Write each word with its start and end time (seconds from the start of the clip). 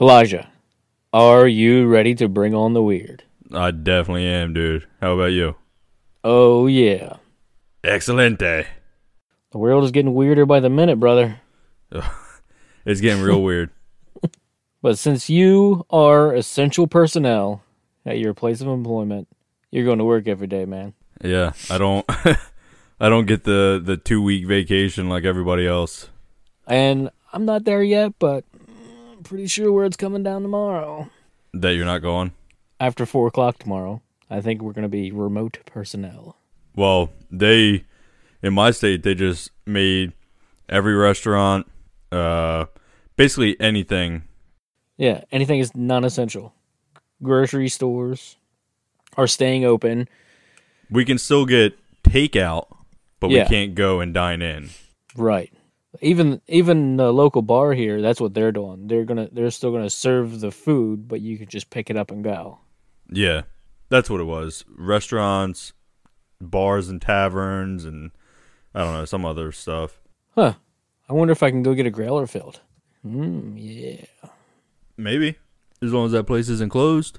Elijah, 0.00 0.48
are 1.12 1.46
you 1.46 1.86
ready 1.86 2.14
to 2.14 2.26
bring 2.26 2.54
on 2.54 2.72
the 2.72 2.82
weird? 2.82 3.22
I 3.52 3.70
definitely 3.70 4.26
am, 4.26 4.54
dude. 4.54 4.86
How 5.02 5.12
about 5.12 5.32
you? 5.32 5.56
Oh, 6.24 6.66
yeah. 6.66 7.16
Excelente. 7.84 8.66
The 9.50 9.58
world 9.58 9.84
is 9.84 9.90
getting 9.90 10.14
weirder 10.14 10.46
by 10.46 10.60
the 10.60 10.70
minute, 10.70 10.98
brother. 10.98 11.40
It's 12.86 13.02
getting 13.02 13.22
real 13.22 13.42
weird. 13.42 13.68
But 14.82 14.96
since 14.96 15.28
you 15.28 15.84
are 15.90 16.34
essential 16.34 16.86
personnel 16.86 17.62
at 18.06 18.18
your 18.18 18.32
place 18.32 18.62
of 18.62 18.68
employment, 18.68 19.28
you're 19.70 19.84
going 19.84 19.98
to 19.98 20.04
work 20.06 20.26
every 20.26 20.46
day, 20.46 20.64
man. 20.64 20.94
Yeah, 21.22 21.52
I 21.68 21.76
don't 21.76 22.06
I 22.98 23.10
don't 23.10 23.26
get 23.26 23.44
the 23.44 23.78
the 23.84 23.98
2 23.98 24.22
week 24.22 24.46
vacation 24.46 25.10
like 25.10 25.24
everybody 25.24 25.66
else. 25.66 26.08
And 26.66 27.10
I'm 27.34 27.44
not 27.44 27.64
there 27.64 27.82
yet, 27.82 28.14
but 28.18 28.46
I'm 29.20 29.24
pretty 29.24 29.48
sure 29.48 29.70
where 29.70 29.84
it's 29.84 29.98
coming 29.98 30.22
down 30.22 30.40
tomorrow. 30.40 31.10
That 31.52 31.72
you're 31.74 31.84
not 31.84 31.98
going. 31.98 32.32
After 32.80 33.04
4 33.04 33.26
o'clock 33.26 33.58
tomorrow, 33.58 34.00
I 34.30 34.40
think 34.40 34.62
we're 34.62 34.72
going 34.72 34.84
to 34.84 34.88
be 34.88 35.12
remote 35.12 35.58
personnel. 35.66 36.38
Well, 36.74 37.12
they 37.30 37.84
in 38.42 38.54
my 38.54 38.70
state 38.70 39.02
they 39.02 39.14
just 39.14 39.50
made 39.66 40.14
every 40.70 40.94
restaurant 40.94 41.66
uh 42.10 42.64
basically 43.16 43.60
anything. 43.60 44.22
Yeah, 44.96 45.24
anything 45.30 45.58
is 45.58 45.76
non 45.76 46.02
essential. 46.04 46.54
Grocery 47.22 47.68
stores 47.68 48.36
are 49.18 49.26
staying 49.26 49.66
open. 49.66 50.08
We 50.90 51.04
can 51.04 51.18
still 51.18 51.44
get 51.44 51.78
takeout, 52.04 52.68
but 53.20 53.30
Yeah. 53.30 53.42
we 53.42 53.48
can't 53.50 53.74
go 53.74 54.00
and 54.00 54.14
dine 54.14 54.40
in. 54.40 54.70
Right. 55.14 55.52
Even 56.00 56.40
even 56.46 56.96
the 56.96 57.12
local 57.12 57.42
bar 57.42 57.72
here, 57.72 58.00
that's 58.00 58.20
what 58.20 58.32
they're 58.34 58.52
doing. 58.52 58.86
They're 58.86 59.04
gonna 59.04 59.28
they're 59.32 59.50
still 59.50 59.72
gonna 59.72 59.90
serve 59.90 60.40
the 60.40 60.52
food, 60.52 61.08
but 61.08 61.20
you 61.20 61.36
can 61.36 61.48
just 61.48 61.70
pick 61.70 61.90
it 61.90 61.96
up 61.96 62.10
and 62.10 62.22
go. 62.22 62.58
Yeah. 63.10 63.42
That's 63.88 64.08
what 64.08 64.20
it 64.20 64.24
was. 64.24 64.64
Restaurants, 64.76 65.72
bars 66.40 66.88
and 66.88 67.02
taverns 67.02 67.84
and 67.84 68.12
I 68.74 68.84
don't 68.84 68.94
know, 68.94 69.04
some 69.04 69.24
other 69.24 69.50
stuff. 69.50 70.00
Huh. 70.36 70.54
I 71.08 71.12
wonder 71.12 71.32
if 71.32 71.42
I 71.42 71.50
can 71.50 71.64
go 71.64 71.74
get 71.74 71.86
a 71.86 71.90
growler 71.90 72.28
filled. 72.28 72.60
Hmm, 73.02 73.56
yeah. 73.56 74.04
Maybe. 74.96 75.38
As 75.82 75.92
long 75.92 76.06
as 76.06 76.12
that 76.12 76.24
place 76.24 76.48
isn't 76.48 76.70
closed. 76.70 77.18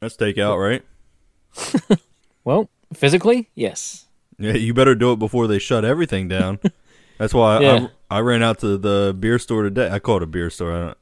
That's 0.00 0.16
takeout, 0.16 0.60
right? 0.60 1.98
Well, 2.44 2.68
physically, 2.92 3.50
yes. 3.54 4.06
Yeah, 4.38 4.54
you 4.54 4.74
better 4.74 4.94
do 4.94 5.12
it 5.12 5.18
before 5.18 5.46
they 5.46 5.58
shut 5.58 5.84
everything 5.84 6.28
down. 6.28 6.58
That's 7.22 7.32
why 7.34 7.60
Yeah. 7.60 7.86
I, 8.10 8.16
I 8.16 8.20
ran 8.20 8.42
out 8.42 8.58
to 8.60 8.76
the 8.76 9.14
beer 9.16 9.38
store 9.38 9.62
today. 9.62 9.88
I 9.88 10.00
call 10.00 10.16
it 10.16 10.24
a 10.24 10.26
beer 10.26 10.50
store. 10.50 10.72
I 10.72 10.80
don't, 10.86 10.98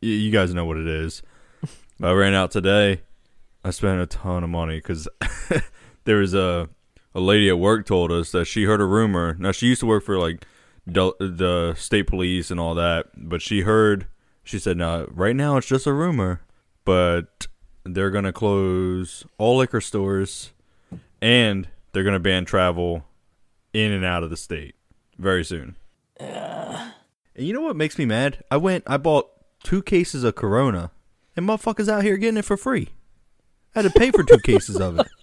you, 0.00 0.12
you 0.12 0.30
guys 0.30 0.54
know 0.54 0.64
what 0.64 0.76
it 0.76 0.86
is. 0.86 1.22
I 2.00 2.12
ran 2.12 2.34
out 2.34 2.52
today. 2.52 3.00
I 3.64 3.70
spent 3.70 4.00
a 4.00 4.06
ton 4.06 4.44
of 4.44 4.50
money 4.50 4.76
because 4.76 5.08
there 6.04 6.18
was 6.18 6.34
a 6.34 6.68
a 7.16 7.20
lady 7.20 7.48
at 7.48 7.58
work 7.58 7.84
told 7.84 8.12
us 8.12 8.30
that 8.30 8.44
she 8.44 8.62
heard 8.62 8.80
a 8.80 8.84
rumor. 8.84 9.34
Now 9.40 9.50
she 9.50 9.66
used 9.66 9.80
to 9.80 9.86
work 9.86 10.04
for 10.04 10.16
like 10.20 10.46
del- 10.88 11.16
the 11.18 11.74
state 11.76 12.06
police 12.06 12.52
and 12.52 12.60
all 12.60 12.76
that, 12.76 13.06
but 13.16 13.42
she 13.42 13.62
heard. 13.62 14.06
She 14.44 14.60
said, 14.60 14.76
"No, 14.76 15.08
right 15.10 15.34
now 15.34 15.56
it's 15.56 15.66
just 15.66 15.84
a 15.88 15.92
rumor, 15.92 16.42
but 16.84 17.48
they're 17.82 18.12
gonna 18.12 18.32
close 18.32 19.24
all 19.36 19.56
liquor 19.56 19.80
stores, 19.80 20.52
and 21.20 21.66
they're 21.90 22.04
gonna 22.04 22.20
ban 22.20 22.44
travel 22.44 23.04
in 23.72 23.90
and 23.90 24.04
out 24.04 24.22
of 24.22 24.30
the 24.30 24.36
state 24.36 24.76
very 25.18 25.44
soon." 25.44 25.76
And 26.18 27.46
you 27.46 27.52
know 27.52 27.60
what 27.60 27.76
makes 27.76 27.98
me 27.98 28.06
mad? 28.06 28.42
I 28.50 28.56
went, 28.56 28.84
I 28.86 28.96
bought 28.96 29.28
two 29.62 29.82
cases 29.82 30.24
of 30.24 30.34
Corona, 30.36 30.90
and 31.36 31.46
motherfuckers 31.46 31.88
out 31.88 32.02
here 32.02 32.16
getting 32.16 32.38
it 32.38 32.46
for 32.46 32.56
free. 32.56 32.88
I 33.74 33.82
had 33.82 33.92
to 33.92 33.98
pay 33.98 34.10
for 34.10 34.22
two 34.22 34.38
cases 34.38 34.80
of 34.80 34.98
it. 34.98 35.06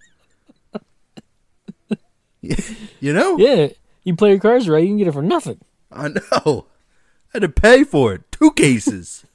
You 3.03 3.11
know? 3.11 3.37
Yeah. 3.37 3.67
You 4.05 4.15
play 4.15 4.29
your 4.29 4.39
cards 4.39 4.69
right, 4.69 4.81
you 4.81 4.87
can 4.87 4.97
get 4.97 5.07
it 5.07 5.13
for 5.13 5.21
nothing. 5.21 5.59
I 5.91 6.07
know. 6.07 6.67
I 7.27 7.33
had 7.33 7.41
to 7.41 7.49
pay 7.49 7.83
for 7.83 8.13
it. 8.13 8.31
Two 8.31 8.51
cases. 8.51 9.25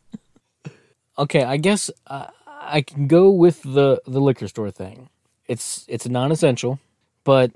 Okay, 1.19 1.43
I 1.43 1.59
guess 1.59 1.91
uh, 2.07 2.29
I 2.47 2.81
can 2.81 3.07
go 3.07 3.31
with 3.31 3.63
the 3.63 4.01
the 4.07 4.21
liquor 4.21 4.49
store 4.49 4.71
thing. 4.71 5.11
It's 5.47 5.85
it's 5.87 6.09
non 6.09 6.33
essential, 6.33 6.79
but 7.25 7.51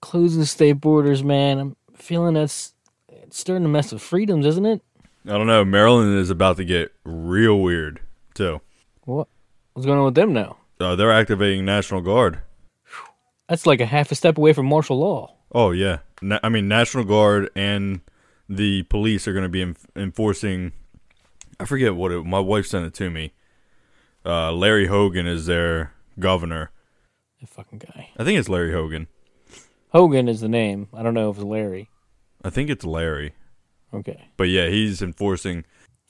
closing 0.00 0.44
state 0.44 0.80
borders, 0.80 1.22
man, 1.22 1.58
I'm 1.58 1.76
feeling 2.02 2.34
that's 2.34 2.74
starting 3.30 3.62
to 3.64 3.68
mess 3.68 3.92
with 3.92 4.02
freedoms, 4.02 4.46
isn't 4.46 4.66
it? 4.66 4.82
I 5.26 5.30
don't 5.32 5.46
know. 5.46 5.64
Maryland 5.64 6.18
is 6.18 6.30
about 6.30 6.56
to 6.56 6.64
get 6.64 6.92
real 7.04 7.60
weird, 7.60 8.00
too. 8.34 8.60
What 9.04 9.28
what's 9.72 9.86
going 9.86 9.98
on 9.98 10.04
with 10.06 10.14
them 10.14 10.32
now? 10.32 10.56
Uh, 10.80 10.96
they're 10.96 11.12
activating 11.12 11.64
National 11.64 12.00
Guard. 12.00 12.40
That's 13.48 13.66
like 13.66 13.80
a 13.80 13.86
half 13.86 14.10
a 14.10 14.14
step 14.14 14.38
away 14.38 14.52
from 14.52 14.66
martial 14.66 14.98
law. 14.98 15.34
Oh, 15.52 15.72
yeah. 15.72 15.98
Na- 16.22 16.38
I 16.42 16.48
mean, 16.48 16.68
National 16.68 17.04
Guard 17.04 17.50
and 17.54 18.00
the 18.48 18.84
police 18.84 19.26
are 19.28 19.32
going 19.32 19.42
to 19.42 19.48
be 19.48 19.62
en- 19.62 19.76
enforcing. 19.96 20.72
I 21.58 21.64
forget 21.66 21.94
what 21.94 22.12
it. 22.12 22.24
My 22.24 22.38
wife 22.38 22.66
sent 22.66 22.86
it 22.86 22.94
to 22.94 23.10
me. 23.10 23.32
Uh, 24.24 24.52
Larry 24.52 24.86
Hogan 24.86 25.26
is 25.26 25.46
their 25.46 25.92
governor. 26.18 26.70
That 27.40 27.48
fucking 27.48 27.78
guy. 27.80 28.10
I 28.18 28.24
think 28.24 28.38
it's 28.38 28.48
Larry 28.48 28.72
Hogan. 28.72 29.08
Hogan 29.90 30.28
is 30.28 30.40
the 30.40 30.48
name. 30.48 30.88
I 30.94 31.02
don't 31.02 31.14
know 31.14 31.30
if 31.30 31.36
it's 31.36 31.44
Larry. 31.44 31.90
I 32.44 32.50
think 32.50 32.70
it's 32.70 32.84
Larry. 32.84 33.34
Okay. 33.92 34.28
But 34.36 34.44
yeah, 34.44 34.68
he's 34.68 35.02
enforcing. 35.02 35.64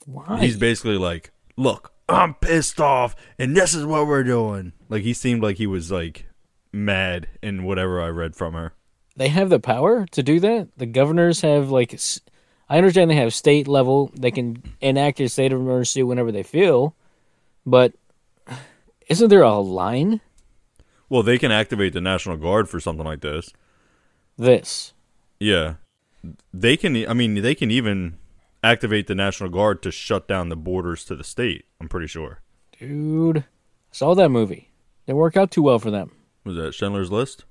Why? 0.05 0.39
He's 0.39 0.57
basically 0.57 0.97
like, 0.97 1.31
look, 1.57 1.91
I'm 2.07 2.35
pissed 2.35 2.79
off, 2.79 3.15
and 3.39 3.55
this 3.55 3.73
is 3.73 3.85
what 3.85 4.07
we're 4.07 4.23
doing. 4.23 4.73
Like 4.89 5.03
he 5.03 5.13
seemed 5.13 5.41
like 5.41 5.57
he 5.57 5.67
was 5.67 5.91
like 5.91 6.27
mad 6.71 7.27
in 7.41 7.63
whatever 7.63 8.01
I 8.01 8.07
read 8.09 8.35
from 8.35 8.53
her. 8.53 8.73
they 9.17 9.27
have 9.29 9.49
the 9.49 9.59
power 9.59 10.05
to 10.11 10.23
do 10.23 10.39
that. 10.39 10.69
The 10.77 10.85
governors 10.85 11.41
have 11.41 11.69
like, 11.69 11.99
I 12.69 12.77
understand 12.77 13.09
they 13.11 13.15
have 13.15 13.33
state 13.33 13.67
level. 13.67 14.11
They 14.17 14.31
can 14.31 14.61
enact 14.79 15.19
a 15.19 15.27
state 15.27 15.51
of 15.53 15.59
emergency 15.59 16.03
whenever 16.03 16.31
they 16.31 16.43
feel, 16.43 16.95
but 17.65 17.93
isn't 19.07 19.29
there 19.29 19.41
a 19.43 19.57
line? 19.59 20.21
Well, 21.09 21.23
they 21.23 21.37
can 21.37 21.51
activate 21.51 21.91
the 21.93 21.99
National 21.99 22.37
Guard 22.37 22.69
for 22.69 22.79
something 22.79 23.05
like 23.05 23.19
this. 23.21 23.51
This. 24.37 24.93
Yeah, 25.39 25.75
they 26.53 26.77
can. 26.77 26.95
I 27.07 27.13
mean, 27.13 27.35
they 27.35 27.55
can 27.55 27.71
even 27.71 28.17
activate 28.63 29.07
the 29.07 29.15
National 29.15 29.49
Guard 29.49 29.81
to 29.83 29.91
shut 29.91 30.27
down 30.27 30.49
the 30.49 30.55
borders 30.55 31.03
to 31.05 31.15
the 31.15 31.23
state. 31.23 31.65
I'm 31.79 31.89
pretty 31.89 32.07
sure. 32.07 32.41
Dude, 32.79 33.39
I 33.39 33.43
saw 33.91 34.15
that 34.15 34.29
movie. 34.29 34.69
Didn't 35.05 35.17
work 35.17 35.37
out 35.37 35.51
too 35.51 35.63
well 35.63 35.79
for 35.79 35.91
them. 35.91 36.11
Was 36.43 36.55
that 36.55 36.73
Schindler's 36.73 37.11
List? 37.11 37.45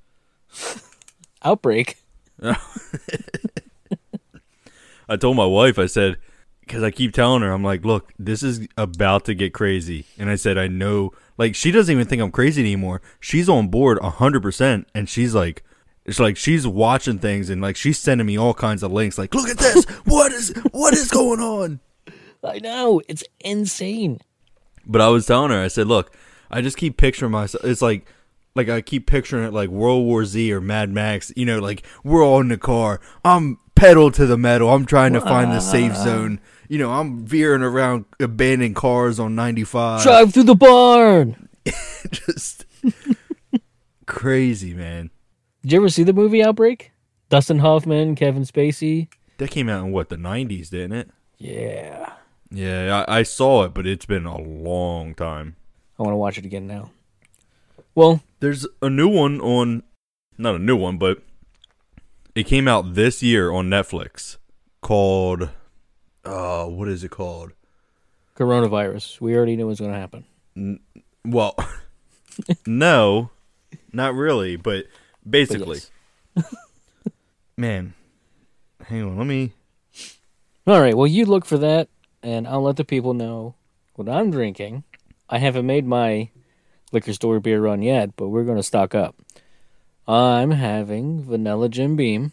Outbreak. 1.43 1.97
I 2.43 2.57
told 5.17 5.37
my 5.37 5.47
wife, 5.47 5.79
I 5.79 5.87
said, 5.87 6.19
because 6.61 6.83
I 6.83 6.91
keep 6.91 7.13
telling 7.13 7.43
her, 7.43 7.51
I'm 7.51 7.65
like, 7.65 7.85
look, 7.85 8.13
this 8.19 8.43
is 8.43 8.69
about 8.77 9.25
to 9.25 9.35
get 9.35 9.53
crazy. 9.53 10.07
And 10.17 10.31
I 10.31 10.37
said, 10.37 10.57
I 10.57 10.69
know, 10.69 11.13
like, 11.37 11.55
she 11.55 11.73
doesn't 11.73 11.93
even 11.93 12.07
think 12.07 12.23
I'm 12.23 12.31
crazy 12.31 12.63
anymore. 12.63 13.03
She's 13.19 13.49
on 13.49 13.69
board 13.69 13.99
100%. 13.99 14.85
And 14.95 15.09
she's 15.09 15.35
like, 15.35 15.65
it's 16.11 16.21
like 16.21 16.37
she's 16.37 16.67
watching 16.67 17.19
things 17.19 17.51
and 17.51 17.63
like 17.63 17.77
she's 17.77 17.99
sending 17.99 18.27
me 18.27 18.39
all 18.39 18.55
kinds 18.55 18.83
of 18.83 18.93
links. 18.93 19.17
Like, 19.17 19.35
look 19.35 19.49
at 19.49 19.59
this. 19.59 19.85
what 20.05 20.33
is, 20.33 20.53
what 20.73 20.93
is 20.95 21.11
going 21.11 21.41
on? 21.41 21.81
I 22.45 22.59
know 22.59 23.01
it's 23.09 23.25
insane. 23.41 24.21
But 24.87 25.01
I 25.01 25.09
was 25.09 25.27
telling 25.27 25.51
her, 25.51 25.63
I 25.63 25.69
said, 25.69 25.87
look, 25.87 26.13
I 26.51 26.63
just 26.63 26.77
keep 26.77 26.97
picturing 26.97 27.33
myself. 27.33 27.65
It's 27.65 27.83
like, 27.83 28.07
like 28.55 28.69
I 28.69 28.81
keep 28.81 29.07
picturing 29.07 29.45
it 29.45 29.53
like 29.53 29.69
World 29.69 30.05
War 30.05 30.25
Z 30.25 30.53
or 30.53 30.61
Mad 30.61 30.91
Max. 30.91 31.33
You 31.37 31.47
know, 31.47 31.61
like 31.61 31.85
we're 32.03 32.25
all 32.25 32.41
in 32.41 32.49
the 32.49 32.59
car. 32.59 33.01
I'm 33.25 33.59
pedal 33.75 34.11
to 34.11 34.27
the 34.27 34.37
metal. 34.37 34.69
I'm 34.71 34.87
trying 34.87 35.13
to 35.13 35.21
find 35.21 35.53
the 35.53 35.61
safe 35.61 35.97
zone. 35.97 36.41
You 36.69 36.79
know, 36.79 36.93
I'm 36.93 37.25
veering 37.25 37.63
around 37.63 38.05
abandoned 38.19 38.77
cars 38.77 39.19
on 39.21 39.35
95. 39.35 40.03
Drive 40.03 40.35
through 40.35 40.43
the 40.45 40.55
barn. 40.55 41.49
Just 42.11 42.65
crazy, 44.07 44.75
man. 44.75 45.11
Did 45.63 45.73
you 45.73 45.79
ever 45.81 45.89
see 45.89 46.03
the 46.03 46.13
movie 46.13 46.43
Outbreak? 46.43 46.93
Dustin 47.29 47.59
Hoffman, 47.61 48.15
Kevin 48.17 48.43
Spacey. 48.45 49.09
That 49.39 49.51
came 49.51 49.69
out 49.69 49.85
in 49.85 49.93
what 49.93 50.09
the 50.09 50.17
90s, 50.17 50.71
didn't 50.71 50.93
it? 50.93 51.11
Yeah, 51.39 52.13
Yeah, 52.51 53.05
I, 53.09 53.21
I 53.21 53.23
saw 53.23 53.65
it, 53.65 53.73
but 53.75 53.87
it's 53.87 54.05
been 54.05 54.27
a 54.27 54.39
long 54.39 55.15
time. 55.15 55.57
I 55.99 56.03
want 56.03 56.13
to 56.13 56.17
watch 56.19 56.37
it 56.39 56.45
again 56.45 56.67
now. 56.67 56.91
Well, 57.95 58.23
There's 58.41 58.67
a 58.83 58.91
new 58.91 59.09
one 59.09 59.41
on, 59.41 59.83
not 60.37 60.55
a 60.55 60.59
new 60.59 60.77
one, 60.77 60.99
but 60.99 61.23
it 62.35 62.45
came 62.45 62.69
out 62.69 62.95
this 62.95 63.23
year 63.23 63.51
on 63.51 63.69
Netflix 63.69 64.37
called, 64.83 65.49
uh, 66.25 66.67
what 66.67 66.89
is 66.89 67.05
it 67.05 67.11
called? 67.11 67.53
coronavirus. 68.37 69.21
We 69.21 69.37
already 69.37 69.57
knew 69.57 69.65
it 69.65 69.69
was 69.69 69.81
going 69.81 69.93
to 69.93 69.99
happen. 69.99 70.25
N- 70.57 70.81
Well, 71.27 71.55
no, 72.67 73.31
not 73.93 74.15
really, 74.15 74.57
but 74.57 74.87
But 74.87 74.87
basically, 75.29 75.81
yes. 76.37 76.55
man. 77.57 77.95
Hang 78.85 79.03
on, 79.05 79.19
let 79.19 79.27
me. 79.27 79.53
All 80.67 80.81
right. 80.81 80.97
Well, 80.97 81.07
you 81.07 81.27
look 81.27 81.45
for 81.45 81.59
that, 81.59 81.89
and 82.23 82.47
I'll 82.47 82.63
let 82.63 82.77
the 82.77 82.85
people 82.85 83.15
know 83.15 83.55
what 83.95 84.09
I'm 84.09 84.31
drinking. 84.31 84.85
I 85.29 85.39
haven't 85.39 85.67
made 85.67 85.87
my 85.87 86.31
liquor 86.93 87.13
store 87.13 87.41
beer 87.41 87.61
run 87.61 87.83
yet, 87.83 88.17
but 88.17 88.29
we're 88.29 88.45
going 88.45 88.57
to 88.57 88.63
stock 88.63 88.95
up. 88.95 89.17
I'm 90.09 90.51
having 90.51 91.23
vanilla 91.23 91.69
Jim 91.69 91.95
Beam, 91.97 92.33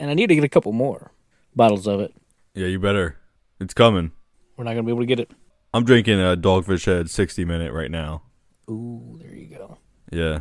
and 0.00 0.10
I 0.10 0.14
need 0.14 0.28
to 0.28 0.34
get 0.34 0.44
a 0.44 0.48
couple 0.48 0.72
more 0.72 1.12
bottles 1.54 1.86
of 1.86 2.00
it. 2.00 2.14
Yeah, 2.54 2.66
you 2.66 2.78
better. 2.78 3.16
It's 3.60 3.74
coming. 3.74 4.12
We're 4.56 4.64
not 4.64 4.72
going 4.72 4.84
to 4.84 4.86
be 4.86 4.92
able 4.92 5.02
to 5.02 5.06
get 5.06 5.20
it. 5.20 5.30
I'm 5.72 5.84
drinking 5.84 6.20
a 6.20 6.36
Dogfish 6.36 6.86
Head 6.86 7.10
60 7.10 7.44
minute 7.44 7.72
right 7.72 7.90
now. 7.90 8.22
Ooh, 8.68 9.18
there 9.20 9.34
you 9.34 9.46
go. 9.46 9.78
Yeah. 10.10 10.40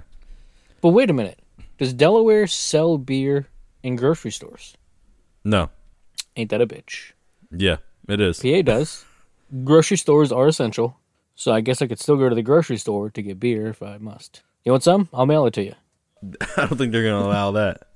But 0.83 0.89
wait 0.89 1.09
a 1.09 1.13
minute. 1.13 1.39
Does 1.77 1.94
Delaware 1.94 2.45
sell 2.45 2.97
beer 2.97 3.47
in 3.83 3.95
grocery 3.95 4.31
stores? 4.31 4.75
No. 5.45 5.69
Ain't 6.35 6.50
that 6.50 6.59
a 6.59 6.68
bitch? 6.68 7.13
Yeah, 7.51 7.77
it 8.09 8.19
is. 8.19 8.39
PA 8.41 8.62
does. 8.63 9.06
Grocery 9.63 9.95
stores 9.95 10.33
are 10.33 10.45
essential, 10.45 10.97
so 11.35 11.53
I 11.53 11.62
guess 11.62 11.81
I 11.81 11.88
could 11.88 12.00
still 12.01 12.18
go 12.18 12.27
to 12.27 12.35
the 12.35 12.41
grocery 12.41 12.75
store 12.75 13.09
to 13.12 13.21
get 13.21 13.39
beer 13.39 13.68
if 13.68 13.81
I 13.81 13.97
must. 13.97 14.41
You 14.65 14.74
want 14.74 14.83
some? 14.83 15.07
I'll 15.13 15.25
mail 15.25 15.45
it 15.45 15.53
to 15.53 15.63
you. 15.63 15.75
I 16.57 16.65
don't 16.65 16.77
think 16.77 16.91
they're 16.91 17.03
going 17.03 17.21
to 17.21 17.29
allow 17.29 17.51
that. 17.51 17.88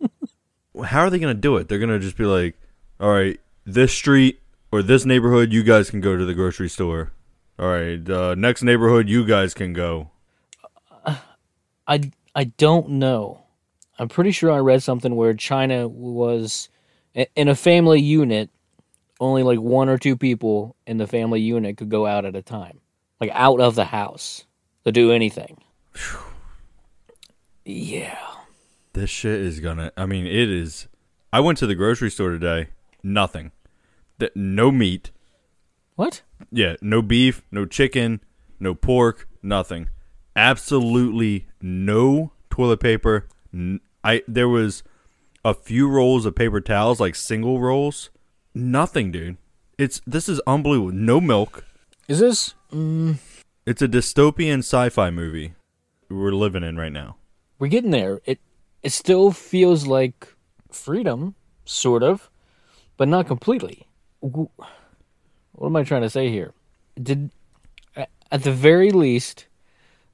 How 0.84 1.00
are 1.00 1.08
they 1.08 1.18
going 1.18 1.34
to 1.34 1.40
do 1.40 1.56
it? 1.56 1.68
They're 1.70 1.78
going 1.78 1.88
to 1.88 1.98
just 1.98 2.18
be 2.18 2.26
like, 2.26 2.60
all 3.00 3.10
right, 3.10 3.40
this 3.64 3.94
street 3.94 4.42
or 4.70 4.82
this 4.82 5.06
neighborhood, 5.06 5.50
you 5.50 5.62
guys 5.62 5.88
can 5.88 6.02
go 6.02 6.14
to 6.14 6.26
the 6.26 6.34
grocery 6.34 6.68
store. 6.68 7.12
All 7.58 7.68
right, 7.68 8.06
uh, 8.10 8.34
next 8.34 8.62
neighborhood, 8.62 9.08
you 9.08 9.24
guys 9.26 9.54
can 9.54 9.72
go. 9.72 10.10
I 11.86 12.10
I 12.34 12.44
don't 12.44 12.90
know. 12.90 13.44
I'm 13.98 14.08
pretty 14.08 14.32
sure 14.32 14.50
I 14.50 14.58
read 14.58 14.82
something 14.82 15.14
where 15.14 15.34
China 15.34 15.86
was 15.86 16.68
in 17.14 17.48
a 17.48 17.54
family 17.54 18.00
unit. 18.00 18.50
Only 19.20 19.44
like 19.44 19.60
one 19.60 19.88
or 19.88 19.96
two 19.96 20.16
people 20.16 20.74
in 20.86 20.98
the 20.98 21.06
family 21.06 21.40
unit 21.40 21.76
could 21.76 21.88
go 21.88 22.04
out 22.04 22.24
at 22.24 22.34
a 22.34 22.42
time, 22.42 22.80
like 23.20 23.30
out 23.32 23.60
of 23.60 23.76
the 23.76 23.84
house 23.84 24.44
to 24.84 24.90
do 24.90 25.12
anything. 25.12 25.62
Yeah. 27.64 28.18
This 28.92 29.10
shit 29.10 29.40
is 29.40 29.60
gonna. 29.60 29.92
I 29.96 30.06
mean, 30.06 30.26
it 30.26 30.50
is. 30.50 30.88
I 31.32 31.40
went 31.40 31.58
to 31.58 31.66
the 31.66 31.76
grocery 31.76 32.10
store 32.10 32.30
today. 32.30 32.68
Nothing. 33.02 33.52
That 34.18 34.36
no 34.36 34.70
meat. 34.70 35.10
What? 35.96 36.22
Yeah, 36.50 36.74
no 36.80 37.02
beef, 37.02 37.42
no 37.50 37.66
chicken, 37.66 38.20
no 38.58 38.74
pork, 38.74 39.28
nothing. 39.42 39.88
Absolutely 40.36 41.46
no 41.60 42.32
toilet 42.50 42.80
paper. 42.80 43.28
I 44.02 44.22
there 44.26 44.48
was 44.48 44.82
a 45.44 45.54
few 45.54 45.88
rolls 45.88 46.26
of 46.26 46.34
paper 46.34 46.60
towels, 46.60 47.00
like 47.00 47.14
single 47.14 47.60
rolls. 47.60 48.10
Nothing, 48.54 49.10
dude. 49.12 49.36
It's 49.78 50.00
this 50.06 50.28
is 50.28 50.40
unbelievable. 50.46 50.92
No 50.92 51.20
milk. 51.20 51.64
Is 52.08 52.18
this? 52.20 52.54
Mm. 52.72 53.18
It's 53.66 53.82
a 53.82 53.88
dystopian 53.88 54.58
sci-fi 54.58 55.10
movie 55.10 55.54
we're 56.10 56.32
living 56.32 56.62
in 56.62 56.76
right 56.76 56.92
now. 56.92 57.16
we're 57.58 57.68
getting 57.68 57.90
there. 57.90 58.20
It 58.24 58.40
it 58.82 58.90
still 58.90 59.30
feels 59.32 59.86
like 59.86 60.28
freedom, 60.70 61.34
sort 61.64 62.02
of, 62.02 62.30
but 62.96 63.08
not 63.08 63.26
completely. 63.26 63.86
What 64.20 64.50
am 65.62 65.76
I 65.76 65.82
trying 65.84 66.02
to 66.02 66.10
say 66.10 66.28
here? 66.28 66.52
Did 67.00 67.30
at 67.96 68.42
the 68.42 68.52
very 68.52 68.90
least, 68.90 69.46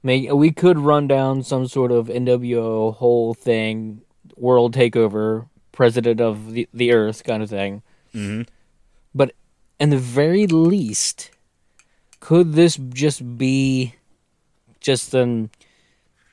make 0.03 0.31
we 0.31 0.51
could 0.51 0.79
run 0.79 1.07
down 1.07 1.43
some 1.43 1.67
sort 1.67 1.91
of 1.91 2.07
NWO 2.07 2.95
whole 2.95 3.33
thing, 3.33 4.01
world 4.35 4.73
takeover, 4.73 5.47
president 5.71 6.21
of 6.21 6.51
the 6.53 6.67
the 6.73 6.91
earth 6.91 7.23
kind 7.23 7.43
of 7.43 7.49
thing. 7.49 7.81
Mhm. 8.13 8.47
But 9.13 9.33
in 9.79 9.89
the 9.89 9.97
very 9.97 10.47
least, 10.47 11.31
could 12.19 12.53
this 12.53 12.77
just 12.93 13.37
be 13.37 13.95
just 14.79 15.13
an 15.13 15.49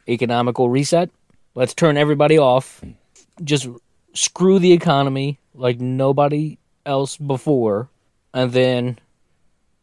economical 0.09 0.69
reset? 0.69 1.11
Let's 1.55 1.75
turn 1.75 1.97
everybody 1.97 2.38
off. 2.38 2.82
Just 3.43 3.69
screw 4.15 4.59
the 4.59 4.73
economy 4.73 5.38
like 5.55 5.81
nobody 5.81 6.59
else 6.87 7.17
before. 7.17 7.88
And 8.32 8.53
then 8.53 8.99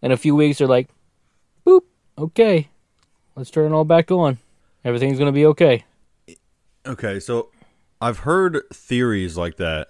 in 0.02 0.12
a 0.12 0.18
few 0.18 0.36
weeks, 0.36 0.60
they're 0.60 0.68
like, 0.68 0.90
boop, 1.66 1.82
okay, 2.18 2.70
let's 3.36 3.52
turn 3.52 3.72
it 3.72 3.76
all 3.76 3.86
back 3.86 4.12
on. 4.12 4.38
Everything's 4.84 5.18
going 5.18 5.32
to 5.32 5.36
be 5.36 5.46
okay. 5.48 5.86
Okay, 6.86 7.20
so 7.20 7.50
I've 8.00 8.20
heard 8.20 8.62
theories 8.72 9.38
like 9.38 9.58
that, 9.58 9.90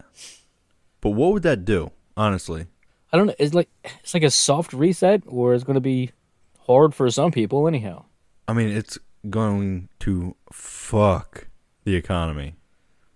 but 1.02 1.12
what 1.12 1.34
would 1.34 1.44
that 1.44 1.66
do? 1.66 1.92
Honestly, 2.16 2.68
I 3.12 3.18
don't 3.18 3.28
know. 3.28 3.36
It's 3.38 3.54
like 3.54 3.70
it's 3.84 4.14
like 4.14 4.24
a 4.24 4.32
soft 4.32 4.72
reset, 4.72 5.24
or 5.28 5.54
it's 5.54 5.66
going 5.66 5.76
to 5.76 5.82
be 5.82 6.12
hard 6.66 6.96
for 6.96 7.10
some 7.12 7.32
people, 7.32 7.68
anyhow. 7.68 8.06
I 8.48 8.54
mean, 8.54 8.70
it's 8.70 8.98
going 9.30 9.90
to 10.00 10.36
fuck 10.52 11.48
the 11.84 11.96
economy. 11.96 12.56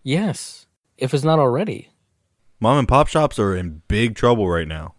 Yes, 0.03 0.65
if 0.97 1.13
it's 1.13 1.23
not 1.23 1.39
already. 1.39 1.89
Mom 2.59 2.79
and 2.79 2.87
pop 2.87 3.07
shops 3.07 3.39
are 3.39 3.55
in 3.55 3.81
big 3.87 4.15
trouble 4.15 4.49
right 4.49 4.67
now. 4.67 4.95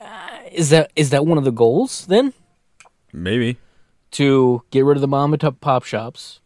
Uh, 0.00 0.40
is 0.50 0.70
that 0.70 0.90
is 0.96 1.10
that 1.10 1.24
one 1.24 1.38
of 1.38 1.44
the 1.44 1.52
goals 1.52 2.06
then? 2.06 2.32
Maybe. 3.12 3.58
To 4.16 4.62
get 4.70 4.84
rid 4.84 4.96
of 4.96 5.02
the 5.02 5.08
mom 5.08 5.34
and 5.34 5.60
pop 5.60 5.84
shops, 5.84 6.40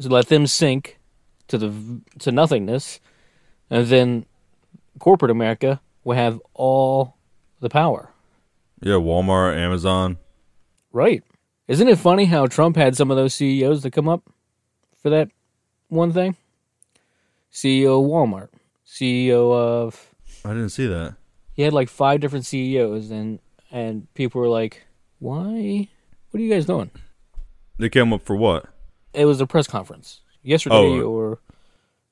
to 0.00 0.08
let 0.08 0.28
them 0.28 0.46
sink 0.46 0.98
to 1.48 1.58
the 1.58 2.00
to 2.20 2.32
nothingness, 2.32 2.98
and 3.68 3.86
then 3.88 4.24
corporate 4.98 5.30
America 5.30 5.80
will 6.02 6.16
have 6.16 6.40
all 6.54 7.16
the 7.60 7.68
power. 7.68 8.10
Yeah, 8.80 8.94
Walmart, 8.94 9.56
Amazon. 9.56 10.16
Right? 10.92 11.22
Isn't 11.66 11.88
it 11.88 11.98
funny 11.98 12.24
how 12.24 12.46
Trump 12.46 12.76
had 12.76 12.96
some 12.96 13.10
of 13.10 13.18
those 13.18 13.34
CEOs 13.34 13.82
to 13.82 13.90
come 13.90 14.08
up 14.08 14.22
for 15.02 15.10
that 15.10 15.28
one 15.88 16.12
thing? 16.12 16.36
CEO 17.52 18.02
of 18.02 18.10
Walmart, 18.10 18.48
CEO 18.86 19.52
of 19.52 20.14
I 20.42 20.50
didn't 20.50 20.70
see 20.70 20.86
that. 20.86 21.16
he 21.52 21.62
had 21.62 21.74
like 21.74 21.90
five 21.90 22.20
different 22.20 22.46
CEOs, 22.46 23.10
and 23.10 23.40
and 23.70 24.12
people 24.14 24.40
were 24.40 24.48
like, 24.48 24.86
"Why? 25.18 25.88
What 26.30 26.40
are 26.40 26.42
you 26.42 26.50
guys 26.52 26.66
doing?" 26.66 26.90
They 27.78 27.88
came 27.88 28.12
up 28.12 28.22
for 28.22 28.36
what? 28.36 28.66
it 29.14 29.24
was 29.24 29.40
a 29.40 29.46
press 29.46 29.66
conference 29.66 30.20
yesterday 30.42 30.76
Oh. 31.00 31.00
or 31.10 31.32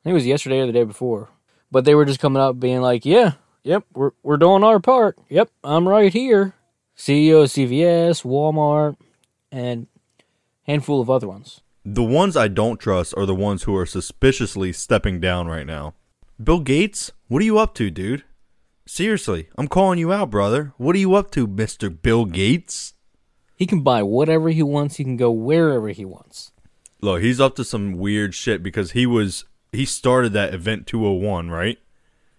I 0.01 0.03
think 0.03 0.13
it 0.13 0.15
was 0.15 0.27
yesterday 0.27 0.61
or 0.61 0.67
the 0.67 0.73
day 0.73 0.85
before. 0.85 1.29
But 1.71 1.85
they 1.85 1.95
were 1.95 2.05
just 2.07 2.21
coming 2.21 2.41
up 2.41 2.59
being 2.59 2.81
like, 2.81 3.05
"Yeah, 3.05 3.33
yep, 3.63 3.85
we're 3.95 4.13
we're 4.23 4.37
doing 4.39 4.65
our 4.65 4.81
part. 4.81 5.19
Yep, 5.29 5.51
I'm 5.63 5.87
right 5.89 6.13
here." 6.13 6.55
CEO 6.97 7.43
of 7.43 7.51
CVS, 7.51 8.23
Walmart, 8.23 8.97
and 9.53 9.87
handful 10.63 11.01
of 11.01 11.11
other 11.11 11.29
ones. 11.29 11.61
The 11.85 12.03
ones 12.03 12.37
I 12.37 12.49
don't 12.49 12.81
trust 12.81 13.15
are 13.17 13.27
the 13.27 13.35
ones 13.35 13.65
who 13.65 13.77
are 13.77 13.87
suspiciously 13.87 14.73
stepping 14.73 15.21
down 15.21 15.47
right 15.47 15.67
now. 15.67 15.95
Bill 16.43 16.61
Gates, 16.61 17.13
what 17.29 17.43
are 17.43 17.45
you 17.45 17.59
up 17.59 17.75
to, 17.75 17.91
dude? 17.91 18.25
Seriously, 18.87 19.49
I'm 19.59 19.69
calling 19.69 19.99
you 19.99 20.13
out, 20.13 20.31
brother. 20.31 20.73
What 20.79 20.97
are 20.97 21.01
you 21.01 21.15
up 21.15 21.31
to, 21.33 21.47
Mister 21.47 21.91
Bill 21.91 22.25
Gates? 22.25 22.95
He 23.57 23.67
can 23.67 23.81
buy 23.81 24.03
whatever 24.03 24.51
he 24.51 24.63
wants. 24.63 24.97
He 24.97 25.05
can 25.05 25.17
go 25.17 25.31
wherever 25.31 25.89
he 25.89 26.05
wants. 26.05 26.53
Look, 27.01 27.23
he's 27.23 27.41
up 27.41 27.57
to 27.57 27.65
some 27.65 27.93
weird 27.95 28.35
shit 28.35 28.63
because 28.63 28.93
he 28.93 29.07
was 29.07 29.45
he 29.73 29.85
started 29.85 30.33
that 30.35 30.55
event 30.55 30.87
201, 30.87 31.51
right? 31.51 31.79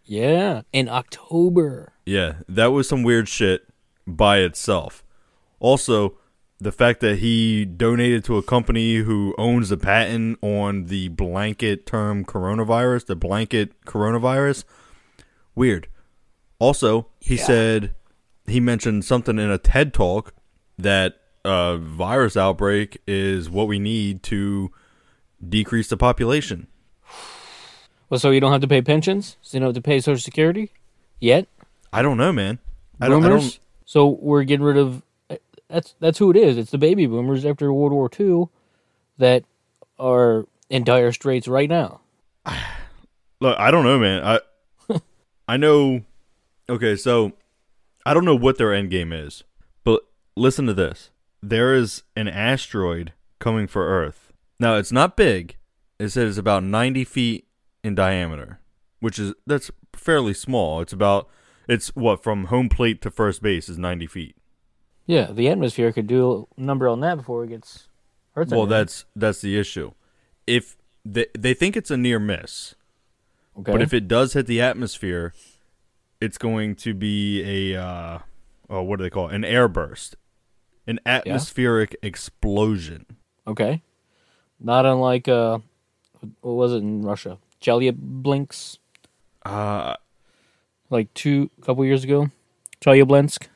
Yeah, 0.06 0.62
in 0.72 0.88
October. 0.88 1.94
Yeah, 2.06 2.38
that 2.48 2.68
was 2.68 2.88
some 2.88 3.04
weird 3.04 3.28
shit 3.28 3.68
by 4.06 4.40
itself. 4.40 5.04
Also, 5.60 6.18
the 6.60 6.72
fact 6.72 7.02
that 7.02 7.18
he 7.20 7.66
donated 7.66 8.24
to 8.26 8.38
a 8.38 8.44
company 8.44 8.96
who 8.98 9.36
owns 9.38 9.70
the 9.70 9.78
patent 9.78 10.40
on 10.42 10.86
the 10.86 11.10
blanket 11.10 11.86
term 11.86 12.24
coronavirus, 12.26 13.08
the 13.08 13.16
blanket 13.16 13.74
coronavirus, 13.86 14.64
weird. 15.56 15.88
Also, 16.60 17.08
he 17.20 17.36
Yeah. 17.36 17.44
said 17.46 17.96
he 18.48 18.60
mentioned 18.60 19.04
something 19.06 19.38
in 19.38 19.52
a 19.52 19.58
TED 19.58 19.94
talk 19.94 20.34
that 20.78 21.20
a 21.46 21.78
virus 21.78 22.36
outbreak 22.38 23.02
is 23.08 23.50
what 23.50 23.68
we 23.68 23.80
need 23.80 24.24
to 24.24 24.72
decrease 25.48 25.88
the 25.88 25.98
population. 25.98 26.68
Well, 28.10 28.20
so 28.20 28.32
you 28.32 28.40
don't 28.40 28.52
have 28.52 28.62
to 28.62 28.68
pay 28.68 28.82
pensions. 28.82 29.38
So 29.42 29.58
you 29.58 29.60
don't 29.60 29.68
have 29.70 29.76
to 29.76 29.82
pay 29.82 30.00
Social 30.00 30.22
Security 30.22 30.72
yet. 31.20 31.48
I 31.92 32.02
don't 32.02 32.18
know, 32.18 32.32
man. 32.32 32.60
I 33.02 33.10
don't, 33.10 33.24
I 33.24 33.28
Boomers. 33.30 33.44
don't 33.56 33.60
So 33.86 34.08
we're 34.08 34.44
getting 34.44 34.66
rid 34.66 34.78
of. 34.78 35.02
Eh, 35.30 35.38
that's 35.68 35.96
that's 36.00 36.18
who 36.18 36.32
it 36.32 36.38
is. 36.38 36.58
It's 36.58 36.72
the 36.72 36.78
baby 36.78 37.06
boomers 37.06 37.46
after 37.46 37.72
World 37.72 37.92
War 37.92 38.10
II 38.18 38.46
that 39.18 39.44
are 40.00 40.46
in 40.70 40.84
dire 40.84 41.12
straits 41.12 41.48
right 41.48 41.70
now. 41.70 42.02
Look, 43.40 43.58
I 43.60 43.72
don't 43.72 43.84
know, 43.84 44.00
man. 44.00 44.24
I 44.24 44.40
I 45.48 45.58
know. 45.58 46.02
Okay, 46.70 46.96
so 46.96 47.34
I 48.06 48.14
don't 48.14 48.26
know 48.26 48.36
what 48.36 48.58
their 48.58 48.74
end 48.74 48.90
game 48.90 49.14
is, 49.14 49.44
listen 50.38 50.66
to 50.68 50.74
this. 50.74 51.12
There 51.42 51.74
is 51.74 52.04
an 52.16 52.28
asteroid 52.28 53.14
coming 53.40 53.68
for 53.68 53.88
Earth. 53.88 54.32
Now 54.60 54.76
it's 54.76 54.92
not 54.92 55.18
big. 55.18 55.58
It 56.00 56.10
says 56.10 56.32
it's 56.32 56.38
about 56.38 56.64
ninety 56.64 57.04
feet 57.04 57.48
in 57.84 57.96
diameter, 57.96 58.60
which 59.00 59.20
is 59.20 59.34
that's 59.46 59.72
fairly 59.94 60.34
small. 60.34 60.82
It's 60.82 60.94
about 60.94 61.28
it's 61.68 61.96
what 61.96 62.24
from 62.24 62.46
home 62.46 62.70
plate 62.70 63.02
to 63.02 63.12
first 63.12 63.42
base 63.42 63.70
is 63.70 63.78
ninety 63.78 64.08
feet. 64.08 64.36
Yeah, 65.06 65.32
the 65.32 65.48
atmosphere 65.48 65.92
could 65.92 66.08
do 66.08 66.48
a 66.58 66.62
number 66.62 66.88
on 66.88 67.00
that 67.00 67.16
before 67.16 67.44
it 67.44 67.50
gets 67.50 67.88
Earth. 68.36 68.50
Well, 68.52 68.66
that's 68.66 69.06
that's 69.16 69.42
the 69.42 69.58
issue. 69.58 69.92
If 70.46 70.78
they 71.06 71.28
they 71.38 71.54
think 71.54 71.76
it's 71.78 71.92
a 71.92 71.98
near 71.98 72.20
miss, 72.20 72.76
okay. 73.60 73.72
But 73.72 73.82
if 73.82 73.94
it 73.94 74.08
does 74.08 74.34
hit 74.34 74.48
the 74.48 74.62
atmosphere, 74.62 75.34
it's 76.20 76.38
going 76.38 76.76
to 76.76 76.94
be 76.94 77.74
a 77.74 77.82
uh, 77.82 78.20
oh, 78.70 78.84
what 78.84 78.98
do 78.98 79.04
they 79.04 79.10
call 79.10 79.30
it? 79.30 79.36
An 79.36 79.44
airburst, 79.44 80.16
an 80.88 81.00
atmospheric 81.06 81.96
explosion. 82.02 83.06
okay, 83.46 83.82
not 84.60 84.86
unlike 84.86 85.28
uh, 85.28 85.60
what 86.42 86.54
was 86.54 86.74
it 86.74 86.78
in 86.78 87.02
Russia? 87.02 87.38
Chelyabinsk, 87.62 88.78
Uh, 89.46 89.96
like 90.90 91.14
two 91.14 91.50
a 91.62 91.66
couple 91.66 91.84
years 91.86 92.04
ago. 92.04 92.30
Chelyabinsk. 92.82 93.48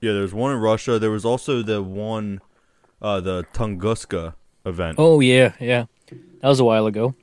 yeah, 0.00 0.12
there's 0.12 0.32
one 0.34 0.52
in 0.52 0.58
Russia. 0.58 0.98
There 0.98 1.10
was 1.10 1.24
also 1.24 1.62
the 1.62 1.82
one, 1.82 2.40
uh, 3.02 3.20
the 3.20 3.44
Tunguska 3.52 4.34
event. 4.64 4.96
Oh 4.98 5.20
yeah, 5.20 5.52
yeah, 5.60 5.86
that 6.40 6.48
was 6.48 6.60
a 6.60 6.64
while 6.64 6.86
ago. 6.86 7.14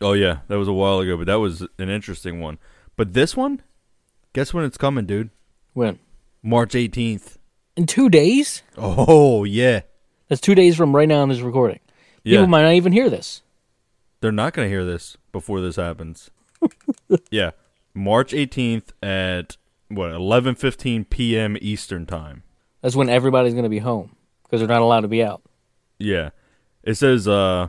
Oh 0.00 0.12
yeah, 0.14 0.38
that 0.48 0.58
was 0.58 0.68
a 0.68 0.72
while 0.72 0.98
ago, 1.00 1.16
but 1.16 1.26
that 1.26 1.36
was 1.40 1.62
an 1.78 1.88
interesting 1.88 2.40
one. 2.40 2.58
But 2.96 3.12
this 3.14 3.36
one, 3.36 3.62
guess 4.32 4.52
when 4.52 4.64
it's 4.64 4.76
coming, 4.78 5.06
dude? 5.06 5.30
When 5.72 5.98
March 6.42 6.72
18th. 6.72 7.36
In 7.76 7.86
two 7.86 8.08
days. 8.08 8.62
Oh 8.76 9.44
yeah, 9.44 9.80
That's 10.28 10.40
two 10.40 10.54
days 10.54 10.76
from 10.76 10.94
right 10.94 11.08
now 11.08 11.22
in 11.22 11.28
this 11.28 11.40
recording. 11.40 11.80
yeah. 12.24 12.38
People 12.38 12.46
might 12.48 12.62
not 12.62 12.74
even 12.74 12.92
hear 12.92 13.10
this. 13.10 13.42
They're 14.20 14.32
not 14.32 14.54
going 14.54 14.66
to 14.66 14.70
hear 14.70 14.84
this 14.84 15.16
before 15.32 15.60
this 15.60 15.76
happens. 15.76 16.30
yeah, 17.30 17.50
March 17.94 18.32
18th 18.32 18.90
at 19.02 19.56
what 19.88 20.10
11:15 20.12 21.10
p.m. 21.10 21.56
Eastern 21.60 22.06
time. 22.06 22.42
That's 22.80 22.96
when 22.96 23.08
everybody's 23.08 23.54
going 23.54 23.64
to 23.64 23.68
be 23.70 23.78
home 23.80 24.16
because 24.44 24.60
they're 24.60 24.68
not 24.68 24.82
allowed 24.82 25.00
to 25.00 25.08
be 25.08 25.22
out. 25.22 25.42
Yeah. 25.98 26.30
It 26.82 26.94
says 26.94 27.28
uh 27.28 27.68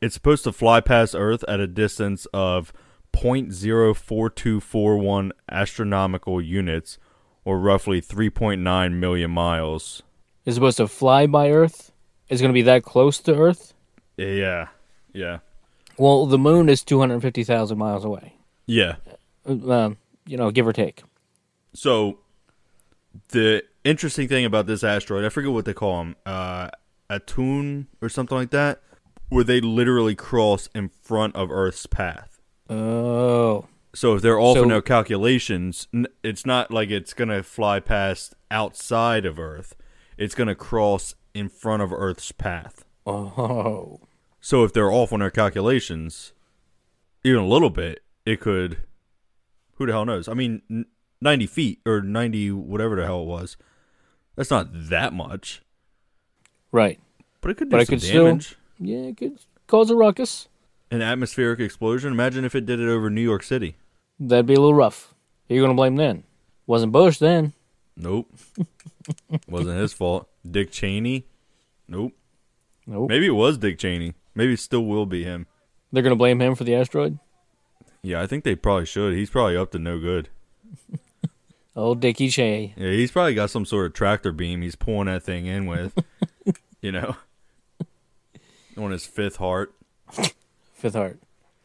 it's 0.00 0.14
supposed 0.14 0.44
to 0.44 0.52
fly 0.52 0.80
past 0.80 1.14
Earth 1.14 1.44
at 1.46 1.60
a 1.60 1.66
distance 1.66 2.26
of 2.32 2.72
0.04241 3.12 5.30
astronomical 5.50 6.40
units 6.40 6.96
or 7.44 7.58
roughly 7.58 8.00
3.9 8.00 8.92
million 8.94 9.30
miles. 9.30 10.02
It's 10.44 10.54
supposed 10.54 10.78
to 10.78 10.88
fly 10.88 11.26
by 11.26 11.50
Earth. 11.50 11.92
It's 12.28 12.40
going 12.40 12.50
to 12.50 12.54
be 12.54 12.62
that 12.62 12.82
close 12.82 13.18
to 13.20 13.34
Earth. 13.34 13.74
Yeah. 14.16 14.68
Yeah. 15.12 15.38
Well, 15.98 16.26
the 16.26 16.38
moon 16.38 16.68
is 16.68 16.82
250,000 16.82 17.76
miles 17.76 18.04
away. 18.04 18.34
Yeah. 18.66 18.96
Uh, 19.48 19.70
Um, 19.70 19.96
you 20.26 20.36
know, 20.36 20.50
give 20.50 20.66
or 20.66 20.72
take. 20.72 21.02
So 21.74 22.18
the 23.28 23.62
interesting 23.84 24.28
thing 24.28 24.44
about 24.44 24.66
this 24.66 24.84
asteroid, 24.84 25.24
I 25.24 25.28
forget 25.28 25.50
what 25.50 25.64
they 25.64 25.74
call 25.74 25.98
them, 25.98 26.16
uh, 26.24 26.68
Aten 27.10 27.88
or 28.00 28.08
something 28.08 28.36
like 28.36 28.50
that, 28.50 28.80
where 29.28 29.44
they 29.44 29.60
literally 29.60 30.14
cross 30.14 30.68
in 30.74 30.88
front 30.88 31.34
of 31.34 31.50
Earth's 31.50 31.86
path. 31.86 32.40
Oh, 32.68 33.66
So 33.92 34.14
if 34.14 34.22
they're 34.22 34.38
off 34.38 34.56
in 34.56 34.64
So- 34.64 34.68
their 34.68 34.82
calculations, 34.82 35.88
it's 36.22 36.46
not 36.46 36.70
like 36.70 36.90
it's 36.90 37.12
gonna 37.12 37.42
fly 37.42 37.80
past 37.80 38.34
outside 38.50 39.24
of 39.26 39.38
Earth. 39.38 39.74
It's 40.16 40.34
gonna 40.34 40.54
cross 40.54 41.14
in 41.34 41.48
front 41.48 41.82
of 41.82 41.92
Earth's 41.92 42.32
path. 42.32 42.84
oh, 43.06 44.00
So 44.40 44.64
if 44.64 44.72
they're 44.72 44.90
off 44.92 45.12
on 45.12 45.20
their 45.20 45.30
calculations, 45.30 46.32
even 47.24 47.40
a 47.40 47.46
little 47.46 47.70
bit, 47.70 48.02
it 48.24 48.40
could. 48.40 48.78
Who 49.74 49.86
the 49.86 49.92
hell 49.92 50.04
knows? 50.04 50.28
I 50.28 50.34
mean, 50.34 50.86
ninety 51.20 51.46
feet 51.46 51.80
or 51.84 52.00
ninety 52.00 52.50
whatever 52.52 52.96
the 52.96 53.04
hell 53.06 53.22
it 53.22 53.26
was. 53.26 53.56
That's 54.36 54.50
not 54.50 54.68
that 54.72 55.12
much, 55.12 55.62
right. 56.72 57.00
but 57.40 57.50
it 57.50 57.56
could 57.56 57.68
do 57.70 57.76
But 57.76 57.86
some 57.86 57.94
could 57.96 58.02
still- 58.02 58.24
damage. 58.26 58.56
Yeah, 58.78 58.98
it 59.08 59.16
could 59.16 59.38
cause 59.66 59.90
a 59.90 59.96
ruckus. 59.96 60.48
An 60.90 61.02
atmospheric 61.02 61.60
explosion. 61.60 62.12
Imagine 62.12 62.44
if 62.44 62.54
it 62.54 62.66
did 62.66 62.80
it 62.80 62.88
over 62.88 63.10
New 63.10 63.20
York 63.20 63.42
City. 63.42 63.76
That'd 64.18 64.46
be 64.46 64.54
a 64.54 64.60
little 64.60 64.74
rough. 64.74 65.14
Who 65.48 65.54
you 65.54 65.60
going 65.60 65.70
to 65.70 65.76
blame 65.76 65.96
then? 65.96 66.24
Wasn't 66.66 66.92
Bush 66.92 67.18
then. 67.18 67.52
Nope, 67.96 68.32
wasn't 69.48 69.78
his 69.78 69.92
fault. 69.92 70.28
Dick 70.48 70.70
Cheney. 70.70 71.26
Nope. 71.86 72.12
Nope. 72.86 73.08
Maybe 73.08 73.26
it 73.26 73.30
was 73.32 73.58
Dick 73.58 73.78
Cheney. 73.78 74.14
Maybe 74.34 74.54
it 74.54 74.60
still 74.60 74.84
will 74.84 75.06
be 75.06 75.24
him. 75.24 75.46
They're 75.92 76.02
going 76.02 76.12
to 76.12 76.16
blame 76.16 76.40
him 76.40 76.54
for 76.54 76.64
the 76.64 76.74
asteroid? 76.74 77.18
Yeah, 78.02 78.22
I 78.22 78.26
think 78.26 78.44
they 78.44 78.54
probably 78.54 78.86
should. 78.86 79.14
He's 79.14 79.28
probably 79.28 79.56
up 79.56 79.72
to 79.72 79.78
no 79.78 79.98
good. 79.98 80.28
Old 81.76 82.00
Dickie 82.00 82.30
Cheney. 82.30 82.74
Yeah, 82.76 82.90
he's 82.90 83.10
probably 83.10 83.34
got 83.34 83.50
some 83.50 83.66
sort 83.66 83.86
of 83.86 83.92
tractor 83.92 84.32
beam 84.32 84.62
he's 84.62 84.76
pulling 84.76 85.06
that 85.06 85.22
thing 85.22 85.46
in 85.46 85.66
with. 85.66 85.92
you 86.80 86.92
know, 86.92 87.16
on 88.76 88.92
his 88.92 89.04
fifth 89.06 89.36
heart. 89.36 89.74
Fifth 90.80 90.94
Heart. 90.94 91.20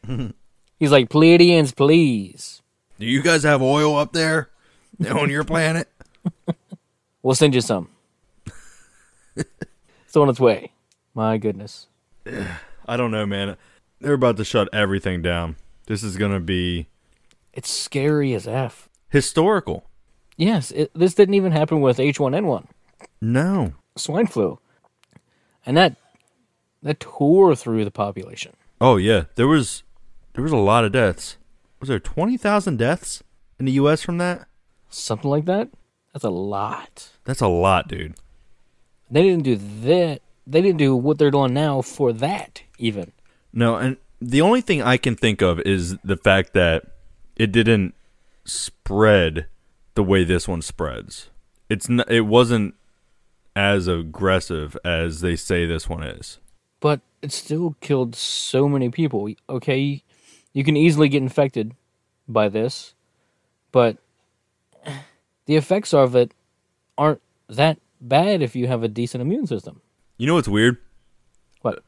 He's 0.78 0.92
like, 0.92 1.08
Pleiadians, 1.08 1.74
please. 1.74 2.62
Do 2.98 3.06
you 3.06 3.22
guys 3.22 3.42
have 3.42 3.62
oil 3.62 3.96
up 3.96 4.12
there 4.12 4.50
on 5.10 5.30
your 5.30 5.44
planet? 5.44 5.88
We'll 7.22 7.34
send 7.34 7.54
you 7.54 7.60
some. 7.60 7.88
it's 9.36 10.16
on 10.16 10.28
its 10.28 10.40
way. 10.40 10.72
My 11.14 11.38
goodness. 11.38 11.86
I 12.88 12.96
don't 12.96 13.10
know, 13.10 13.26
man. 13.26 13.56
They're 14.00 14.12
about 14.14 14.36
to 14.36 14.44
shut 14.44 14.68
everything 14.72 15.22
down. 15.22 15.56
This 15.86 16.02
is 16.02 16.16
going 16.16 16.32
to 16.32 16.40
be 16.40 16.86
It's 17.52 17.70
scary 17.70 18.34
as 18.34 18.46
F. 18.46 18.88
historical. 19.08 19.88
Yes, 20.36 20.70
it, 20.72 20.90
this 20.94 21.14
didn't 21.14 21.34
even 21.34 21.52
happen 21.52 21.80
with 21.80 21.96
H1N1, 21.98 22.66
No. 23.22 23.72
swine 23.96 24.26
flu. 24.26 24.58
And 25.64 25.76
that 25.78 25.96
that 26.82 27.00
tore 27.00 27.56
through 27.56 27.84
the 27.84 27.90
population. 27.90 28.52
Oh 28.80 28.96
yeah, 28.96 29.24
there 29.36 29.48
was 29.48 29.82
there 30.34 30.42
was 30.42 30.52
a 30.52 30.56
lot 30.56 30.84
of 30.84 30.92
deaths. 30.92 31.36
Was 31.80 31.88
there 31.88 31.98
20,000 31.98 32.76
deaths 32.78 33.22
in 33.58 33.66
the 33.66 33.72
US 33.72 34.02
from 34.02 34.18
that? 34.18 34.48
Something 34.88 35.30
like 35.30 35.44
that. 35.46 35.68
That's 36.12 36.24
a 36.24 36.30
lot. 36.30 37.10
That's 37.24 37.40
a 37.40 37.48
lot, 37.48 37.88
dude. 37.88 38.14
They 39.10 39.22
didn't 39.22 39.44
do 39.44 39.56
that. 39.56 40.20
They 40.46 40.62
didn't 40.62 40.78
do 40.78 40.96
what 40.96 41.18
they're 41.18 41.30
doing 41.30 41.54
now 41.54 41.82
for 41.82 42.12
that 42.12 42.62
even. 42.78 43.12
No, 43.52 43.76
and 43.76 43.96
the 44.20 44.40
only 44.42 44.60
thing 44.60 44.82
I 44.82 44.96
can 44.96 45.16
think 45.16 45.42
of 45.42 45.60
is 45.60 45.96
the 46.04 46.16
fact 46.16 46.52
that 46.54 46.84
it 47.36 47.52
didn't 47.52 47.94
spread 48.44 49.46
the 49.94 50.02
way 50.02 50.24
this 50.24 50.46
one 50.46 50.62
spreads. 50.62 51.30
It's 51.68 51.88
n- 51.90 52.04
it 52.08 52.22
wasn't 52.22 52.74
as 53.54 53.88
aggressive 53.88 54.76
as 54.84 55.20
they 55.20 55.36
say 55.36 55.66
this 55.66 55.88
one 55.88 56.02
is. 56.02 56.38
But 56.80 57.00
it 57.26 57.32
still 57.32 57.74
killed 57.80 58.14
so 58.14 58.68
many 58.68 58.88
people. 58.88 59.28
Okay, 59.50 60.04
you 60.52 60.62
can 60.62 60.76
easily 60.76 61.08
get 61.08 61.22
infected 61.22 61.74
by 62.28 62.48
this, 62.48 62.94
but 63.72 63.98
the 65.46 65.56
effects 65.56 65.92
of 65.92 66.14
it 66.14 66.32
aren't 66.96 67.20
that 67.48 67.78
bad 68.00 68.42
if 68.42 68.54
you 68.54 68.68
have 68.68 68.84
a 68.84 68.88
decent 68.88 69.22
immune 69.22 69.48
system. 69.48 69.80
You 70.18 70.28
know 70.28 70.34
what's 70.34 70.46
weird? 70.46 70.78
What? 71.62 71.82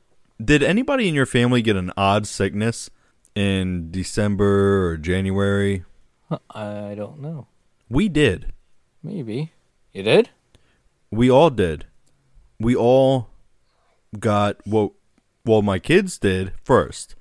Did 0.45 0.64
anybody 0.64 1.09
in 1.09 1.14
your 1.14 1.26
family 1.26 1.62
get 1.62 1.76
an 1.76 1.92
odd 1.97 2.26
sickness 2.26 2.90
in 3.37 3.92
December 3.92 4.88
or 4.88 4.97
January? 4.97 5.85
I 6.50 6.95
don't 6.97 7.21
know. 7.21 7.47
We 7.88 8.09
did. 8.09 8.52
Maybe 9.04 9.52
you 9.92 10.02
did. 10.02 10.30
We 11.12 11.30
all 11.30 11.50
did. 11.50 11.87
We 12.59 12.75
all 12.75 13.30
got 14.18 14.57
what 14.66 14.92
well 15.49 15.62
my 15.62 15.78
kids 15.78 16.19
did 16.19 16.52
first. 16.62 17.14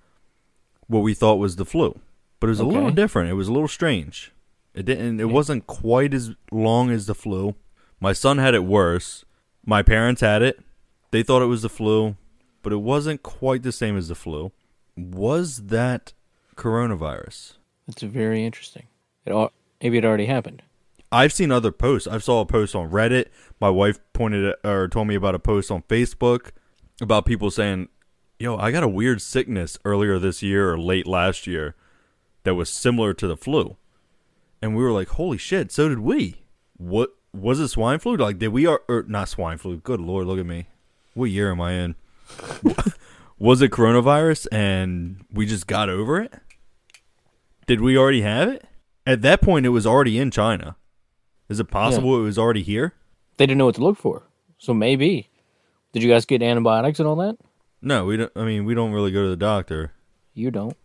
What 0.88 1.00
we 1.00 1.14
thought 1.14 1.36
was 1.40 1.56
the 1.56 1.66
flu. 1.66 2.00
But 2.40 2.48
it 2.48 2.52
was 2.52 2.60
a 2.60 2.66
little 2.66 2.88
Okay. 2.88 2.96
different. 2.96 3.30
It 3.30 3.34
was 3.34 3.48
a 3.48 3.52
little 3.54 3.68
strange. 3.68 4.32
It 4.76 4.86
didn't 4.86 5.20
it 5.20 5.30
wasn't 5.30 5.66
quite 5.66 6.14
as 6.14 6.32
long 6.52 6.92
as 6.92 7.08
the 7.08 7.16
flu. 7.16 7.56
My 8.00 8.14
son 8.14 8.38
had 8.38 8.54
it 8.54 8.64
worse. 8.64 9.26
My 9.66 9.82
parents 9.82 10.22
had 10.22 10.42
it. 10.44 10.60
They 11.12 11.24
thought 11.24 11.42
it 11.42 11.46
was 11.48 11.64
the 11.64 11.70
flu, 11.70 12.16
but 12.62 12.72
it 12.74 12.78
wasn't 12.82 13.24
quite 13.24 13.64
the 13.64 13.72
same 13.72 13.98
as 13.98 14.08
the 14.08 14.16
flu. 14.16 14.52
Was 14.96 15.64
that 15.68 16.14
coronavirus? 16.56 17.54
It's 17.88 18.02
very 18.04 18.44
interesting. 18.46 18.88
It 19.26 19.32
al- 19.32 19.54
maybe 19.82 19.98
it 19.98 20.06
already 20.06 20.26
happened. 20.26 20.62
I've 21.12 21.32
seen 21.32 21.52
other 21.52 21.72
posts. 21.72 22.08
I 22.08 22.18
saw 22.18 22.42
a 22.42 22.46
post 22.46 22.76
on 22.76 22.90
Reddit. 22.92 23.28
My 23.62 23.70
wife 23.70 23.98
pointed 24.14 24.44
at, 24.46 24.58
or 24.66 24.88
told 24.90 25.08
me 25.08 25.16
about 25.16 25.36
a 25.36 25.40
post 25.40 25.72
on 25.72 25.84
Facebook 25.84 26.50
about 27.02 27.26
people 27.26 27.50
saying, 27.50 27.88
"Yo, 28.40 28.58
I 28.58 28.72
got 28.72 28.84
a 28.84 28.88
weird 28.88 29.22
sickness 29.22 29.78
earlier 29.86 30.20
this 30.20 30.42
year 30.42 30.72
or 30.72 30.80
late 30.80 31.08
last 31.08 31.48
year 31.48 31.76
that 32.44 32.56
was 32.56 32.70
similar 32.70 33.14
to 33.14 33.28
the 33.28 33.38
flu." 33.38 33.78
And 34.62 34.76
we 34.76 34.84
were 34.84 34.92
like, 34.92 35.10
"Holy 35.10 35.38
shit, 35.38 35.72
so 35.72 35.90
did 35.90 36.00
we." 36.00 36.44
What 36.78 37.18
was 37.34 37.60
it 37.60 37.68
swine 37.70 38.00
flu? 38.00 38.18
Like 38.18 38.40
did 38.40 38.50
we 38.50 38.66
are 38.66 38.82
or 38.88 39.06
not 39.08 39.30
swine 39.30 39.58
flu. 39.58 39.78
Good 39.78 40.00
lord, 40.00 40.28
look 40.28 40.40
at 40.40 40.46
me. 40.46 40.68
What 41.14 41.26
year 41.26 41.52
am 41.52 41.62
I 41.62 41.74
in? 41.74 41.96
was 43.40 43.62
it 43.62 43.72
coronavirus 43.72 44.48
and 44.52 45.26
we 45.32 45.46
just 45.46 45.68
got 45.68 45.90
over 45.90 46.20
it? 46.20 46.34
Did 47.66 47.82
we 47.82 47.98
already 47.98 48.22
have 48.22 48.50
it? 48.50 48.66
At 49.06 49.22
that 49.22 49.42
point 49.42 49.66
it 49.66 49.70
was 49.70 49.86
already 49.86 50.18
in 50.18 50.32
China. 50.32 50.76
Is 51.50 51.60
it 51.60 51.70
possible 51.70 52.20
it 52.20 52.24
was 52.24 52.38
already 52.38 52.64
here? 52.64 52.94
They 53.38 53.46
didn't 53.46 53.58
know 53.58 53.66
what 53.66 53.76
to 53.76 53.84
look 53.84 53.98
for, 53.98 54.24
so 54.58 54.74
maybe. 54.74 55.30
Did 55.94 56.04
you 56.04 56.10
guys 56.10 56.26
get 56.26 56.42
antibiotics 56.42 57.00
and 57.00 57.08
all 57.08 57.16
that? 57.18 57.38
No, 57.82 58.06
we 58.06 58.18
don't. 58.18 58.32
I 58.36 58.44
mean, 58.44 58.66
we 58.66 58.74
don't 58.74 58.92
really 58.92 59.12
go 59.12 59.24
to 59.24 59.30
the 59.30 59.36
doctor. 59.38 59.92
You 60.34 60.52
don't. 60.52 60.76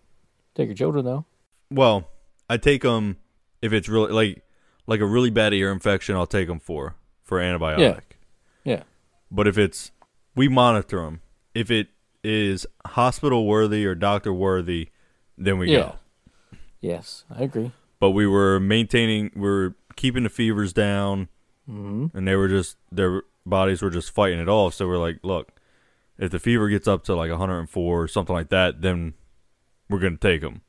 Take 0.54 0.68
your 0.68 0.74
children 0.76 1.04
though. 1.04 1.24
Well, 1.70 2.08
I 2.48 2.56
take 2.58 2.82
them 2.82 3.16
if 3.62 3.72
it's 3.72 3.88
really 3.88 4.12
like 4.12 4.44
like 4.86 5.00
a 5.00 5.06
really 5.06 5.30
bad 5.30 5.54
ear 5.54 5.72
infection. 5.72 6.16
I'll 6.16 6.26
take 6.26 6.48
them 6.48 6.58
for 6.60 6.96
for 7.22 7.38
antibiotic. 7.38 8.02
Yeah. 8.64 8.72
yeah. 8.76 8.82
But 9.30 9.46
if 9.48 9.56
it's 9.56 9.90
we 10.34 10.48
monitor 10.48 11.02
them. 11.04 11.20
If 11.54 11.70
it 11.70 11.88
is 12.24 12.66
hospital 12.86 13.46
worthy 13.46 13.84
or 13.84 13.94
doctor 13.94 14.32
worthy, 14.32 14.88
then 15.36 15.58
we 15.58 15.70
Yeah. 15.70 15.78
go. 15.78 15.94
Yes, 16.80 17.24
I 17.30 17.42
agree. 17.44 17.72
But 18.00 18.10
we 18.10 18.26
were 18.26 18.58
maintaining. 18.58 19.30
We 19.36 19.48
are 19.48 19.74
keeping 19.96 20.22
the 20.24 20.28
fevers 20.30 20.72
down, 20.72 21.28
hmm 21.66 22.06
and 22.14 22.26
they 22.26 22.34
were 22.36 22.48
just 22.48 22.76
their 22.90 23.22
bodies 23.46 23.82
were 23.82 23.90
just 23.90 24.10
fighting 24.10 24.40
it 24.40 24.48
off. 24.48 24.74
So 24.74 24.86
we're 24.88 24.98
like, 24.98 25.18
look, 25.22 25.52
if 26.18 26.30
the 26.30 26.38
fever 26.38 26.68
gets 26.68 26.86
up 26.86 27.04
to 27.04 27.14
like 27.14 27.30
104 27.30 28.02
or 28.02 28.08
something 28.08 28.34
like 28.34 28.48
that, 28.50 28.82
then 28.82 29.14
we're 29.88 29.98
gonna 29.98 30.16
take 30.16 30.42
him. 30.42 30.62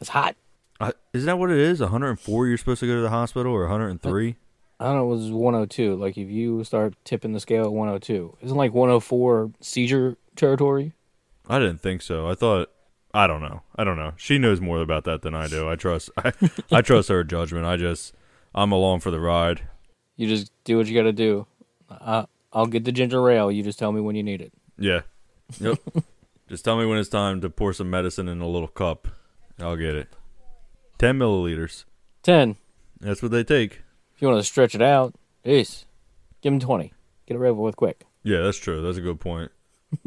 It's 0.00 0.10
hot. 0.10 0.36
Uh, 0.80 0.92
isn't 1.12 1.26
that 1.26 1.38
what 1.38 1.50
it 1.50 1.58
is? 1.58 1.80
104 1.80 2.46
you're 2.46 2.58
supposed 2.58 2.80
to 2.80 2.86
go 2.86 2.96
to 2.96 3.00
the 3.00 3.10
hospital 3.10 3.52
or 3.52 3.62
103? 3.62 4.36
I 4.80 4.84
don't 4.86 4.96
know. 4.96 5.04
It 5.04 5.16
was 5.16 5.30
102. 5.30 5.94
Like 5.94 6.18
if 6.18 6.28
you 6.28 6.64
start 6.64 6.94
tipping 7.04 7.32
the 7.32 7.40
scale 7.40 7.64
at 7.64 7.72
102, 7.72 8.38
isn't 8.42 8.56
like 8.56 8.74
104 8.74 9.52
seizure 9.60 10.16
territory? 10.36 10.92
I 11.48 11.58
didn't 11.58 11.78
think 11.78 12.02
so. 12.02 12.28
I 12.28 12.34
thought 12.34 12.70
I 13.12 13.26
don't 13.26 13.40
know. 13.42 13.62
I 13.76 13.84
don't 13.84 13.96
know. 13.96 14.14
She 14.16 14.38
knows 14.38 14.60
more 14.60 14.80
about 14.80 15.04
that 15.04 15.22
than 15.22 15.34
I 15.34 15.46
do. 15.46 15.68
I 15.70 15.76
trust 15.76 16.10
I, 16.18 16.32
I 16.72 16.82
trust 16.82 17.08
her 17.08 17.22
judgment. 17.22 17.64
I 17.64 17.76
just 17.76 18.14
I'm 18.54 18.72
along 18.72 19.00
for 19.00 19.10
the 19.10 19.20
ride. 19.20 19.62
You 20.16 20.28
just 20.28 20.52
do 20.64 20.76
what 20.76 20.86
you 20.86 20.94
got 20.94 21.04
to 21.04 21.12
do. 21.12 21.46
Uh, 21.88 22.26
I'll 22.52 22.66
get 22.66 22.84
the 22.84 22.92
ginger 22.92 23.28
ale. 23.30 23.50
You 23.50 23.62
just 23.62 23.78
tell 23.78 23.92
me 23.92 24.00
when 24.00 24.16
you 24.16 24.22
need 24.22 24.40
it. 24.40 24.52
Yeah. 24.78 25.02
Yep. 25.60 25.78
just 26.48 26.64
tell 26.64 26.76
me 26.76 26.86
when 26.86 26.98
it's 26.98 27.08
time 27.08 27.40
to 27.40 27.50
pour 27.50 27.72
some 27.72 27.90
medicine 27.90 28.28
in 28.28 28.40
a 28.40 28.48
little 28.48 28.68
cup. 28.68 29.08
I'll 29.58 29.76
get 29.76 29.94
it. 29.94 30.08
10 30.98 31.18
milliliters. 31.18 31.84
10. 32.22 32.56
That's 33.00 33.22
what 33.22 33.30
they 33.30 33.44
take. 33.44 33.82
If 34.14 34.22
you 34.22 34.28
want 34.28 34.40
to 34.40 34.44
stretch 34.44 34.74
it 34.74 34.82
out, 34.82 35.14
ace. 35.44 35.84
Give 36.40 36.52
him 36.52 36.60
20. 36.60 36.92
Get 37.26 37.34
it 37.34 37.40
over 37.40 37.54
with 37.60 37.76
quick. 37.76 38.04
Yeah, 38.22 38.42
that's 38.42 38.58
true. 38.58 38.82
That's 38.82 38.98
a 38.98 39.02
good 39.02 39.20
point. 39.20 39.50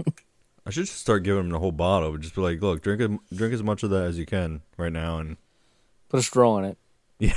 I 0.65 0.69
should 0.69 0.85
just 0.85 0.99
start 0.99 1.23
giving 1.23 1.43
them 1.43 1.51
the 1.51 1.59
whole 1.59 1.71
bottle. 1.71 2.17
Just 2.17 2.35
be 2.35 2.41
like, 2.41 2.61
look, 2.61 2.81
drink 2.81 3.01
a, 3.01 3.35
drink 3.35 3.53
as 3.53 3.63
much 3.63 3.83
of 3.83 3.89
that 3.91 4.03
as 4.03 4.17
you 4.17 4.25
can 4.25 4.61
right 4.77 4.91
now, 4.91 5.19
and 5.19 5.37
Put 6.09 6.19
a 6.19 6.23
straw 6.23 6.57
in 6.59 6.65
it. 6.65 6.77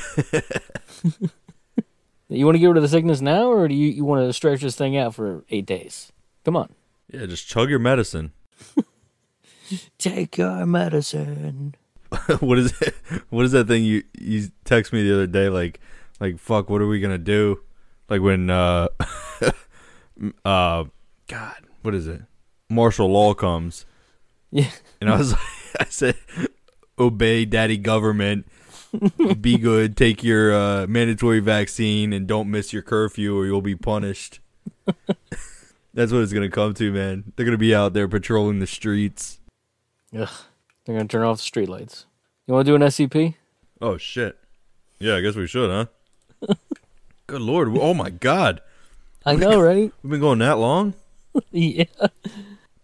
Yeah. 2.29 2.37
you 2.37 2.45
want 2.45 2.55
to 2.55 2.59
get 2.61 2.66
rid 2.66 2.77
of 2.77 2.83
the 2.83 2.88
sickness 2.88 3.21
now, 3.21 3.51
or 3.51 3.66
do 3.66 3.75
you, 3.75 3.88
you 3.88 4.05
want 4.05 4.29
to 4.29 4.33
stretch 4.33 4.61
this 4.61 4.77
thing 4.77 4.97
out 4.97 5.14
for 5.14 5.45
eight 5.51 5.66
days? 5.66 6.12
Come 6.45 6.57
on. 6.57 6.75
Yeah, 7.12 7.27
just 7.27 7.46
chug 7.49 7.70
your 7.70 7.79
medicine. 7.79 8.33
Take 9.99 10.37
your 10.38 10.66
medicine. 10.66 11.75
what 12.40 12.59
is 12.59 12.73
it? 12.81 12.94
What 13.31 13.44
is 13.44 13.53
that 13.53 13.68
thing 13.68 13.85
you 13.85 14.03
you 14.18 14.49
text 14.64 14.92
me 14.92 15.03
the 15.03 15.14
other 15.14 15.27
day? 15.29 15.49
Like, 15.49 15.81
like 16.18 16.38
fuck, 16.38 16.68
what 16.68 16.81
are 16.83 16.87
we 16.88 17.01
gonna 17.01 17.18
do? 17.18 17.61
Like 18.09 18.20
when 18.20 18.51
uh, 18.51 18.88
uh, 20.44 20.85
God, 21.29 21.57
what 21.83 21.94
is 21.94 22.07
it? 22.09 22.23
Martial 22.68 23.09
law 23.09 23.35
comes, 23.35 23.87
Yeah. 24.51 24.70
and 25.01 25.09
I 25.11 25.16
was 25.18 25.33
like, 25.33 25.40
I 25.81 25.85
said, 25.88 26.16
obey 26.99 27.44
daddy 27.44 27.77
government, 27.77 28.46
be 29.40 29.57
good, 29.59 29.96
take 29.96 30.23
your 30.25 30.53
uh, 30.55 30.87
mandatory 30.88 31.40
vaccine, 31.40 32.12
and 32.12 32.27
don't 32.27 32.51
miss 32.51 32.73
your 32.73 32.83
curfew, 32.83 33.37
or 33.38 33.46
you'll 33.46 33.61
be 33.62 33.75
punished. 33.77 34.40
That's 36.01 36.13
what 36.13 36.23
it's 36.23 36.33
gonna 36.33 36.49
come 36.49 36.73
to, 36.73 36.91
man. 36.91 37.35
They're 37.37 37.45
gonna 37.45 37.59
be 37.59 37.75
out 37.75 37.93
there 37.93 38.09
patrolling 38.09 38.59
the 38.59 38.67
streets. 38.67 39.39
Ugh. 40.19 40.31
They're 40.87 40.99
to 40.99 41.05
turn 41.07 41.25
off 41.25 41.37
the 41.37 41.43
streetlights. 41.43 42.07
You 42.47 42.55
want 42.55 42.65
to 42.65 42.71
do 42.73 42.75
an 42.75 42.81
SCP? 42.81 43.35
Oh 43.83 43.99
shit. 43.99 44.39
Yeah, 44.99 45.17
I 45.17 45.21
guess 45.21 45.37
we 45.37 45.47
should, 45.47 45.69
huh? 45.69 46.55
Good 47.27 47.43
lord. 47.43 47.77
Oh 47.77 47.93
my 47.93 48.09
god. 48.09 48.63
I 49.27 49.37
know, 49.37 49.61
right? 49.61 49.93
We've 50.03 50.13
been 50.13 50.21
going 50.21 50.39
that 50.39 50.57
long? 50.57 50.95
yeah. 51.51 51.85
This 51.99 52.31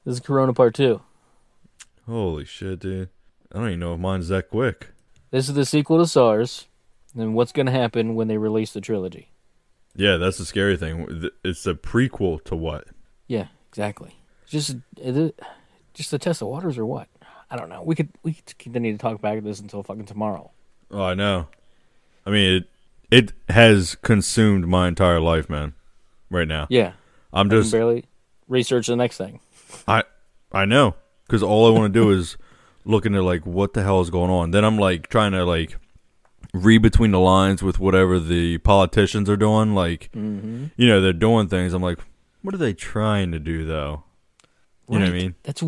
is 0.05 0.21
Corona 0.21 0.53
Part 0.53 0.75
2. 0.75 1.01
Holy 2.05 2.45
shit, 2.45 2.81
dude. 2.81 3.09
I 3.51 3.61
don't 3.61 3.69
even 3.69 3.81
know 3.81 3.95
if 3.95 3.99
mine's 4.01 4.29
that 4.29 4.51
quick. 4.51 4.89
This 5.31 5.49
is 5.49 5.55
the 5.55 5.65
sequel 5.65 5.97
to 6.01 6.07
SARS. 6.07 6.67
And 7.17 7.35
what's 7.35 7.53
going 7.53 7.65
to 7.65 7.73
happen 7.73 8.15
when 8.15 8.29
they 8.29 8.37
release 8.37 8.75
the 8.75 8.83
trilogy? 8.83 9.31
Yeah, 9.95 10.19
that's 10.19 10.37
the 10.37 10.45
scary 10.45 10.77
thing. 10.77 11.31
It's 11.43 11.67
a 11.67 11.73
prequel 11.73 12.45
to 12.45 12.55
what? 12.55 12.89
Yeah, 13.27 13.47
exactly. 13.69 14.17
Just 14.47 14.77
is 15.01 15.17
it 15.17 15.41
just 15.95 16.11
to 16.11 16.19
test 16.19 16.43
of 16.43 16.49
waters 16.49 16.79
or 16.79 16.87
what? 16.87 17.09
I 17.51 17.57
don't 17.57 17.69
know. 17.69 17.83
We 17.83 17.95
could 17.95 18.09
we 18.23 18.35
could 18.35 18.59
continue 18.59 18.93
to 18.93 18.99
talk 18.99 19.21
back 19.21 19.39
at 19.39 19.45
this 19.45 19.61
until 19.61 19.83
fucking 19.83 20.07
tomorrow. 20.07 20.51
Oh, 20.91 21.03
I 21.03 21.15
know. 21.15 21.49
I 22.25 22.31
mean, 22.31 22.57
it 22.57 22.69
it 23.11 23.33
has 23.49 23.95
consumed 23.97 24.67
my 24.67 24.89
entire 24.89 25.21
life, 25.21 25.49
man. 25.49 25.75
Right 26.31 26.49
now. 26.49 26.67
Yeah. 26.71 26.93
I'm 27.33 27.47
I 27.47 27.51
can 27.51 27.61
just 27.63 27.73
barely 27.73 28.05
research 28.49 28.87
the 28.89 28.97
next 28.97 29.17
thing. 29.17 29.41
I 29.89 30.05
I 30.53 30.65
know 30.65 30.95
cuz 31.29 31.43
all 31.43 31.67
I 31.67 31.71
want 31.79 31.93
to 31.93 32.01
do 32.01 32.11
is 32.11 32.37
look 32.85 33.05
into 33.07 33.23
like 33.23 33.45
what 33.47 33.75
the 33.75 33.83
hell 33.83 34.01
is 34.01 34.11
going 34.11 34.31
on. 34.31 34.53
Then 34.53 34.65
I'm 34.65 34.79
like 34.79 35.09
trying 35.09 35.33
to 35.33 35.45
like 35.45 35.77
read 36.55 36.83
between 36.83 37.11
the 37.11 37.21
lines 37.21 37.63
with 37.63 37.79
whatever 37.81 38.19
the 38.19 38.59
politicians 38.59 39.29
are 39.29 39.37
doing 39.37 39.75
like 39.75 40.09
Mm-hmm. 40.15 40.67
you 40.77 40.87
know, 40.89 41.01
they're 41.01 41.13
doing 41.13 41.49
things. 41.49 41.73
I'm 41.75 41.83
like, 41.83 41.99
what 42.47 42.55
are 42.55 42.59
they 42.59 42.75
trying 42.75 43.33
to 43.33 43.41
do 43.41 43.65
though? 43.65 44.05
You 44.89 45.01
know 45.01 45.07
what 45.07 45.15
I 45.15 45.19
mean? 45.19 45.35
That's 45.43 45.65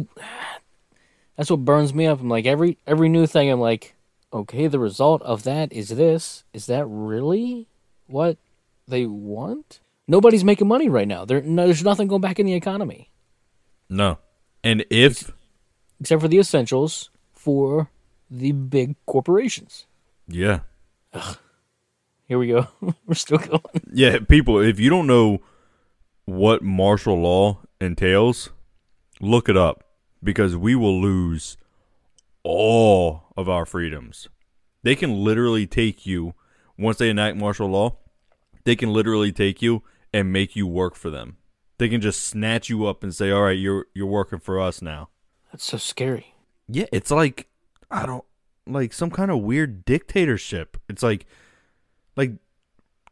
that's 1.37 1.51
what 1.51 1.65
burns 1.65 1.93
me 1.93 2.07
up. 2.07 2.21
I'm 2.21 2.29
like 2.29 2.47
every 2.47 2.79
every 2.87 3.09
new 3.09 3.27
thing. 3.27 3.51
I'm 3.51 3.61
like, 3.61 3.97
okay, 4.33 4.69
the 4.69 4.79
result 4.79 5.21
of 5.23 5.43
that 5.43 5.73
is 5.73 5.89
this. 5.89 6.45
Is 6.53 6.67
that 6.67 6.87
really 6.87 7.67
what 8.07 8.39
they 8.87 9.07
want? 9.07 9.81
Nobody's 10.07 10.45
making 10.45 10.69
money 10.69 10.89
right 10.89 11.09
now. 11.09 11.25
There, 11.25 11.43
no, 11.43 11.65
there's 11.67 11.83
nothing 11.83 12.07
going 12.07 12.23
back 12.23 12.39
in 12.39 12.47
the 12.47 12.55
economy 12.55 13.11
No. 13.91 14.19
And 14.63 14.87
if 14.89 15.33
except 16.01 16.23
for 16.23 16.29
the 16.29 16.39
essentials 16.39 17.11
for 17.33 17.91
the 18.31 18.53
big 18.53 18.95
corporations. 19.05 19.87
yeah. 20.29 20.61
Here 22.29 22.39
we 22.39 22.47
go. 22.47 22.69
We're 23.07 23.15
still 23.15 23.39
going. 23.39 23.63
Yeah, 23.93 24.19
people, 24.21 24.61
if 24.61 24.79
you 24.79 24.91
don't 24.91 25.09
know 25.09 25.41
what 26.29 26.63
martial 26.63 27.19
law 27.19 27.59
entails, 27.81 28.51
look 29.19 29.49
it 29.49 29.57
up 29.57 29.83
because 30.23 30.55
we 30.55 30.75
will 30.75 31.01
lose 31.01 31.57
all 32.43 33.33
of 33.35 33.49
our 33.49 33.65
freedoms. 33.65 34.29
They 34.83 34.95
can 34.95 35.25
literally 35.25 35.67
take 35.67 36.05
you 36.05 36.35
once 36.77 36.99
they 36.99 37.09
enact 37.09 37.39
martial 37.39 37.69
law, 37.69 37.97
they 38.65 38.77
can 38.77 38.93
literally 38.93 39.33
take 39.33 39.63
you 39.63 39.83
and 40.13 40.31
make 40.31 40.55
you 40.55 40.67
work 40.67 40.95
for 40.95 41.09
them. 41.09 41.39
They 41.79 41.89
can 41.89 42.03
just 42.03 42.23
snatch 42.23 42.69
you 42.69 42.87
up 42.87 43.03
and 43.03 43.15
say, 43.15 43.31
"All 43.31 43.43
right, 43.43 43.59
you're 43.59 43.87
you're 43.95 44.07
working 44.07 44.39
for 44.39 44.61
us 44.61 44.83
now." 44.83 45.09
That's 45.51 45.65
so 45.65 45.79
scary. 45.79 46.35
Yeah, 46.69 46.87
it's 46.93 47.11
like 47.11 47.49
I 47.91 48.05
don't 48.05 48.25
like 48.67 48.93
some 48.93 49.11
kind 49.11 49.31
of 49.31 49.39
weird 49.39 49.87
dictatorship. 49.87 50.77
It's 50.89 51.03
like 51.03 51.27
like 52.17 52.33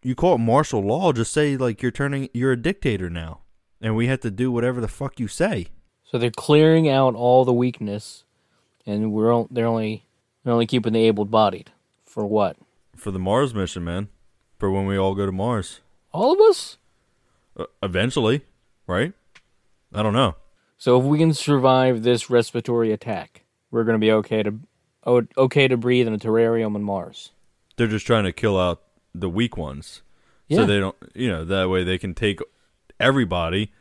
you 0.06 0.14
call 0.14 0.36
it 0.36 0.38
martial 0.38 0.80
law, 0.80 1.12
just 1.12 1.32
say 1.32 1.56
like 1.56 1.82
you're 1.82 1.90
turning 1.90 2.28
you're 2.32 2.52
a 2.52 2.56
dictator 2.56 3.10
now. 3.10 3.40
And 3.80 3.96
we 3.96 4.06
have 4.06 4.20
to 4.20 4.30
do 4.30 4.52
whatever 4.52 4.80
the 4.80 4.88
fuck 4.88 5.18
you 5.18 5.26
say. 5.26 5.66
So 6.04 6.16
they're 6.16 6.30
clearing 6.30 6.88
out 6.88 7.16
all 7.16 7.44
the 7.44 7.52
weakness, 7.52 8.24
and 8.86 9.12
we're 9.12 9.34
on, 9.34 9.48
they're 9.50 9.66
only 9.66 10.06
they're 10.44 10.52
only 10.52 10.66
keeping 10.66 10.92
the 10.92 11.04
able-bodied. 11.06 11.72
For 12.04 12.24
what? 12.24 12.56
For 12.94 13.10
the 13.10 13.18
Mars 13.18 13.52
mission, 13.52 13.82
man. 13.82 14.08
For 14.58 14.70
when 14.70 14.86
we 14.86 14.96
all 14.96 15.14
go 15.16 15.26
to 15.26 15.32
Mars. 15.32 15.80
All 16.12 16.32
of 16.32 16.40
us. 16.40 16.78
Uh, 17.56 17.64
eventually, 17.82 18.42
right? 18.86 19.12
I 19.92 20.02
don't 20.04 20.14
know. 20.14 20.36
So 20.78 20.98
if 21.00 21.04
we 21.04 21.18
can 21.18 21.34
survive 21.34 22.04
this 22.04 22.30
respiratory 22.30 22.92
attack, 22.92 23.42
we're 23.72 23.84
going 23.84 23.98
to 24.00 24.04
be 24.04 24.12
okay 24.12 24.44
to 24.44 24.58
okay 25.36 25.68
to 25.68 25.76
breathe 25.76 26.06
in 26.06 26.14
a 26.14 26.18
terrarium 26.18 26.76
on 26.76 26.82
Mars. 26.84 27.32
They're 27.76 27.86
just 27.88 28.06
trying 28.06 28.24
to 28.24 28.32
kill 28.32 28.58
out 28.58 28.82
the 29.20 29.28
weak 29.28 29.56
ones. 29.56 30.02
Yeah. 30.48 30.58
So 30.58 30.66
they 30.66 30.78
don't, 30.78 30.96
you 31.14 31.28
know, 31.28 31.44
that 31.44 31.68
way 31.68 31.84
they 31.84 31.98
can 31.98 32.14
take 32.14 32.40
everybody 33.00 33.72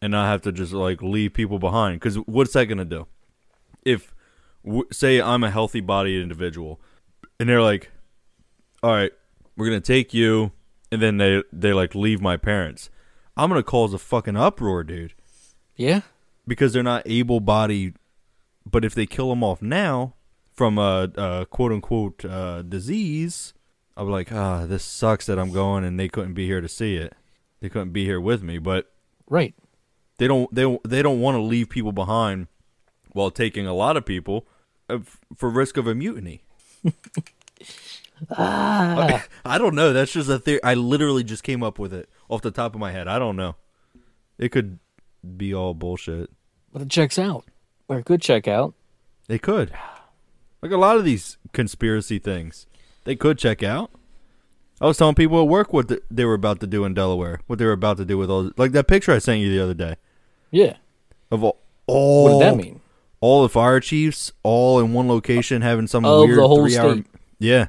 and 0.00 0.10
not 0.10 0.26
have 0.26 0.42
to 0.42 0.52
just 0.52 0.72
like 0.72 1.00
leave 1.02 1.32
people 1.32 1.58
behind. 1.58 2.00
Because 2.00 2.16
what's 2.16 2.52
that 2.52 2.66
going 2.66 2.78
to 2.78 2.84
do? 2.84 3.06
If, 3.84 4.14
w- 4.64 4.86
say, 4.92 5.20
I'm 5.20 5.42
a 5.42 5.50
healthy 5.50 5.80
bodied 5.80 6.22
individual 6.22 6.80
and 7.40 7.48
they're 7.48 7.62
like, 7.62 7.90
all 8.82 8.90
right, 8.90 9.12
we're 9.56 9.68
going 9.68 9.80
to 9.80 9.86
take 9.86 10.12
you, 10.12 10.52
and 10.90 11.00
then 11.00 11.16
they, 11.18 11.42
they 11.52 11.72
like 11.72 11.94
leave 11.94 12.20
my 12.20 12.36
parents, 12.36 12.90
I'm 13.36 13.48
going 13.48 13.58
to 13.58 13.64
cause 13.64 13.94
a 13.94 13.98
fucking 13.98 14.36
uproar, 14.36 14.84
dude. 14.84 15.14
Yeah. 15.76 16.02
Because 16.46 16.72
they're 16.72 16.82
not 16.82 17.02
able 17.06 17.40
bodied. 17.40 17.96
But 18.64 18.84
if 18.84 18.94
they 18.94 19.06
kill 19.06 19.30
them 19.30 19.42
off 19.42 19.62
now 19.62 20.14
from 20.52 20.78
a, 20.78 21.10
a 21.16 21.46
quote 21.46 21.72
unquote 21.72 22.24
uh, 22.24 22.62
disease, 22.62 23.54
I'll 23.96 24.06
be 24.06 24.12
like, 24.12 24.32
ah, 24.32 24.64
this 24.66 24.84
sucks 24.84 25.26
that 25.26 25.38
I'm 25.38 25.52
going 25.52 25.84
and 25.84 25.98
they 26.00 26.08
couldn't 26.08 26.34
be 26.34 26.46
here 26.46 26.60
to 26.60 26.68
see 26.68 26.96
it. 26.96 27.14
They 27.60 27.68
couldn't 27.68 27.92
be 27.92 28.04
here 28.04 28.20
with 28.20 28.42
me, 28.42 28.58
but 28.58 28.90
Right. 29.28 29.54
they 30.18 30.26
don't 30.26 30.52
they 30.54 30.62
don't- 30.62 30.82
they 30.88 31.02
don't 31.02 31.20
want 31.20 31.36
to 31.36 31.40
leave 31.42 31.68
people 31.68 31.92
behind 31.92 32.48
while 33.12 33.30
taking 33.30 33.66
a 33.66 33.74
lot 33.74 33.96
of 33.96 34.04
people 34.06 34.46
uh, 34.88 34.98
for 35.36 35.48
risk 35.50 35.76
of 35.76 35.86
a 35.86 35.94
mutiny. 35.94 36.44
I, 38.30 39.24
I 39.44 39.58
don't 39.58 39.74
know. 39.74 39.92
That's 39.92 40.12
just 40.12 40.28
a 40.28 40.38
theory. 40.38 40.62
I 40.62 40.74
literally 40.74 41.24
just 41.24 41.42
came 41.42 41.62
up 41.62 41.78
with 41.78 41.92
it 41.92 42.08
off 42.28 42.42
the 42.42 42.50
top 42.50 42.74
of 42.74 42.80
my 42.80 42.92
head. 42.92 43.08
I 43.08 43.18
don't 43.18 43.36
know. 43.36 43.56
It 44.38 44.50
could 44.50 44.78
be 45.36 45.54
all 45.54 45.74
bullshit. 45.74 46.30
But 46.72 46.82
it 46.82 46.88
checks 46.90 47.18
out. 47.18 47.44
Or 47.88 47.98
it 47.98 48.04
could 48.06 48.22
check 48.22 48.48
out. 48.48 48.74
They 49.28 49.38
could. 49.38 49.72
Like 50.62 50.72
a 50.72 50.76
lot 50.76 50.96
of 50.96 51.04
these 51.04 51.36
conspiracy 51.52 52.18
things, 52.18 52.66
they 53.04 53.16
could 53.16 53.38
check 53.38 53.62
out. 53.62 53.90
I 54.80 54.86
was 54.86 54.96
telling 54.96 55.14
people 55.14 55.40
at 55.40 55.48
work 55.48 55.72
what 55.72 55.88
the, 55.88 56.02
they 56.10 56.24
were 56.24 56.34
about 56.34 56.60
to 56.60 56.66
do 56.66 56.84
in 56.84 56.92
Delaware, 56.94 57.40
what 57.46 57.58
they 57.58 57.64
were 57.64 57.72
about 57.72 57.98
to 57.98 58.04
do 58.04 58.18
with 58.18 58.30
all, 58.30 58.50
like 58.56 58.72
that 58.72 58.88
picture 58.88 59.12
I 59.12 59.18
sent 59.18 59.40
you 59.40 59.50
the 59.50 59.62
other 59.62 59.74
day 59.74 59.94
Yeah. 60.50 60.76
of 61.30 61.44
all, 61.44 61.58
all 61.86 62.24
What 62.24 62.30
did 62.32 62.40
that 62.40 62.56
mean? 62.56 62.80
all 63.20 63.42
the 63.42 63.48
fire 63.48 63.78
chiefs 63.78 64.32
all 64.42 64.80
in 64.80 64.92
one 64.92 65.06
location 65.06 65.62
having 65.62 65.86
some 65.86 66.04
Of 66.04 66.26
weird 66.26 66.38
the 66.38 66.48
whole 66.48 66.64
three 66.66 66.76
hour 66.76 66.94
state. 66.94 67.06
yeah 67.38 67.66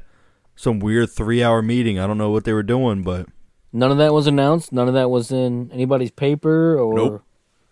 some 0.55 0.79
weird 0.79 1.11
three 1.11 1.43
hour 1.43 1.61
meeting 1.61 1.99
i 1.99 2.07
don't 2.07 2.17
know 2.17 2.31
what 2.31 2.43
they 2.45 2.53
were 2.53 2.63
doing 2.63 3.03
but 3.03 3.27
None 3.75 3.91
of 3.91 3.97
that 3.97 4.13
was 4.13 4.25
announced. 4.27 4.71
None 4.71 4.87
of 4.87 4.93
that 4.93 5.09
was 5.09 5.31
in 5.31 5.71
anybody's 5.71 6.11
paper 6.11 6.79
or. 6.79 6.93
Nope. 6.95 7.23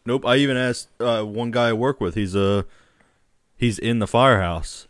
nope 0.05 0.25
i 0.27 0.35
even 0.35 0.57
asked 0.57 0.89
uh, 0.99 1.23
one 1.23 1.49
guy 1.49 1.69
i 1.69 1.73
work 1.73 1.99
with 1.99 2.13
he's 2.13 2.35
uh 2.35 2.61
he's 3.57 3.79
in 3.79 3.97
the 3.97 4.07
firehouse 4.07 4.87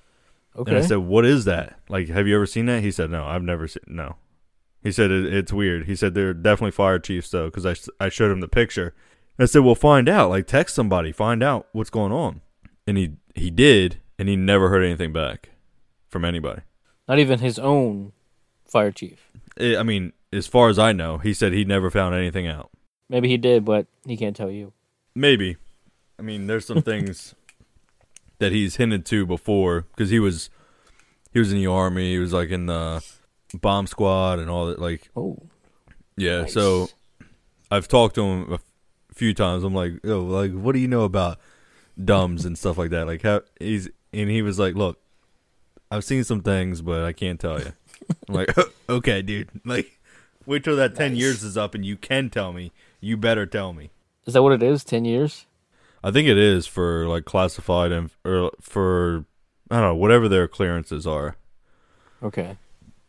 Okay. 0.55 0.71
and 0.71 0.77
i 0.77 0.85
said 0.85 0.97
what 0.97 1.25
is 1.25 1.45
that 1.45 1.79
like 1.89 2.09
have 2.09 2.27
you 2.27 2.35
ever 2.35 2.45
seen 2.45 2.65
that 2.65 2.81
he 2.83 2.91
said 2.91 3.09
no 3.09 3.25
i've 3.25 3.43
never 3.43 3.67
seen 3.67 3.83
no 3.87 4.15
he 4.83 4.91
said 4.91 5.11
it, 5.11 5.33
it's 5.33 5.53
weird 5.53 5.85
he 5.85 5.95
said 5.95 6.13
they're 6.13 6.33
definitely 6.33 6.71
fire 6.71 6.99
chiefs 6.99 7.29
though 7.29 7.49
because 7.49 7.65
I 7.65 8.05
I 8.05 8.09
showed 8.09 8.31
him 8.31 8.41
the 8.41 8.47
picture 8.47 8.93
i 9.39 9.45
said 9.45 9.59
well 9.59 9.75
find 9.75 10.09
out 10.09 10.29
like 10.29 10.47
text 10.47 10.75
somebody 10.75 11.11
find 11.11 11.41
out 11.41 11.67
what's 11.71 11.89
going 11.89 12.11
on 12.11 12.41
and 12.85 12.97
he 12.97 13.13
he 13.33 13.49
did 13.49 13.99
and 14.19 14.27
he 14.27 14.35
never 14.35 14.69
heard 14.69 14.83
anything 14.83 15.13
back 15.13 15.49
from 16.09 16.25
anybody 16.25 16.61
Not 17.07 17.19
even 17.19 17.39
his 17.39 17.57
own 17.57 18.11
fire 18.67 18.91
chief. 18.91 19.31
I 19.59 19.77
I 19.77 19.83
mean, 19.83 20.13
as 20.33 20.47
far 20.47 20.69
as 20.69 20.77
I 20.77 20.91
know, 20.93 21.17
he 21.17 21.33
said 21.33 21.53
he 21.53 21.65
never 21.65 21.89
found 21.89 22.15
anything 22.15 22.47
out. 22.47 22.69
Maybe 23.09 23.27
he 23.27 23.37
did, 23.37 23.65
but 23.65 23.87
he 24.05 24.15
can't 24.15 24.35
tell 24.35 24.49
you. 24.51 24.73
Maybe. 25.15 25.57
I 26.19 26.21
mean, 26.21 26.47
there's 26.47 26.65
some 26.65 26.81
things 26.91 27.35
that 28.41 28.51
he's 28.51 28.75
hinted 28.75 29.05
to 29.05 29.25
before 29.25 29.85
because 29.95 30.09
he 30.09 30.19
was 30.19 30.49
he 31.31 31.39
was 31.39 31.51
in 31.53 31.57
the 31.59 31.67
army. 31.67 32.11
He 32.11 32.17
was 32.19 32.33
like 32.33 32.49
in 32.49 32.65
the 32.65 33.01
bomb 33.53 33.87
squad 33.87 34.39
and 34.39 34.49
all 34.49 34.65
that. 34.65 34.79
Like, 34.79 35.09
Oh. 35.15 35.37
yeah. 36.17 36.41
Nice. 36.41 36.53
So 36.53 36.89
I've 37.69 37.87
talked 37.87 38.15
to 38.15 38.23
him 38.23 38.53
a 38.53 38.59
few 39.13 39.33
times. 39.33 39.63
I'm 39.63 39.73
like, 39.73 39.93
oh, 40.03 40.19
like, 40.21 40.51
what 40.53 40.73
do 40.73 40.79
you 40.79 40.87
know 40.87 41.03
about 41.03 41.39
dumbs 42.03 42.43
and 42.45 42.57
stuff 42.57 42.77
like 42.77 42.89
that? 42.89 43.07
Like, 43.07 43.21
how 43.21 43.41
he's 43.59 43.89
and 44.11 44.29
he 44.29 44.41
was 44.41 44.59
like, 44.59 44.75
look, 44.75 44.99
I've 45.89 46.03
seen 46.03 46.23
some 46.23 46.41
things, 46.41 46.81
but 46.81 47.03
I 47.03 47.13
can't 47.13 47.39
tell 47.39 47.59
you. 47.59 47.71
I'm 48.27 48.35
like, 48.35 48.53
okay, 48.89 49.21
dude. 49.21 49.49
Like, 49.63 49.99
wait 50.45 50.63
till 50.63 50.75
that 50.75 50.95
ten 50.95 51.15
years 51.15 51.43
is 51.43 51.57
up 51.57 51.75
and 51.75 51.85
you 51.85 51.95
can 51.95 52.29
tell 52.29 52.51
me. 52.51 52.71
You 52.99 53.17
better 53.17 53.45
tell 53.45 53.71
me. 53.73 53.91
Is 54.25 54.33
that 54.33 54.43
what 54.43 54.53
it 54.53 54.61
is? 54.61 54.83
10 54.83 55.03
years? 55.05 55.47
I 56.03 56.11
think 56.11 56.27
it 56.27 56.37
is 56.37 56.67
for 56.67 57.07
like 57.07 57.25
classified 57.25 57.91
and 57.91 58.09
or 58.25 58.51
for 58.59 59.25
I 59.69 59.75
don't 59.75 59.89
know 59.89 59.95
whatever 59.95 60.27
their 60.27 60.47
clearances 60.47 61.05
are. 61.05 61.35
Okay. 62.23 62.57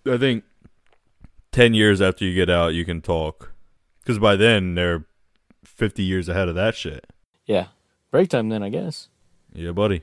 I 0.07 0.19
think 0.19 0.45
ten 1.53 1.75
years 1.75 2.01
after 2.01 2.25
you 2.25 2.35
get 2.35 2.51
out, 2.51 2.75
you 2.75 2.85
can 2.85 3.01
talk 3.01 3.53
because 4.01 4.19
by 4.19 4.37
then 4.37 4.75
they're 4.75 5.05
fifty 5.65 6.03
years 6.03 6.29
ahead 6.29 6.49
of 6.49 6.55
that 6.55 6.75
shit. 6.75 7.07
Yeah. 7.47 7.69
Break 8.11 8.29
time 8.29 8.51
then, 8.51 8.63
I 8.63 8.69
guess. 8.69 9.09
Yeah, 9.55 9.73
buddy. 9.73 10.03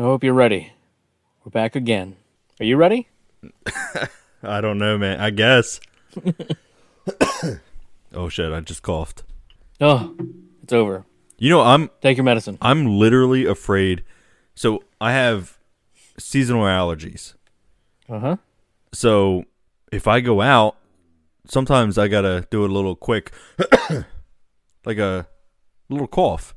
I 0.00 0.04
hope 0.04 0.24
you're 0.24 0.32
ready. 0.32 0.72
We're 1.44 1.50
back 1.50 1.76
again. 1.76 2.16
Are 2.58 2.64
you 2.64 2.78
ready? 2.78 3.08
I 4.42 4.62
don't 4.62 4.78
know, 4.78 4.96
man. 4.96 5.20
I 5.20 5.28
guess. 5.28 5.78
oh 8.14 8.30
shit! 8.30 8.50
I 8.50 8.60
just 8.60 8.80
coughed. 8.80 9.24
Oh, 9.78 10.16
it's 10.62 10.72
over. 10.72 11.04
You 11.36 11.50
know, 11.50 11.60
I'm 11.60 11.90
Take 12.00 12.16
your 12.16 12.24
medicine. 12.24 12.56
I'm 12.62 12.86
literally 12.86 13.44
afraid. 13.44 14.02
So 14.54 14.82
I 15.02 15.12
have 15.12 15.58
seasonal 16.18 16.62
allergies. 16.62 17.34
Uh 18.08 18.20
huh. 18.20 18.36
So 18.94 19.44
if 19.92 20.08
I 20.08 20.20
go 20.20 20.40
out, 20.40 20.78
sometimes 21.44 21.98
I 21.98 22.08
gotta 22.08 22.48
do 22.50 22.64
it 22.64 22.70
a 22.70 22.72
little 22.72 22.96
quick, 22.96 23.32
like 24.86 24.96
a 24.96 25.26
little 25.90 26.08
cough. 26.08 26.54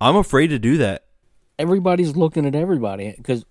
I'm 0.00 0.16
afraid 0.16 0.46
to 0.46 0.58
do 0.58 0.78
that. 0.78 1.04
Everybody's 1.58 2.16
looking 2.16 2.46
at 2.46 2.54
everybody 2.54 3.14
because 3.16 3.44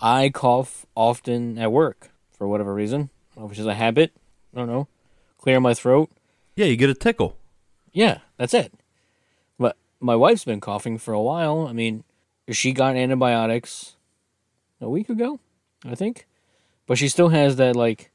I 0.00 0.30
cough 0.30 0.86
often 0.94 1.58
at 1.58 1.72
work 1.72 2.10
for 2.32 2.48
whatever 2.48 2.74
reason, 2.74 3.10
which 3.34 3.58
is 3.58 3.66
a 3.66 3.74
habit. 3.74 4.12
I 4.54 4.58
don't 4.58 4.68
know. 4.68 4.88
Clear 5.38 5.60
my 5.60 5.74
throat. 5.74 6.10
Yeah, 6.56 6.66
you 6.66 6.76
get 6.76 6.90
a 6.90 6.94
tickle. 6.94 7.36
Yeah, 7.92 8.18
that's 8.36 8.54
it. 8.54 8.72
But 9.58 9.76
my 10.00 10.16
wife's 10.16 10.44
been 10.44 10.60
coughing 10.60 10.98
for 10.98 11.14
a 11.14 11.22
while. 11.22 11.66
I 11.66 11.72
mean, 11.72 12.04
she 12.50 12.72
got 12.72 12.96
antibiotics 12.96 13.96
a 14.80 14.88
week 14.88 15.08
ago, 15.08 15.40
I 15.84 15.94
think. 15.94 16.26
But 16.86 16.98
she 16.98 17.08
still 17.08 17.28
has 17.28 17.56
that 17.56 17.76
like 17.76 18.10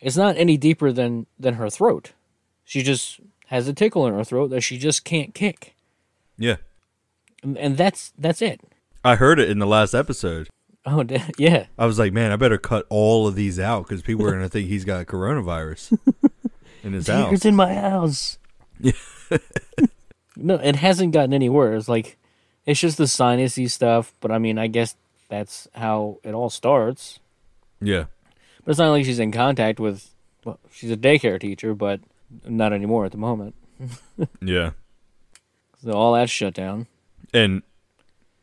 it's 0.00 0.16
not 0.16 0.36
any 0.36 0.56
deeper 0.56 0.92
than 0.92 1.26
than 1.38 1.54
her 1.54 1.70
throat. 1.70 2.12
She 2.64 2.82
just 2.82 3.20
has 3.46 3.66
a 3.66 3.72
tickle 3.72 4.06
in 4.06 4.14
her 4.14 4.24
throat 4.24 4.48
that 4.50 4.60
she 4.60 4.76
just 4.78 5.04
can't 5.04 5.34
kick. 5.34 5.74
Yeah, 6.36 6.56
And, 7.42 7.76
that's 7.76 8.12
that's 8.18 8.42
it. 8.42 8.60
I 9.04 9.14
heard 9.14 9.38
it 9.38 9.48
in 9.48 9.58
the 9.58 9.66
last 9.66 9.94
episode. 9.94 10.48
Oh, 10.84 11.04
yeah. 11.38 11.66
I 11.78 11.86
was 11.86 11.98
like, 11.98 12.12
man, 12.12 12.32
I 12.32 12.36
better 12.36 12.58
cut 12.58 12.86
all 12.88 13.26
of 13.26 13.34
these 13.34 13.58
out 13.60 13.86
because 13.86 14.02
people 14.02 14.26
are 14.26 14.32
gonna 14.32 14.48
think 14.48 14.68
he's 14.68 14.84
got 14.84 15.06
coronavirus 15.06 15.98
in 16.82 16.92
his 16.92 17.06
house. 17.06 17.24
Tigers 17.24 17.44
in 17.44 17.54
my 17.56 17.74
house. 17.74 18.38
no, 20.36 20.54
it 20.54 20.76
hasn't 20.76 21.12
gotten 21.12 21.32
any 21.32 21.48
worse. 21.48 21.88
Like, 21.88 22.16
it's 22.66 22.80
just 22.80 22.98
the 22.98 23.04
sinusy 23.04 23.70
stuff. 23.70 24.12
But 24.20 24.30
I 24.30 24.38
mean, 24.38 24.58
I 24.58 24.66
guess 24.66 24.96
that's 25.28 25.68
how 25.74 26.18
it 26.24 26.32
all 26.32 26.50
starts. 26.50 27.20
Yeah, 27.80 28.06
But 28.64 28.72
it's 28.72 28.78
not 28.78 28.90
like 28.90 29.04
she's 29.04 29.20
in 29.20 29.30
contact 29.30 29.78
with. 29.78 30.10
Well, 30.44 30.58
she's 30.72 30.90
a 30.90 30.96
daycare 30.96 31.40
teacher, 31.40 31.74
but 31.74 32.00
not 32.44 32.72
anymore 32.72 33.04
at 33.04 33.12
the 33.12 33.18
moment. 33.18 33.54
yeah. 34.40 34.70
So 35.82 35.92
all 35.92 36.14
that's 36.14 36.32
shut 36.32 36.54
down. 36.54 36.86
And 37.32 37.62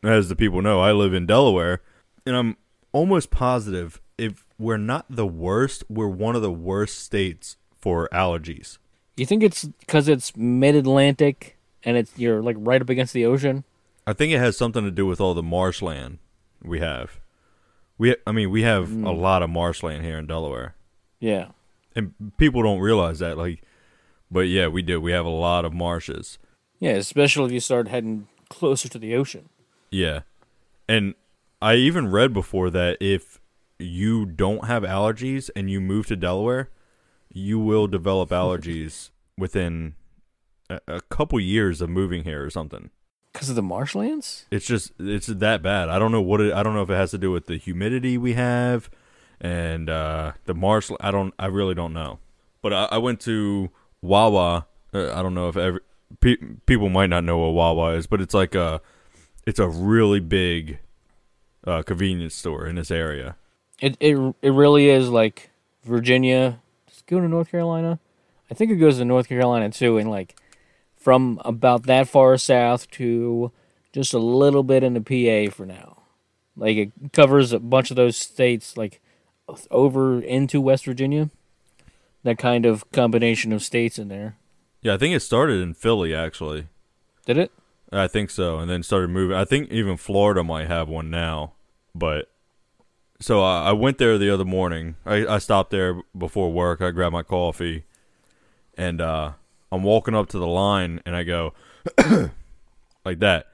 as 0.02 0.28
the 0.28 0.36
people 0.36 0.62
know, 0.62 0.80
I 0.80 0.92
live 0.92 1.14
in 1.14 1.26
Delaware, 1.26 1.82
and 2.24 2.36
I'm 2.36 2.56
almost 2.92 3.30
positive 3.30 4.00
if 4.18 4.46
we're 4.58 4.76
not 4.76 5.06
the 5.10 5.26
worst, 5.26 5.84
we're 5.88 6.08
one 6.08 6.36
of 6.36 6.42
the 6.42 6.52
worst 6.52 6.98
states 7.00 7.56
for 7.78 8.08
allergies. 8.12 8.78
You 9.16 9.26
think 9.26 9.42
it's 9.42 9.64
because 9.64 10.08
it's 10.08 10.36
mid-Atlantic 10.36 11.56
and 11.84 11.96
it's 11.96 12.18
you're 12.18 12.42
like 12.42 12.56
right 12.58 12.80
up 12.80 12.90
against 12.90 13.12
the 13.12 13.24
ocean? 13.24 13.64
I 14.06 14.12
think 14.12 14.32
it 14.32 14.38
has 14.38 14.56
something 14.56 14.84
to 14.84 14.90
do 14.90 15.06
with 15.06 15.20
all 15.20 15.34
the 15.34 15.42
marshland 15.42 16.18
we 16.62 16.80
have. 16.80 17.20
We, 17.98 18.16
I 18.26 18.32
mean, 18.32 18.50
we 18.50 18.62
have 18.62 18.84
a 18.84 18.94
hmm. 18.94 19.06
lot 19.06 19.42
of 19.42 19.50
marshland 19.50 20.04
here 20.04 20.18
in 20.18 20.26
Delaware, 20.26 20.74
Yeah. 21.18 21.48
and 21.94 22.12
people 22.36 22.62
don't 22.62 22.80
realize 22.80 23.20
that. 23.20 23.38
Like, 23.38 23.62
but 24.30 24.48
yeah, 24.48 24.68
we 24.68 24.82
do. 24.82 25.00
We 25.00 25.12
have 25.12 25.24
a 25.24 25.30
lot 25.30 25.64
of 25.64 25.72
marshes. 25.72 26.38
Yeah, 26.78 26.92
especially 26.92 27.46
if 27.46 27.52
you 27.52 27.60
start 27.60 27.88
heading 27.88 28.28
closer 28.48 28.88
to 28.88 28.98
the 28.98 29.14
ocean. 29.14 29.48
Yeah. 29.90 30.20
And 30.88 31.14
I 31.60 31.74
even 31.76 32.10
read 32.10 32.32
before 32.32 32.70
that 32.70 32.98
if 33.00 33.40
you 33.78 34.26
don't 34.26 34.66
have 34.66 34.82
allergies 34.82 35.50
and 35.54 35.70
you 35.70 35.80
move 35.80 36.06
to 36.06 36.16
Delaware, 36.16 36.70
you 37.32 37.58
will 37.58 37.86
develop 37.86 38.30
allergies 38.42 39.10
within 39.38 39.94
a, 40.70 40.80
a 40.86 41.00
couple 41.02 41.38
years 41.40 41.80
of 41.80 41.90
moving 41.90 42.24
here 42.24 42.44
or 42.44 42.50
something. 42.50 42.90
Because 43.32 43.50
of 43.50 43.56
the 43.56 43.62
marshlands? 43.62 44.46
It's 44.50 44.66
just 44.66 44.92
it's 44.98 45.26
that 45.26 45.62
bad. 45.62 45.90
I 45.90 45.98
don't 45.98 46.10
know 46.10 46.22
what 46.22 46.40
it 46.40 46.54
I 46.54 46.62
don't 46.62 46.74
know 46.74 46.82
if 46.82 46.88
it 46.88 46.94
has 46.94 47.10
to 47.10 47.18
do 47.18 47.30
with 47.30 47.46
the 47.46 47.58
humidity 47.58 48.16
we 48.16 48.32
have 48.32 48.88
and 49.38 49.90
uh 49.90 50.32
the 50.46 50.54
marsh 50.54 50.90
I 51.00 51.10
don't 51.10 51.34
I 51.38 51.46
really 51.46 51.74
don't 51.74 51.92
know. 51.92 52.18
But 52.62 52.72
I, 52.72 52.88
I 52.92 52.98
went 52.98 53.20
to 53.22 53.70
Wawa. 54.00 54.66
Uh, 54.94 55.12
I 55.12 55.22
don't 55.22 55.34
know 55.34 55.48
if 55.48 55.56
every 55.58 55.80
pe- 56.20 56.36
people 56.66 56.88
might 56.88 57.10
not 57.10 57.24
know 57.24 57.38
what 57.38 57.54
Wawa 57.54 57.94
is, 57.94 58.06
but 58.06 58.20
it's 58.20 58.34
like 58.34 58.54
a 58.54 58.80
it's 59.46 59.58
a 59.58 59.68
really 59.68 60.20
big 60.20 60.78
uh, 61.66 61.82
convenience 61.82 62.34
store 62.34 62.66
in 62.66 62.76
this 62.76 62.90
area. 62.90 63.36
It 63.80 63.96
it 64.00 64.16
it 64.42 64.50
really 64.50 64.88
is 64.88 65.08
like 65.08 65.50
Virginia. 65.84 66.60
Does 66.86 66.98
it 66.98 67.06
go 67.06 67.20
to 67.20 67.28
North 67.28 67.50
Carolina? 67.50 67.98
I 68.50 68.54
think 68.54 68.70
it 68.70 68.76
goes 68.76 68.98
to 68.98 69.04
North 69.04 69.28
Carolina 69.28 69.70
too, 69.70 69.98
and 69.98 70.10
like 70.10 70.36
from 70.96 71.40
about 71.44 71.84
that 71.84 72.08
far 72.08 72.36
south 72.36 72.90
to 72.92 73.52
just 73.92 74.12
a 74.12 74.18
little 74.18 74.62
bit 74.62 74.82
into 74.82 75.00
PA 75.00 75.54
for 75.54 75.66
now. 75.66 76.02
Like 76.56 76.76
it 76.76 76.92
covers 77.12 77.52
a 77.52 77.58
bunch 77.58 77.90
of 77.90 77.96
those 77.96 78.16
states, 78.16 78.76
like 78.76 79.00
over 79.70 80.20
into 80.20 80.60
West 80.60 80.84
Virginia. 80.84 81.30
That 82.22 82.38
kind 82.38 82.66
of 82.66 82.90
combination 82.90 83.52
of 83.52 83.62
states 83.62 84.00
in 84.00 84.08
there. 84.08 84.36
Yeah, 84.86 84.94
I 84.94 84.98
think 84.98 85.16
it 85.16 85.20
started 85.20 85.60
in 85.60 85.74
Philly 85.74 86.14
actually. 86.14 86.68
Did 87.24 87.38
it? 87.38 87.52
I 87.90 88.06
think 88.06 88.30
so, 88.30 88.60
and 88.60 88.70
then 88.70 88.84
started 88.84 89.10
moving. 89.10 89.36
I 89.36 89.44
think 89.44 89.72
even 89.72 89.96
Florida 89.96 90.44
might 90.44 90.68
have 90.68 90.88
one 90.88 91.10
now, 91.10 91.54
but 91.92 92.30
so 93.18 93.42
I, 93.42 93.70
I 93.70 93.72
went 93.72 93.98
there 93.98 94.16
the 94.16 94.30
other 94.30 94.44
morning. 94.44 94.94
I, 95.04 95.26
I 95.26 95.38
stopped 95.38 95.72
there 95.72 96.02
before 96.16 96.52
work. 96.52 96.80
I 96.80 96.92
grabbed 96.92 97.14
my 97.14 97.24
coffee, 97.24 97.82
and 98.78 99.00
uh, 99.00 99.32
I'm 99.72 99.82
walking 99.82 100.14
up 100.14 100.28
to 100.28 100.38
the 100.38 100.46
line, 100.46 101.02
and 101.04 101.16
I 101.16 101.24
go 101.24 101.52
like 103.04 103.18
that, 103.18 103.46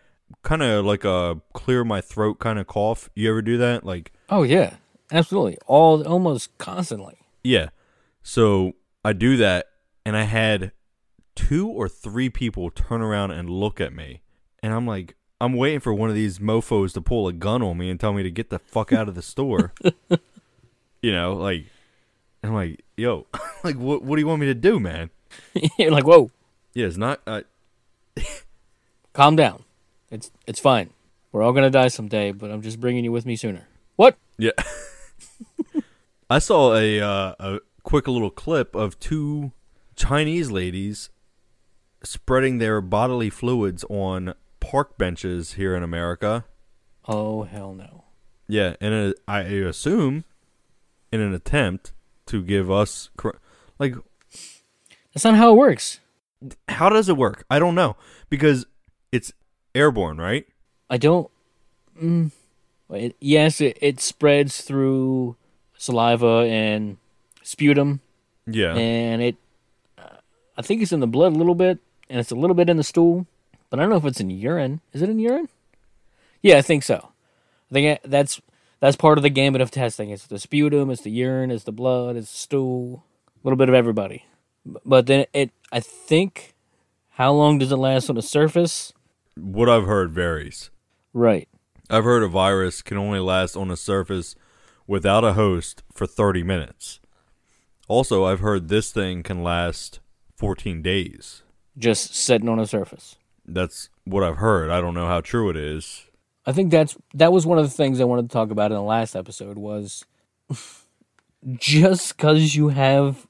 kind 0.42 0.62
of 0.62 0.84
like 0.84 1.06
a 1.06 1.40
clear 1.54 1.82
my 1.82 2.02
throat 2.02 2.40
kind 2.40 2.58
of 2.58 2.66
cough. 2.66 3.08
You 3.14 3.30
ever 3.30 3.40
do 3.40 3.56
that? 3.56 3.86
Like 3.86 4.12
Oh 4.28 4.42
yeah, 4.42 4.74
absolutely. 5.10 5.56
All 5.66 6.06
almost 6.06 6.58
constantly. 6.58 7.20
Yeah. 7.42 7.70
So 8.22 8.74
I 9.02 9.14
do 9.14 9.38
that, 9.38 9.70
and 10.04 10.14
I 10.14 10.24
had 10.24 10.72
two 11.34 11.68
or 11.68 11.88
three 11.88 12.28
people 12.28 12.70
turn 12.70 13.00
around 13.00 13.30
and 13.30 13.48
look 13.48 13.80
at 13.80 13.92
me, 13.92 14.22
and 14.62 14.72
I'm 14.72 14.86
like, 14.86 15.16
I'm 15.40 15.54
waiting 15.54 15.80
for 15.80 15.92
one 15.92 16.08
of 16.08 16.14
these 16.14 16.38
mofo's 16.38 16.92
to 16.92 17.00
pull 17.00 17.26
a 17.26 17.32
gun 17.32 17.62
on 17.62 17.76
me 17.76 17.90
and 17.90 17.98
tell 17.98 18.12
me 18.12 18.22
to 18.22 18.30
get 18.30 18.50
the 18.50 18.58
fuck 18.60 18.92
out 18.92 19.08
of 19.08 19.14
the 19.14 19.22
store. 19.22 19.72
you 21.02 21.10
know, 21.12 21.34
like, 21.34 21.66
I'm 22.44 22.54
like, 22.54 22.84
yo, 22.96 23.26
like, 23.64 23.76
what? 23.76 24.02
What 24.02 24.16
do 24.16 24.20
you 24.22 24.28
want 24.28 24.40
me 24.40 24.46
to 24.46 24.54
do, 24.54 24.78
man? 24.78 25.10
You're 25.78 25.90
like, 25.90 26.06
whoa, 26.06 26.30
Yeah, 26.74 26.86
it's 26.86 26.96
not. 26.96 27.20
Uh, 27.26 27.42
calm 29.12 29.36
down. 29.36 29.64
It's 30.10 30.30
it's 30.46 30.60
fine. 30.60 30.90
We're 31.32 31.42
all 31.42 31.52
gonna 31.52 31.70
die 31.70 31.88
someday, 31.88 32.32
but 32.32 32.50
I'm 32.50 32.62
just 32.62 32.78
bringing 32.78 33.04
you 33.04 33.12
with 33.12 33.26
me 33.26 33.36
sooner. 33.36 33.66
What? 33.96 34.16
yeah. 34.38 34.52
I 36.30 36.38
saw 36.38 36.74
a 36.74 37.00
uh, 37.00 37.34
a 37.38 37.60
quick 37.82 38.06
little 38.06 38.30
clip 38.30 38.74
of 38.74 38.98
two 39.00 39.52
Chinese 39.96 40.50
ladies 40.50 41.10
spreading 42.04 42.58
their 42.58 42.80
bodily 42.80 43.30
fluids 43.30 43.84
on 43.88 44.34
park 44.60 44.96
benches 44.98 45.54
here 45.54 45.74
in 45.76 45.82
America. 45.82 46.44
Oh 47.06 47.42
hell 47.44 47.74
no. 47.74 48.04
Yeah, 48.48 48.76
and 48.80 48.92
a, 48.94 49.14
I 49.26 49.40
assume 49.40 50.24
in 51.10 51.20
an 51.20 51.32
attempt 51.34 51.92
to 52.26 52.42
give 52.42 52.70
us 52.70 53.10
like 53.78 53.94
That's 55.14 55.24
not 55.24 55.34
how 55.36 55.52
it 55.52 55.56
works. 55.56 56.00
how 56.68 56.88
does 56.88 57.08
it 57.08 57.16
work? 57.16 57.44
I 57.50 57.58
don't 57.58 57.74
know 57.74 57.96
because 58.30 58.66
it's 59.10 59.32
airborne, 59.74 60.18
right? 60.18 60.46
I 60.90 60.96
don't. 60.98 61.30
Mm, 62.00 62.30
it, 62.90 63.16
yes, 63.20 63.60
it, 63.60 63.78
it 63.80 64.00
spreads 64.00 64.60
through 64.62 65.36
saliva 65.76 66.46
and 66.48 66.98
sputum, 67.42 68.00
Yeah. 68.46 68.74
and 68.74 69.22
it. 69.22 69.36
Uh, 69.98 70.16
I 70.56 70.62
think 70.62 70.82
it's 70.82 70.92
in 70.92 71.00
the 71.00 71.06
blood 71.06 71.32
a 71.32 71.36
little 71.36 71.54
bit, 71.54 71.78
and 72.12 72.20
it's 72.20 72.30
a 72.30 72.36
little 72.36 72.54
bit 72.54 72.68
in 72.68 72.76
the 72.76 72.84
stool, 72.84 73.26
but 73.70 73.80
I 73.80 73.82
don't 73.82 73.90
know 73.90 73.96
if 73.96 74.04
it's 74.04 74.20
in 74.20 74.30
urine. 74.30 74.80
Is 74.92 75.02
it 75.02 75.08
in 75.08 75.18
urine? 75.18 75.48
Yeah, 76.42 76.58
I 76.58 76.62
think 76.62 76.82
so. 76.82 77.08
I 77.70 77.74
think 77.74 78.00
that's 78.04 78.40
that's 78.78 78.96
part 78.96 79.18
of 79.18 79.22
the 79.22 79.30
gambit 79.30 79.60
of 79.60 79.70
testing. 79.70 80.10
It's 80.10 80.26
the 80.26 80.38
sputum, 80.38 80.90
it's 80.90 81.02
the 81.02 81.10
urine, 81.10 81.50
it's 81.50 81.64
the 81.64 81.72
blood, 81.72 82.16
it's 82.16 82.30
the 82.30 82.38
stool, 82.38 83.04
a 83.28 83.40
little 83.42 83.56
bit 83.56 83.68
of 83.68 83.74
everybody. 83.74 84.26
But 84.64 85.06
then 85.06 85.26
it, 85.32 85.50
I 85.72 85.80
think, 85.80 86.54
how 87.10 87.32
long 87.32 87.58
does 87.58 87.72
it 87.72 87.76
last 87.76 88.08
on 88.08 88.16
the 88.16 88.22
surface? 88.22 88.92
what 89.36 89.68
I've 89.68 89.86
heard 89.86 90.12
varies. 90.12 90.70
Right. 91.12 91.48
I've 91.90 92.04
heard 92.04 92.22
a 92.22 92.28
virus 92.28 92.82
can 92.82 92.96
only 92.96 93.18
last 93.18 93.56
on 93.56 93.70
a 93.70 93.76
surface 93.76 94.34
without 94.86 95.24
a 95.24 95.34
host 95.34 95.82
for 95.92 96.06
30 96.06 96.42
minutes. 96.42 97.00
Also, 97.88 98.24
I've 98.24 98.40
heard 98.40 98.68
this 98.68 98.92
thing 98.92 99.22
can 99.22 99.42
last 99.42 100.00
14 100.36 100.82
days. 100.82 101.41
Just 101.78 102.14
sitting 102.14 102.48
on 102.48 102.58
a 102.58 102.66
surface. 102.66 103.16
That's 103.46 103.88
what 104.04 104.22
I've 104.22 104.36
heard. 104.36 104.70
I 104.70 104.80
don't 104.80 104.94
know 104.94 105.06
how 105.06 105.20
true 105.20 105.50
it 105.50 105.56
is. 105.56 106.04
I 106.44 106.52
think 106.52 106.70
that's 106.70 106.96
that 107.14 107.32
was 107.32 107.46
one 107.46 107.58
of 107.58 107.64
the 107.64 107.70
things 107.70 108.00
I 108.00 108.04
wanted 108.04 108.28
to 108.28 108.32
talk 108.32 108.50
about 108.50 108.72
in 108.72 108.76
the 108.76 108.82
last 108.82 109.14
episode 109.14 109.56
was 109.58 110.04
just 111.56 112.18
cuz 112.18 112.54
you 112.54 112.68
have 112.68 113.26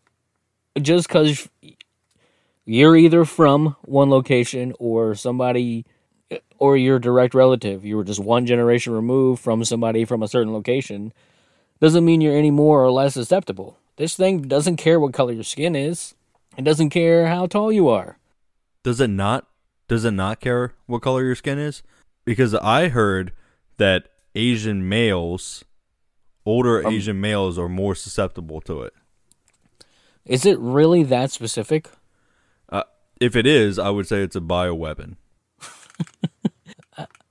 just 0.80 1.08
cuz 1.08 1.48
you're 2.64 2.96
either 2.96 3.24
from 3.24 3.76
one 3.82 4.08
location 4.08 4.72
or 4.78 5.14
somebody 5.14 5.84
or 6.58 6.76
your 6.76 6.98
direct 6.98 7.34
relative, 7.34 7.84
you 7.84 7.96
were 7.96 8.04
just 8.04 8.20
one 8.20 8.46
generation 8.46 8.92
removed 8.92 9.42
from 9.42 9.64
somebody 9.64 10.04
from 10.04 10.22
a 10.22 10.28
certain 10.28 10.52
location, 10.52 11.12
doesn't 11.80 12.04
mean 12.04 12.20
you're 12.20 12.36
any 12.36 12.50
more 12.50 12.82
or 12.82 12.90
less 12.90 13.14
susceptible. 13.14 13.76
This 13.96 14.14
thing 14.14 14.42
doesn't 14.42 14.76
care 14.76 14.98
what 14.98 15.12
color 15.12 15.32
your 15.32 15.42
skin 15.42 15.76
is. 15.76 16.14
It 16.56 16.64
doesn't 16.64 16.90
care 16.90 17.26
how 17.26 17.46
tall 17.46 17.72
you 17.72 17.88
are. 17.88 18.16
Does 18.82 19.00
it 19.00 19.10
not? 19.10 19.46
Does 19.88 20.04
it 20.04 20.12
not 20.12 20.40
care 20.40 20.74
what 20.86 21.02
color 21.02 21.24
your 21.24 21.34
skin 21.34 21.58
is? 21.58 21.82
Because 22.24 22.54
I 22.54 22.88
heard 22.88 23.32
that 23.76 24.08
Asian 24.34 24.88
males, 24.88 25.64
older 26.46 26.86
Asian 26.88 27.20
males, 27.20 27.58
are 27.58 27.68
more 27.68 27.94
susceptible 27.94 28.60
to 28.62 28.82
it. 28.82 28.94
Is 30.24 30.46
it 30.46 30.58
really 30.58 31.02
that 31.04 31.30
specific? 31.30 31.90
Uh, 32.68 32.84
if 33.20 33.34
it 33.34 33.46
is, 33.46 33.78
I 33.78 33.90
would 33.90 34.06
say 34.06 34.22
it's 34.22 34.36
a 34.36 34.40
bioweapon. 34.40 35.16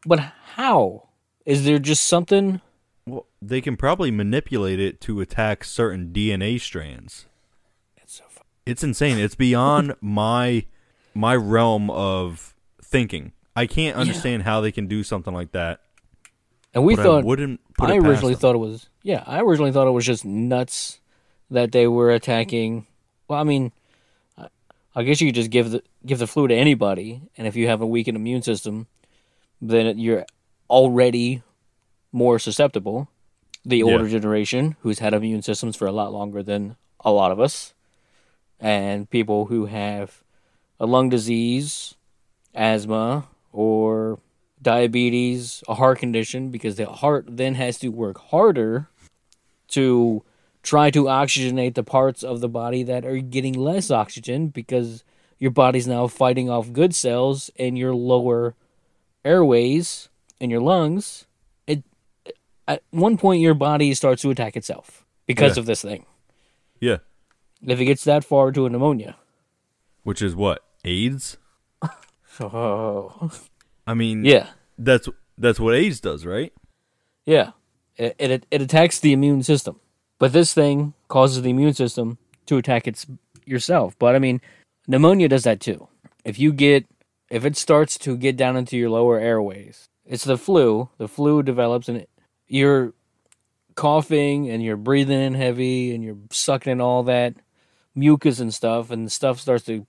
But 0.05 0.19
how? 0.55 1.09
Is 1.45 1.65
there 1.65 1.79
just 1.79 2.05
something? 2.05 2.61
Well, 3.05 3.27
they 3.41 3.61
can 3.61 3.77
probably 3.77 4.11
manipulate 4.11 4.79
it 4.79 5.01
to 5.01 5.21
attack 5.21 5.63
certain 5.63 6.11
DNA 6.11 6.59
strands. 6.59 7.25
It's 7.97 8.15
so 8.15 8.23
It's 8.65 8.83
insane. 8.83 9.17
It's 9.17 9.35
beyond 9.35 9.95
my 10.01 10.65
my 11.13 11.36
realm 11.36 11.89
of 11.89 12.54
thinking. 12.84 13.32
I 13.56 13.65
can't 13.67 13.97
understand 13.97 14.43
how 14.43 14.62
they 14.62 14.71
can 14.71 14.88
do 14.88 15.04
something 15.04 15.34
like 15.34 15.52
that. 15.52 15.82
And 16.74 16.86
we 16.86 16.95
thought 16.95 17.24
I 17.24 17.26
wouldn't. 17.26 17.60
Put 17.78 17.89
I 17.89 17.97
originally 17.97 18.36
thought 18.36 18.56
it 18.56 18.60
was 18.60 18.88
yeah. 19.04 19.24
I 19.28 19.41
originally 19.41 19.71
thought 19.71 19.88
it 19.88 19.91
was 19.91 20.06
just 20.06 20.24
nuts 20.24 21.00
that 21.50 21.71
they 21.74 21.88
were 21.88 22.12
attacking. 22.12 22.88
Well, 23.28 23.39
I 23.39 23.43
mean, 23.43 23.71
I- 24.95 25.04
guess 25.04 25.19
you 25.19 25.28
could 25.28 25.36
just 25.36 25.50
give 25.52 25.71
the 25.71 25.84
give 26.06 26.19
the 26.19 26.28
flu 26.28 26.47
to 26.47 26.56
anybody, 26.56 27.21
and 27.38 27.45
if 27.45 27.56
you 27.58 27.67
have 27.67 27.82
a 27.82 27.86
weakened 27.88 28.15
immune 28.15 28.41
system, 28.41 28.88
then 29.62 29.97
you're 30.00 30.26
already 30.69 31.43
more 32.13 32.39
susceptible. 32.39 33.10
The 33.65 33.80
Yeah. 33.80 33.86
older 33.86 34.08
generation, 34.08 34.76
who's 34.82 35.00
had 35.00 35.13
immune 35.13 35.41
systems 35.41 35.76
for 35.76 35.88
a 35.88 35.91
lot 35.91 36.13
longer 36.13 36.41
than 36.41 36.78
a 37.02 37.12
lot 37.12 37.32
of 37.32 37.39
us, 37.39 37.74
and 38.60 39.10
people 39.10 39.45
who 39.47 39.65
have 39.65 40.24
a 40.81 40.87
lung 40.87 41.09
disease, 41.09 41.93
asthma, 42.55 43.27
or 43.53 44.17
diabetes, 44.61 45.63
a 45.67 45.75
heart 45.75 45.99
condition, 45.99 46.49
because 46.49 46.75
the 46.75 46.87
heart 46.87 47.25
then 47.29 47.53
has 47.53 47.77
to 47.79 47.89
work 47.89 48.17
harder 48.31 48.87
to 49.69 50.23
try 50.63 50.89
to 50.89 51.03
oxygenate 51.03 51.75
the 51.75 51.83
parts 51.83 52.23
of 52.23 52.39
the 52.41 52.49
body 52.49 52.81
that 52.83 53.05
are 53.05 53.17
getting 53.19 53.53
less 53.53 53.91
oxygen 53.91 54.47
because 54.47 55.03
your 55.37 55.51
body's 55.51 55.87
now 55.87 56.07
fighting 56.07 56.49
off 56.49 56.73
good 56.73 56.93
cells 56.95 57.49
in 57.55 57.75
your 57.75 57.93
lower 57.95 58.55
airways 59.23 60.09
in 60.39 60.49
your 60.49 60.61
lungs. 60.61 61.25
It 61.67 61.83
at 62.67 62.81
one 62.91 63.17
point 63.17 63.41
your 63.41 63.53
body 63.53 63.93
starts 63.93 64.21
to 64.23 64.31
attack 64.31 64.55
itself 64.57 65.05
because 65.27 65.57
Yeah. 65.57 65.61
of 65.61 65.65
this 65.67 65.81
thing. 65.83 66.05
Yeah, 66.79 66.97
If 67.65 67.79
it 67.79 67.85
gets 67.85 68.03
that 68.05 68.23
far 68.25 68.51
to 68.51 68.65
a 68.65 68.69
pneumonia. 68.69 69.15
which 70.03 70.21
is 70.23 70.35
what 70.35 70.63
AIDS. 70.85 71.37
Oh. 72.39 73.31
I 73.85 73.93
mean, 73.93 74.23
Yeah. 74.25 74.47
that's 74.77 75.09
that's 75.37 75.59
what 75.59 75.75
AIDS 75.75 75.99
does, 75.99 76.25
right? 76.25 76.53
Yeah, 77.25 77.51
it, 77.97 78.15
it 78.19 78.45
it 78.49 78.61
attacks 78.61 78.99
the 78.99 79.11
immune 79.13 79.43
system, 79.43 79.79
but 80.17 80.33
this 80.33 80.53
thing 80.53 80.93
causes 81.07 81.41
the 81.43 81.49
immune 81.49 81.73
system 81.73 82.17
to 82.47 82.57
attack 82.57 82.87
its 82.87 83.05
yourself. 83.45 83.95
But 83.99 84.15
I 84.15 84.19
mean, 84.19 84.41
pneumonia 84.87 85.27
does 85.27 85.43
that 85.43 85.59
too. 85.59 85.87
If 86.23 86.39
you 86.39 86.53
get 86.53 86.85
if 87.29 87.45
it 87.45 87.57
starts 87.57 87.97
to 87.99 88.17
get 88.17 88.37
down 88.37 88.55
into 88.57 88.77
your 88.77 88.89
lower 88.89 89.19
airways, 89.19 89.87
it's 90.05 90.23
the 90.23 90.37
flu. 90.37 90.89
The 90.97 91.07
flu 91.07 91.43
develops 91.43 91.89
and 91.89 91.97
it, 91.99 92.09
you're 92.47 92.93
coughing 93.75 94.49
and 94.49 94.61
you're 94.63 94.77
breathing 94.77 95.21
in 95.21 95.33
heavy 95.33 95.93
and 95.93 96.03
you're 96.03 96.17
sucking 96.31 96.71
in 96.71 96.81
all 96.81 97.03
that 97.03 97.35
mucus 97.95 98.39
and 98.39 98.53
stuff, 98.53 98.89
and 98.89 99.05
the 99.05 99.09
stuff 99.11 99.39
starts 99.39 99.65
to 99.65 99.85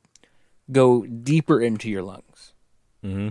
go 0.71 1.05
deeper 1.07 1.61
into 1.61 1.91
your 1.91 2.03
lungs. 2.03 2.53
Mm-hmm. 3.05 3.29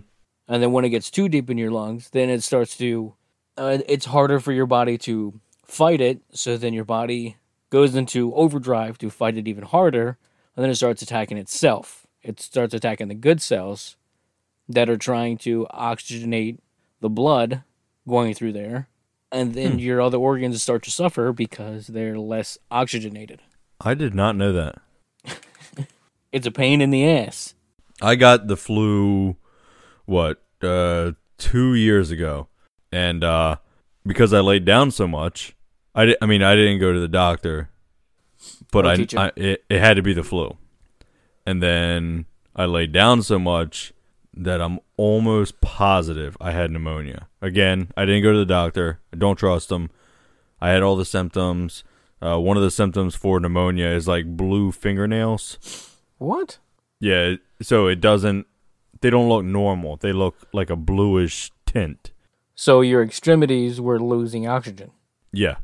And 0.48 0.63
then 0.63 0.72
when 0.72 0.86
it 0.86 0.89
gets 0.89 1.10
too 1.10 1.30
deep 1.30 1.50
in 1.50 1.58
your 1.58 1.72
lungs, 1.72 2.10
then 2.10 2.30
it 2.30 2.44
starts 2.44 2.76
to, 2.78 3.13
uh, 3.58 3.80
it's 3.88 4.08
harder 4.08 4.39
for 4.39 4.52
your 4.52 4.65
body 4.65 4.98
to 5.00 5.39
fight 5.65 6.02
it. 6.02 6.22
So 6.34 6.58
then 6.58 6.74
your 6.74 6.84
body 6.86 7.38
goes 7.70 7.96
into 7.96 8.34
overdrive 8.36 8.98
to 8.98 9.10
fight 9.10 9.38
it 9.38 9.48
even 9.48 9.63
harder. 9.63 10.17
And 10.56 10.63
then 10.63 10.70
it 10.70 10.76
starts 10.76 11.02
attacking 11.02 11.38
itself. 11.38 12.06
It 12.22 12.39
starts 12.39 12.74
attacking 12.74 13.08
the 13.08 13.15
good 13.15 13.41
cells 13.41 13.96
that 14.67 14.89
are 14.89 14.98
trying 14.98 15.38
to 15.39 15.67
oxygenate 15.74 16.60
the 17.00 17.10
blood 17.10 17.63
going 18.08 18.34
through 18.34 18.54
there. 18.54 18.89
And 19.32 19.54
then 19.54 19.80
your 19.80 20.02
other 20.02 20.17
organs 20.17 20.62
start 20.62 20.84
to 20.84 20.91
suffer 20.91 21.32
because 21.32 21.88
they're 21.88 22.20
less 22.20 22.58
oxygenated. 22.70 23.41
I 23.80 23.94
did 23.94 24.13
not 24.13 24.36
know 24.36 24.52
that. 24.52 24.82
It's 26.32 26.48
a 26.48 26.52
pain 26.52 26.82
in 26.82 26.89
the 26.91 27.08
ass. 27.08 27.56
I 28.02 28.15
got 28.15 28.48
the 28.48 28.58
flu, 28.58 29.36
what, 30.06 30.41
uh, 30.62 31.12
two 31.38 31.76
years 31.76 32.10
ago, 32.12 32.48
and 32.91 33.24
uh, 33.24 33.58
because 34.06 34.34
I 34.34 34.39
laid 34.39 34.65
down 34.65 34.91
so 34.91 35.08
much, 35.08 35.56
I 35.94 36.06
di- 36.06 36.17
I 36.22 36.26
mean, 36.26 36.41
I 36.41 36.56
didn't 36.56 36.80
go 36.80 36.94
to 36.94 37.00
the 37.00 37.08
doctor, 37.08 37.70
but 38.72 38.88
I. 38.88 39.08
I 39.17 39.32
it, 39.36 39.63
it 39.70 39.80
had 39.80 39.96
to 39.96 40.02
be 40.02 40.13
the 40.13 40.24
flu, 40.24 40.58
and 41.46 41.62
then 41.62 42.26
I 42.56 42.65
laid 42.65 42.91
down 42.91 43.22
so 43.24 43.38
much 43.38 43.94
that 44.34 44.62
I'm 44.62 44.80
almost 44.98 45.60
positive 45.62 46.38
I 46.39 46.52
had 46.52 46.72
pneumonia. 46.72 47.28
Again, 47.41 47.91
I 47.98 48.06
didn't 48.06 48.24
go 48.24 48.32
to 48.32 48.38
the 48.38 48.46
doctor. 48.46 49.00
I 49.13 49.17
don't 49.17 49.36
trust 49.36 49.70
them. 49.70 49.89
I 50.62 50.70
had 50.70 50.82
all 50.82 50.96
the 50.96 51.06
symptoms. 51.06 51.84
Uh, 52.22 52.39
one 52.39 52.56
of 52.56 52.63
the 52.63 52.72
symptoms 52.72 53.15
for 53.15 53.39
pneumonia 53.39 53.88
is 53.88 54.08
like 54.08 54.38
blue 54.38 54.72
fingernails. 54.72 55.91
What? 56.22 56.60
Yeah, 57.00 57.38
so 57.64 57.88
it 57.88 58.00
doesn't. 58.00 58.46
They 59.02 59.10
don't 59.10 59.28
look 59.28 59.44
normal. 59.44 59.98
They 59.98 60.14
look 60.14 60.36
like 60.54 60.70
a 60.70 60.76
bluish 60.76 61.52
tint. 61.66 62.12
So 62.54 62.82
your 62.82 63.02
extremities 63.02 63.82
were 63.82 64.00
losing 64.00 64.48
oxygen. 64.48 64.92
Yeah, 65.34 65.56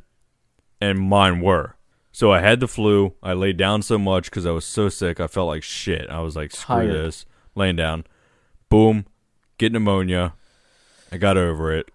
and 0.82 0.98
mine 1.00 1.42
were. 1.42 1.76
So 2.12 2.32
I 2.32 2.40
had 2.40 2.60
the 2.60 2.68
flu. 2.68 3.14
I 3.22 3.34
laid 3.34 3.58
down 3.58 3.84
so 3.84 4.00
much 4.00 4.32
because 4.32 4.48
I 4.48 4.52
was 4.52 4.66
so 4.66 4.90
sick. 4.90 5.20
I 5.20 5.28
felt 5.28 5.48
like 5.48 5.62
shit. 5.62 6.10
I 6.10 6.22
was 6.22 6.36
like, 6.36 6.52
screw 6.52 6.78
Tired. 6.78 6.92
this. 6.92 7.28
Laying 7.54 7.76
down. 7.76 8.06
Boom. 8.68 9.06
Get 9.60 9.72
pneumonia. 9.72 10.34
I 11.12 11.18
got 11.18 11.38
over 11.38 11.72
it. 11.72 11.92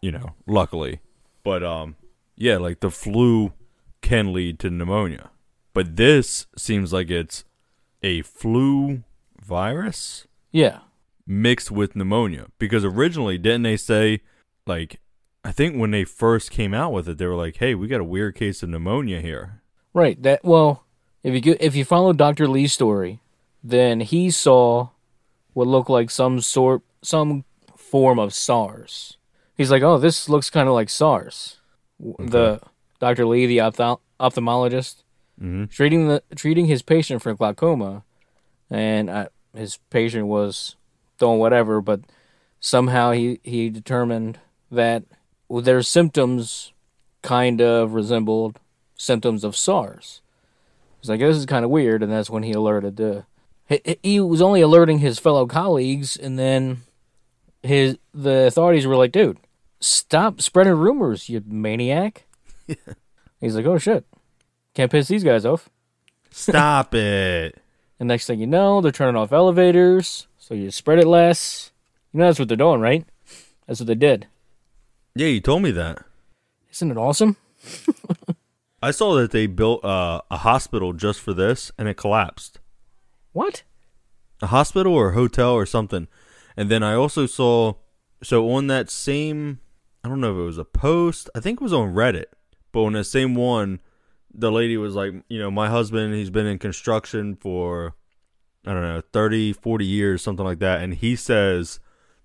You 0.00 0.10
know, 0.10 0.30
luckily. 0.48 0.98
But 1.44 1.62
um, 1.62 1.94
yeah, 2.34 2.56
like 2.56 2.80
the 2.80 2.90
flu 2.90 3.52
can 4.00 4.32
lead 4.32 4.58
to 4.58 4.70
pneumonia. 4.70 5.30
But 5.72 5.94
this 5.94 6.46
seems 6.56 6.92
like 6.92 7.08
it's 7.10 7.44
a 8.02 8.22
flu 8.22 9.02
virus. 9.40 10.26
Yeah. 10.50 10.80
mixed 11.26 11.70
with 11.70 11.96
pneumonia 11.96 12.46
because 12.58 12.84
originally 12.84 13.38
didn't 13.38 13.62
they 13.62 13.76
say 13.76 14.20
like 14.66 15.00
I 15.44 15.50
think 15.52 15.76
when 15.76 15.90
they 15.92 16.04
first 16.04 16.50
came 16.50 16.74
out 16.74 16.92
with 16.92 17.08
it 17.08 17.16
they 17.18 17.26
were 17.26 17.36
like 17.36 17.56
hey 17.56 17.74
we 17.74 17.86
got 17.88 18.00
a 18.00 18.04
weird 18.04 18.34
case 18.34 18.62
of 18.62 18.68
pneumonia 18.68 19.20
here 19.20 19.62
Right. 19.94 20.20
That 20.22 20.42
well, 20.42 20.84
if 21.22 21.34
you 21.34 21.40
go, 21.42 21.54
if 21.60 21.76
you 21.76 21.84
follow 21.84 22.12
Dr. 22.14 22.48
Lee's 22.48 22.72
story, 22.72 23.20
then 23.62 24.00
he 24.00 24.30
saw 24.30 24.88
what 25.52 25.66
looked 25.66 25.90
like 25.90 26.08
some 26.10 26.40
sort 26.40 26.80
some 27.02 27.44
form 27.76 28.18
of 28.18 28.32
SARS. 28.32 29.18
He's 29.54 29.70
like, 29.70 29.82
"Oh, 29.82 29.98
this 29.98 30.30
looks 30.30 30.48
kind 30.48 30.66
of 30.66 30.72
like 30.74 30.88
SARS." 30.88 31.58
W 32.00 32.16
The 32.30 32.60
Dr. 33.00 33.26
Lee, 33.26 33.44
the 33.44 33.60
ophthalm- 33.60 34.00
ophthalmologist, 34.18 35.01
Mhm. 35.42 35.70
treating 35.70 36.06
the 36.08 36.22
treating 36.36 36.66
his 36.66 36.82
patient 36.82 37.20
for 37.20 37.34
glaucoma, 37.34 38.04
and 38.70 39.10
uh, 39.10 39.26
his 39.56 39.78
patient 39.90 40.26
was 40.28 40.76
doing 41.18 41.38
whatever, 41.38 41.80
but 41.80 42.00
somehow 42.60 43.10
he 43.10 43.40
he 43.42 43.68
determined 43.68 44.38
that 44.70 45.02
their 45.50 45.82
symptoms 45.82 46.72
kind 47.22 47.60
of 47.60 47.92
resembled 47.94 48.58
symptoms 48.96 49.42
of 49.44 49.56
SARS. 49.56 50.20
He's 51.00 51.08
like, 51.08 51.20
this 51.20 51.36
is 51.36 51.46
kind 51.46 51.64
of 51.64 51.70
weird, 51.70 52.02
and 52.02 52.12
that's 52.12 52.30
when 52.30 52.44
he 52.44 52.52
alerted 52.52 52.96
the. 52.96 53.24
He, 53.68 53.98
he 54.02 54.20
was 54.20 54.40
only 54.40 54.60
alerting 54.60 54.98
his 55.00 55.18
fellow 55.18 55.46
colleagues, 55.46 56.16
and 56.16 56.38
then 56.38 56.82
his 57.62 57.98
the 58.14 58.46
authorities 58.46 58.86
were 58.86 58.96
like, 58.96 59.12
"Dude, 59.12 59.38
stop 59.80 60.40
spreading 60.40 60.74
rumors, 60.74 61.28
you 61.28 61.42
maniac!" 61.46 62.26
He's 63.40 63.56
like, 63.56 63.66
"Oh 63.66 63.78
shit, 63.78 64.04
can't 64.74 64.90
piss 64.90 65.08
these 65.08 65.24
guys 65.24 65.44
off." 65.44 65.68
stop 66.30 66.94
it 66.94 67.60
And 67.98 68.08
next 68.08 68.26
thing 68.26 68.40
you 68.40 68.46
know, 68.46 68.80
they're 68.80 68.90
turning 68.92 69.16
off 69.20 69.32
elevators, 69.32 70.26
so 70.38 70.54
you 70.54 70.70
spread 70.70 70.98
it 70.98 71.06
less. 71.06 71.70
You 72.12 72.18
know 72.20 72.26
that's 72.26 72.38
what 72.38 72.48
they're 72.48 72.56
doing, 72.56 72.80
right? 72.80 73.04
That's 73.66 73.80
what 73.80 73.86
they 73.86 73.94
did. 73.94 74.26
yeah 75.14 75.26
you 75.28 75.40
told 75.40 75.62
me 75.62 75.70
that 75.72 76.02
Isn't 76.70 76.90
it 76.90 76.96
awesome? 76.96 77.36
I 78.82 78.90
saw 78.90 79.14
that 79.14 79.30
they 79.30 79.46
built 79.46 79.84
uh, 79.84 80.22
a 80.30 80.38
hospital 80.38 80.92
just 80.92 81.20
for 81.20 81.32
this 81.32 81.70
and 81.78 81.86
it 81.88 81.96
collapsed 81.96 82.58
What? 83.32 83.62
a 84.42 84.46
hospital 84.48 84.92
or 84.94 85.10
a 85.10 85.14
hotel 85.14 85.52
or 85.52 85.64
something 85.66 86.08
and 86.56 86.68
then 86.68 86.82
I 86.82 86.94
also 86.94 87.26
saw 87.26 87.74
so 88.22 88.50
on 88.52 88.66
that 88.66 88.90
same 88.90 89.60
I 90.02 90.08
don't 90.08 90.20
know 90.20 90.32
if 90.32 90.38
it 90.42 90.44
was 90.46 90.58
a 90.58 90.64
post 90.64 91.30
I 91.34 91.40
think 91.40 91.60
it 91.60 91.64
was 91.64 91.72
on 91.72 91.94
Reddit 91.94 92.24
but 92.72 92.82
on 92.82 92.94
the 92.94 93.04
same 93.04 93.34
one 93.36 93.80
the 94.34 94.50
lady 94.52 94.76
was 94.76 94.94
like 94.94 95.12
you 95.28 95.38
know 95.38 95.50
my 95.50 95.68
husband 95.68 96.14
he's 96.14 96.30
been 96.30 96.46
in 96.46 96.58
construction 96.58 97.36
for 97.36 97.94
I 98.66 98.72
don't 98.72 98.82
know 98.82 99.02
30 99.12 99.52
40 99.52 99.84
years 99.84 100.22
something 100.22 100.44
like 100.44 100.58
that 100.60 100.80
and 100.82 100.94
he 100.94 101.16
says 101.16 101.80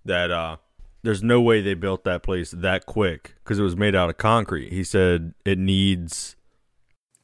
that 0.05 0.31
uh 0.31 0.57
there's 1.03 1.21
no 1.23 1.39
way 1.41 1.61
they 1.61 1.73
built 1.73 2.03
that 2.05 2.23
place 2.23 2.51
that 2.51 2.85
quick 2.85 3.35
because 3.43 3.59
it 3.59 3.63
was 3.63 3.75
made 3.75 3.95
out 3.95 4.09
of 4.09 4.17
concrete 4.17 4.71
he 4.71 4.83
said 4.83 5.33
it 5.45 5.57
needs 5.57 6.35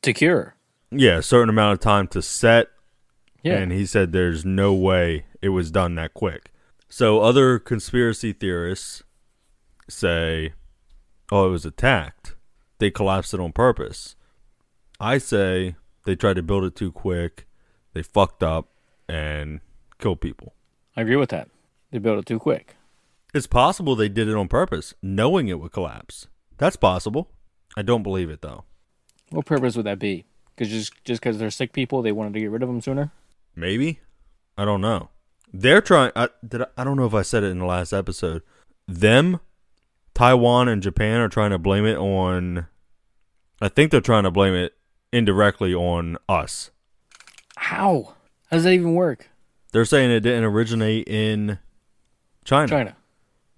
To 0.02 0.14
cure. 0.14 0.56
yeah 0.92 1.18
a 1.18 1.22
certain 1.24 1.50
amount 1.50 1.74
of 1.74 1.80
time 1.80 2.08
to 2.10 2.22
set 2.22 2.68
Yeah. 3.44 3.58
and 3.60 3.72
he 3.72 3.86
said 3.86 4.12
there's 4.12 4.44
no 4.46 4.74
way 4.74 5.26
it 5.42 5.50
was 5.50 5.72
done 5.72 5.96
that 5.96 6.14
quick. 6.14 6.52
So 6.90 7.20
other 7.22 7.60
conspiracy 7.60 8.32
theorists 8.34 9.04
say, 9.90 10.54
oh, 11.32 11.48
it 11.48 11.50
was 11.50 11.66
attacked. 11.66 12.36
They 12.80 12.92
collapsed 12.92 13.34
it 13.34 13.40
on 13.42 13.52
purpose. 13.52 14.16
I 15.04 15.18
say 15.18 15.76
they 16.06 16.16
tried 16.16 16.38
to 16.38 16.42
build 16.42 16.64
it 16.64 16.78
too 16.78 16.90
quick. 16.90 17.46
They 17.92 18.04
fucked 18.04 18.42
up 18.42 18.70
and 19.10 19.60
killed 20.00 20.22
people. 20.22 20.54
I 20.96 21.02
agree 21.02 21.18
with 21.18 21.30
that. 21.32 21.50
They 21.92 21.98
built 21.98 22.20
it 22.20 22.26
too 22.26 22.40
quick. 22.40 22.78
It's 23.34 23.46
possible 23.46 23.98
they 23.98 24.08
did 24.08 24.30
it 24.30 24.36
on 24.38 24.48
purpose, 24.48 24.94
knowing 25.02 25.50
it 25.50 25.60
would 25.60 25.74
collapse. 25.74 26.28
That's 26.58 26.78
possible. 26.78 27.30
I 27.76 27.82
don't 27.82 28.02
believe 28.02 28.30
it 28.30 28.42
though. 28.42 28.64
What 29.30 29.46
purpose 29.46 29.76
would 29.76 29.86
that 29.88 30.00
be? 30.00 30.24
Because 30.56 30.72
just 30.72 30.94
just 31.04 31.22
because 31.22 31.38
they're 31.38 31.52
sick 31.52 31.74
people, 31.74 32.02
they 32.02 32.14
wanted 32.14 32.34
to 32.36 32.40
get 32.40 32.52
rid 32.52 32.64
of 32.64 32.70
them 32.70 32.80
sooner. 32.80 33.12
Maybe. 33.58 34.00
I 34.58 34.64
don't 34.64 34.80
know. 34.80 35.10
They're 35.52 35.82
trying. 35.82 36.14
I, 36.16 36.30
did 36.48 36.62
I, 36.62 36.68
I 36.78 36.86
don't 36.86 36.96
know 36.96 37.06
if 37.06 37.14
I 37.14 37.24
said 37.24 37.44
it 37.44 37.48
in 37.48 37.60
the 37.60 37.66
last 37.66 37.92
episode. 37.92 38.42
Them, 38.88 39.42
Taiwan, 40.14 40.70
and 40.70 40.82
Japan 40.82 41.20
are 41.20 41.28
trying 41.28 41.52
to 41.52 41.60
blame 41.60 41.86
it 41.86 41.98
on. 41.98 42.68
I 43.60 43.68
think 43.68 43.92
they're 43.92 44.00
trying 44.00 44.24
to 44.24 44.32
blame 44.32 44.54
it 44.54 44.76
indirectly 45.14 45.74
on 45.74 46.18
us. 46.28 46.72
How? 47.56 48.16
How 48.50 48.58
does 48.58 48.64
that 48.64 48.74
even 48.74 48.96
work? 48.96 49.30
They're 49.72 49.86
saying 49.86 50.12
it 50.12 50.22
didn't 50.22 50.44
originate 50.44 51.08
in 51.08 51.60
China. 52.44 52.68
China. 52.68 52.96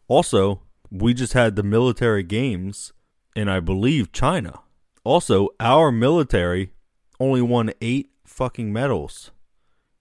Also, 0.07 0.61
we 0.91 1.13
just 1.13 1.33
had 1.33 1.55
the 1.55 1.63
military 1.63 2.23
games 2.23 2.93
in, 3.35 3.49
I 3.49 3.59
believe, 3.59 4.11
China. 4.11 4.59
Also, 5.03 5.49
our 5.59 5.91
military 5.91 6.71
only 7.19 7.41
won 7.41 7.71
eight 7.81 8.11
fucking 8.25 8.71
medals. 8.71 9.31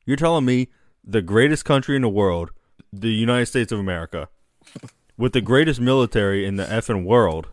You're 0.05 0.17
telling 0.17 0.45
me 0.45 0.69
the 1.03 1.23
greatest 1.23 1.65
country 1.65 1.97
in 1.97 2.03
the 2.03 2.09
world, 2.09 2.51
the 2.93 3.13
United 3.13 3.47
States 3.47 3.73
of 3.73 3.79
America, 3.79 4.29
with 5.17 5.33
the 5.33 5.41
greatest 5.41 5.81
military 5.81 6.45
in 6.45 6.57
the 6.57 6.65
effing 6.65 7.05
world, 7.05 7.49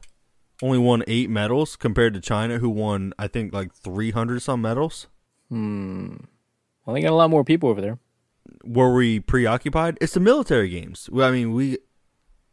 only 0.61 0.77
won 0.77 1.03
eight 1.07 1.29
medals 1.29 1.75
compared 1.75 2.13
to 2.13 2.19
China, 2.19 2.59
who 2.59 2.69
won, 2.69 3.13
I 3.17 3.27
think, 3.27 3.53
like 3.53 3.73
300 3.73 4.41
some 4.41 4.61
medals? 4.61 5.07
Hmm. 5.49 6.15
Well, 6.85 6.93
they 6.93 7.01
got 7.01 7.11
a 7.11 7.15
lot 7.15 7.29
more 7.29 7.43
people 7.43 7.69
over 7.69 7.81
there. 7.81 7.99
were 8.63 8.93
we 8.93 9.19
preoccupied? 9.19 9.97
It's 10.01 10.13
the 10.13 10.19
military 10.19 10.69
games. 10.69 11.09
Well, 11.11 11.27
I 11.27 11.31
mean, 11.31 11.53
we. 11.53 11.77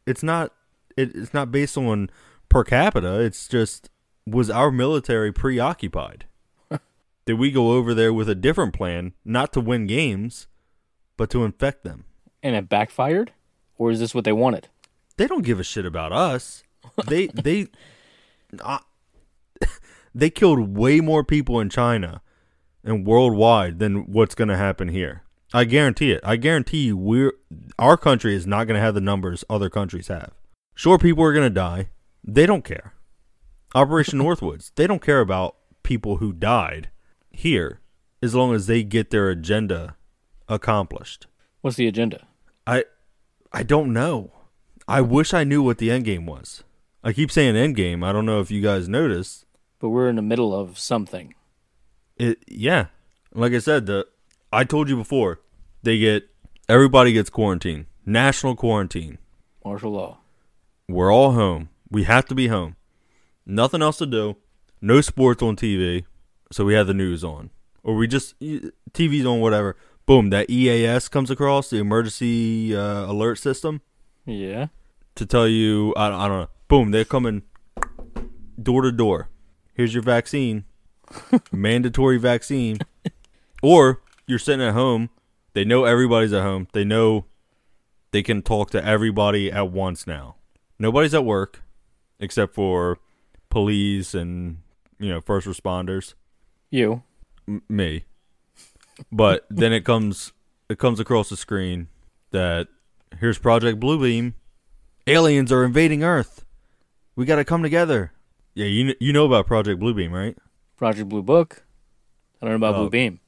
It's 0.06 0.22
not. 0.22 0.52
It, 0.96 1.14
it's 1.14 1.32
not 1.32 1.50
based 1.52 1.76
on 1.76 2.10
per 2.48 2.64
capita. 2.64 3.20
It's 3.20 3.48
just 3.48 3.90
was 4.26 4.50
our 4.50 4.70
military 4.70 5.32
preoccupied? 5.32 6.26
Did 7.26 7.34
we 7.34 7.50
go 7.50 7.72
over 7.72 7.94
there 7.94 8.12
with 8.12 8.28
a 8.28 8.34
different 8.34 8.74
plan, 8.74 9.14
not 9.24 9.52
to 9.54 9.60
win 9.60 9.86
games, 9.86 10.46
but 11.16 11.30
to 11.30 11.44
infect 11.44 11.84
them? 11.84 12.04
And 12.42 12.54
it 12.54 12.68
backfired? 12.68 13.32
Or 13.76 13.90
is 13.90 14.00
this 14.00 14.14
what 14.14 14.24
they 14.24 14.32
wanted? 14.32 14.68
They 15.16 15.26
don't 15.26 15.44
give 15.44 15.60
a 15.60 15.64
shit 15.64 15.86
about 15.86 16.12
us. 16.12 16.62
They 17.06 17.28
they. 17.28 17.68
they 20.14 20.30
killed 20.30 20.76
way 20.76 21.00
more 21.00 21.24
people 21.24 21.60
in 21.60 21.68
China 21.68 22.22
and 22.84 23.06
worldwide 23.06 23.78
than 23.78 24.10
what's 24.10 24.34
going 24.34 24.48
to 24.48 24.56
happen 24.56 24.88
here. 24.88 25.22
I 25.52 25.64
guarantee 25.64 26.12
it. 26.12 26.20
I 26.22 26.36
guarantee 26.36 26.86
you, 26.86 26.96
we're 26.96 27.32
our 27.78 27.96
country 27.96 28.34
is 28.34 28.46
not 28.46 28.66
going 28.66 28.74
to 28.74 28.84
have 28.84 28.94
the 28.94 29.00
numbers 29.00 29.44
other 29.48 29.70
countries 29.70 30.08
have. 30.08 30.32
Sure, 30.74 30.98
people 30.98 31.24
are 31.24 31.32
going 31.32 31.46
to 31.46 31.50
die. 31.50 31.88
They 32.22 32.46
don't 32.46 32.64
care. 32.64 32.92
Operation 33.74 34.18
Northwoods. 34.18 34.72
They 34.74 34.86
don't 34.86 35.02
care 35.02 35.20
about 35.20 35.56
people 35.82 36.18
who 36.18 36.32
died 36.32 36.90
here, 37.30 37.80
as 38.22 38.34
long 38.34 38.54
as 38.54 38.66
they 38.66 38.82
get 38.82 39.10
their 39.10 39.30
agenda 39.30 39.96
accomplished. 40.48 41.26
What's 41.62 41.76
the 41.76 41.88
agenda? 41.88 42.26
I 42.66 42.84
I 43.52 43.62
don't 43.62 43.92
know. 43.92 44.32
I 44.86 45.00
wish 45.00 45.32
I 45.32 45.44
knew 45.44 45.62
what 45.62 45.78
the 45.78 45.90
end 45.90 46.04
game 46.04 46.26
was. 46.26 46.62
I 47.02 47.12
keep 47.12 47.30
saying 47.30 47.56
end 47.56 47.76
game. 47.76 48.02
I 48.02 48.12
don't 48.12 48.26
know 48.26 48.40
if 48.40 48.50
you 48.50 48.60
guys 48.60 48.88
noticed. 48.88 49.44
But 49.78 49.90
we're 49.90 50.08
in 50.08 50.16
the 50.16 50.22
middle 50.22 50.54
of 50.54 50.78
something. 50.78 51.34
It 52.16 52.42
yeah. 52.48 52.86
Like 53.34 53.52
I 53.52 53.58
said, 53.58 53.86
the 53.86 54.06
I 54.52 54.64
told 54.64 54.88
you 54.88 54.96
before, 54.96 55.40
they 55.82 55.98
get 55.98 56.28
everybody 56.68 57.12
gets 57.12 57.30
quarantine. 57.30 57.86
National 58.04 58.56
quarantine. 58.56 59.18
Martial 59.64 59.92
law. 59.92 60.18
We're 60.88 61.12
all 61.12 61.32
home. 61.32 61.68
We 61.90 62.04
have 62.04 62.26
to 62.26 62.34
be 62.34 62.48
home. 62.48 62.76
Nothing 63.46 63.82
else 63.82 63.98
to 63.98 64.06
do. 64.06 64.36
No 64.80 65.00
sports 65.00 65.42
on 65.42 65.56
TV. 65.56 66.04
So 66.50 66.64
we 66.64 66.74
have 66.74 66.86
the 66.86 66.94
news 66.94 67.22
on. 67.22 67.50
Or 67.82 67.94
we 67.94 68.06
just 68.06 68.38
TV's 68.40 69.26
on 69.26 69.40
whatever. 69.40 69.76
Boom, 70.06 70.30
that 70.30 70.48
EAS 70.48 71.08
comes 71.08 71.30
across, 71.30 71.68
the 71.68 71.76
emergency 71.76 72.74
uh, 72.74 73.04
alert 73.10 73.36
system. 73.36 73.82
Yeah. 74.24 74.68
to 75.16 75.26
tell 75.26 75.46
you, 75.46 75.92
I, 75.96 76.06
I 76.06 76.28
don't 76.28 76.40
know. 76.40 76.48
Boom, 76.68 76.90
they're 76.90 77.04
coming 77.04 77.42
door 78.62 78.82
to 78.82 78.92
door. 78.92 79.28
Here's 79.74 79.94
your 79.94 80.02
vaccine, 80.02 80.64
mandatory 81.52 82.18
vaccine. 82.18 82.78
Or 83.62 84.02
you're 84.26 84.38
sitting 84.38 84.66
at 84.66 84.74
home. 84.74 85.10
They 85.54 85.64
know 85.64 85.84
everybody's 85.84 86.32
at 86.32 86.42
home. 86.42 86.68
They 86.72 86.84
know 86.84 87.24
they 88.10 88.22
can 88.22 88.42
talk 88.42 88.70
to 88.70 88.84
everybody 88.84 89.50
at 89.50 89.70
once 89.70 90.06
now. 90.06 90.36
Nobody's 90.78 91.14
at 91.14 91.24
work 91.24 91.62
except 92.20 92.54
for 92.54 92.98
police 93.48 94.14
and 94.14 94.58
you 94.98 95.08
know 95.08 95.20
first 95.20 95.46
responders. 95.46 96.14
You. 96.70 97.02
M- 97.46 97.62
me. 97.68 98.04
But 99.10 99.46
then 99.50 99.72
it 99.72 99.84
comes 99.84 100.32
it 100.68 100.78
comes 100.78 101.00
across 101.00 101.30
the 101.30 101.36
screen 101.36 101.88
that 102.30 102.68
here's 103.18 103.38
Project 103.38 103.80
Bluebeam. 103.80 104.34
Aliens 105.06 105.50
are 105.50 105.64
invading 105.64 106.04
Earth. 106.04 106.44
We 107.18 107.24
got 107.24 107.36
to 107.36 107.44
come 107.44 107.64
together. 107.64 108.12
Yeah, 108.54 108.66
you 108.66 108.84
kn- 108.84 108.96
you 109.00 109.12
know 109.12 109.26
about 109.26 109.48
Project 109.48 109.80
Bluebeam, 109.80 110.12
right? 110.12 110.36
Project 110.76 111.08
Blue 111.08 111.24
Book. 111.24 111.64
I 112.40 112.46
don't 112.46 112.52
know 112.60 112.68
about 112.68 112.76
Oh. 112.76 112.82
Blue 112.82 112.90
Beam. 112.90 113.18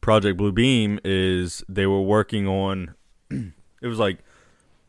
Project 0.00 0.36
Bluebeam 0.40 0.98
is 1.04 1.62
they 1.68 1.86
were 1.86 2.02
working 2.02 2.48
on 2.48 2.96
it 3.30 3.86
was 3.86 4.00
like 4.00 4.18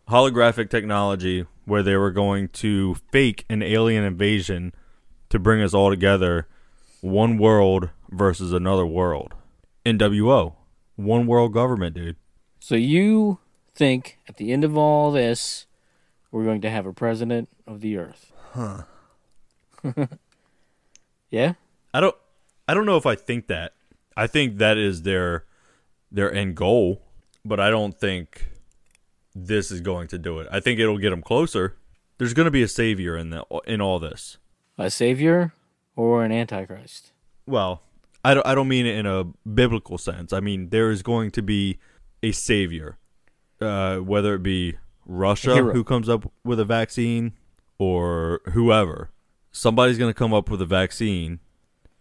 holographic 0.09 0.71
technology 0.71 1.45
where 1.65 1.83
they 1.83 1.95
were 1.95 2.09
going 2.09 2.47
to 2.47 2.95
fake 3.11 3.45
an 3.51 3.61
alien 3.61 4.03
invasion 4.03 4.73
to 5.29 5.37
bring 5.37 5.61
us 5.61 5.75
all 5.75 5.91
together 5.91 6.47
one 7.01 7.37
world 7.37 7.89
versus 8.09 8.51
another 8.51 8.85
world. 8.87 9.35
NWO. 9.85 10.55
One 10.95 11.27
world 11.27 11.53
government, 11.53 11.93
dude. 11.95 12.15
So 12.59 12.73
you 12.73 13.37
think 13.75 14.17
at 14.27 14.37
the 14.37 14.51
end 14.51 14.63
of 14.63 14.75
all 14.75 15.11
this, 15.11 15.67
we're 16.31 16.45
going 16.45 16.61
to 16.61 16.71
have 16.71 16.87
a 16.87 16.93
president 16.93 17.47
of 17.67 17.81
the 17.81 17.97
earth? 17.97 18.31
Huh. 18.51 18.83
yeah? 21.29 21.53
I 21.93 21.99
don't 21.99 22.15
I 22.67 22.73
don't 22.73 22.85
know 22.85 22.97
if 22.97 23.05
I 23.05 23.15
think 23.15 23.47
that. 23.47 23.73
I 24.15 24.27
think 24.27 24.57
that 24.57 24.77
is 24.77 25.03
their 25.03 25.45
their 26.11 26.31
end 26.33 26.55
goal, 26.55 27.01
but 27.43 27.59
I 27.59 27.69
don't 27.69 27.97
think 27.97 28.49
this 29.35 29.71
is 29.71 29.81
going 29.81 30.07
to 30.09 30.17
do 30.17 30.39
it. 30.39 30.47
I 30.51 30.59
think 30.59 30.79
it'll 30.79 30.99
get 30.99 31.09
them 31.09 31.21
closer. 31.21 31.75
There's 32.17 32.33
going 32.33 32.45
to 32.45 32.51
be 32.51 32.63
a 32.63 32.67
savior 32.67 33.17
in 33.17 33.31
the 33.31 33.43
in 33.65 33.81
all 33.81 33.99
this. 33.99 34.37
A 34.77 34.89
savior 34.89 35.53
or 35.95 36.23
an 36.23 36.31
antichrist? 36.31 37.11
Well, 37.45 37.81
I 38.23 38.33
don't 38.33 38.45
I 38.45 38.55
don't 38.55 38.67
mean 38.67 38.85
it 38.85 38.95
in 38.95 39.05
a 39.05 39.25
biblical 39.47 39.97
sense. 39.97 40.31
I 40.31 40.39
mean 40.39 40.69
there 40.69 40.91
is 40.91 41.01
going 41.01 41.31
to 41.31 41.41
be 41.41 41.79
a 42.21 42.31
savior. 42.31 42.97
Uh, 43.61 43.97
whether 43.97 44.33
it 44.33 44.43
be 44.43 44.75
Russia 45.05 45.55
who 45.55 45.83
comes 45.83 46.09
up 46.09 46.29
with 46.43 46.59
a 46.59 46.65
vaccine 46.65 47.33
or 47.83 48.41
whoever. 48.51 49.09
Somebody's 49.51 49.97
going 49.97 50.09
to 50.09 50.17
come 50.17 50.33
up 50.33 50.49
with 50.49 50.61
a 50.61 50.65
vaccine 50.65 51.39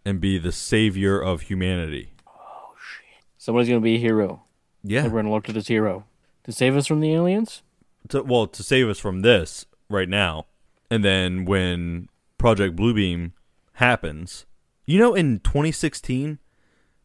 and 0.05 0.21
be 0.21 0.39
the 0.39 0.53
savior 0.53 1.21
of 1.21 1.43
humanity. 1.43 2.13
Oh 2.27 2.75
shit! 2.81 3.25
Somebody's 3.39 3.69
going 3.69 3.81
to 3.81 3.85
be 3.85 3.97
a 3.97 3.99
hero. 3.99 4.45
Yeah. 4.83 5.05
We're 5.05 5.11
going 5.11 5.27
to 5.27 5.31
look 5.31 5.45
to 5.45 5.53
this 5.53 5.69
hero 5.69 6.07
to 6.45 6.53
save 6.53 6.77
us 6.77 6.87
from 6.87 7.01
the 7.01 7.13
aliens? 7.13 7.63
to, 8.09 8.23
well 8.23 8.47
to 8.47 8.63
save 8.63 8.89
us 8.89 8.99
from 8.99 9.21
this 9.21 9.67
right 9.89 10.09
now 10.09 10.47
and 10.91 11.05
then 11.05 11.45
when 11.45 12.09
project 12.39 12.77
bluebeam 12.77 13.33
happens 13.75 14.47
you 14.87 14.99
know 14.99 15.15
in 15.15 15.41
2016 15.41 16.39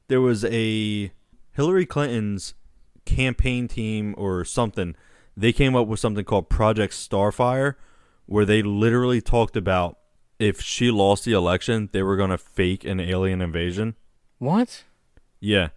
there 0.08 0.22
was 0.22 0.46
a 0.46 1.12
hillary 1.52 1.86
clinton's 1.86 2.54
campaign 3.06 3.68
team 3.68 4.14
or 4.18 4.44
something 4.44 4.96
they 5.36 5.54
came 5.54 5.76
up 5.76 5.88
with 5.88 6.00
something 6.00 6.26
called 6.26 6.50
project 6.50 6.94
starfire 6.94 7.76
where 8.28 8.46
they 8.46 8.62
literally 8.62 9.22
talked 9.22 9.58
about 9.58 9.98
if 10.40 10.62
she 10.62 10.92
lost 10.92 11.26
the 11.26 11.34
election 11.34 11.90
they 11.92 12.04
were 12.04 12.16
going 12.16 12.30
to 12.30 12.38
fake 12.38 12.84
an 12.86 13.00
alien 13.00 13.42
invasion 13.42 13.96
What? 14.38 14.84
yeah 15.40 15.70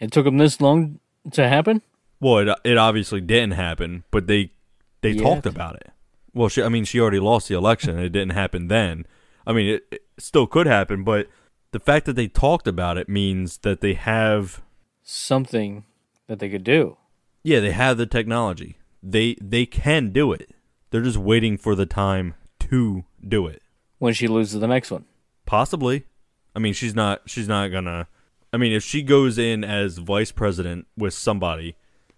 It 0.00 0.10
took 0.10 0.24
them 0.24 0.38
this 0.38 0.60
long 0.60 0.98
to 1.32 1.48
happen? 1.48 1.82
Well, 2.20 2.38
it 2.38 2.58
it 2.64 2.76
obviously 2.78 3.20
didn't 3.20 3.52
happen, 3.54 4.02
but 4.10 4.26
they 4.26 4.50
they 5.02 5.10
Yet. 5.12 5.22
talked 5.22 5.46
about 5.46 5.76
it. 5.76 5.90
Well, 6.34 6.48
she, 6.48 6.62
I 6.62 6.68
mean, 6.68 6.84
she 6.84 6.98
already 7.00 7.18
lost 7.20 7.48
the 7.48 7.54
election. 7.56 7.98
It 7.98 8.08
didn't 8.10 8.32
happen 8.32 8.68
then. 8.68 9.06
I 9.46 9.52
mean, 9.52 9.68
it, 9.74 9.82
it 9.90 10.02
still 10.18 10.46
could 10.46 10.66
happen, 10.66 11.02
but 11.04 11.28
the 11.72 11.80
fact 11.80 12.06
that 12.06 12.14
they 12.16 12.26
talked 12.28 12.66
about 12.68 12.96
it 12.96 13.08
means 13.08 13.58
that 13.58 13.80
they 13.80 13.94
have, 13.94 14.62
Something 15.02 15.84
that 16.28 16.38
they 16.38 16.48
could 16.48 16.64
do. 16.64 16.96
yeah, 17.42 17.60
they 17.60 17.72
have 17.72 17.96
the 17.98 18.06
technology. 18.06 18.78
They 19.02 19.36
they 19.40 19.66
can 19.66 20.10
do 20.12 20.32
it. 20.32 20.51
They're 20.92 21.00
just 21.02 21.16
waiting 21.16 21.56
for 21.56 21.74
the 21.74 21.86
time 21.86 22.34
to 22.60 23.04
do 23.26 23.46
it. 23.46 23.62
When 23.98 24.12
she 24.12 24.28
loses 24.28 24.60
the 24.60 24.66
next 24.68 24.90
one. 24.90 25.06
Possibly. 25.46 26.04
I 26.54 26.58
mean, 26.58 26.74
she's 26.74 26.94
not 26.94 27.22
she's 27.26 27.48
not 27.48 27.68
gonna. 27.68 28.06
I 28.52 28.58
mean, 28.58 28.72
if 28.72 28.84
she 28.84 29.02
goes 29.02 29.38
in 29.38 29.64
as 29.64 29.96
vice 29.96 30.30
president 30.32 30.86
with 30.96 31.14
somebody, 31.14 31.76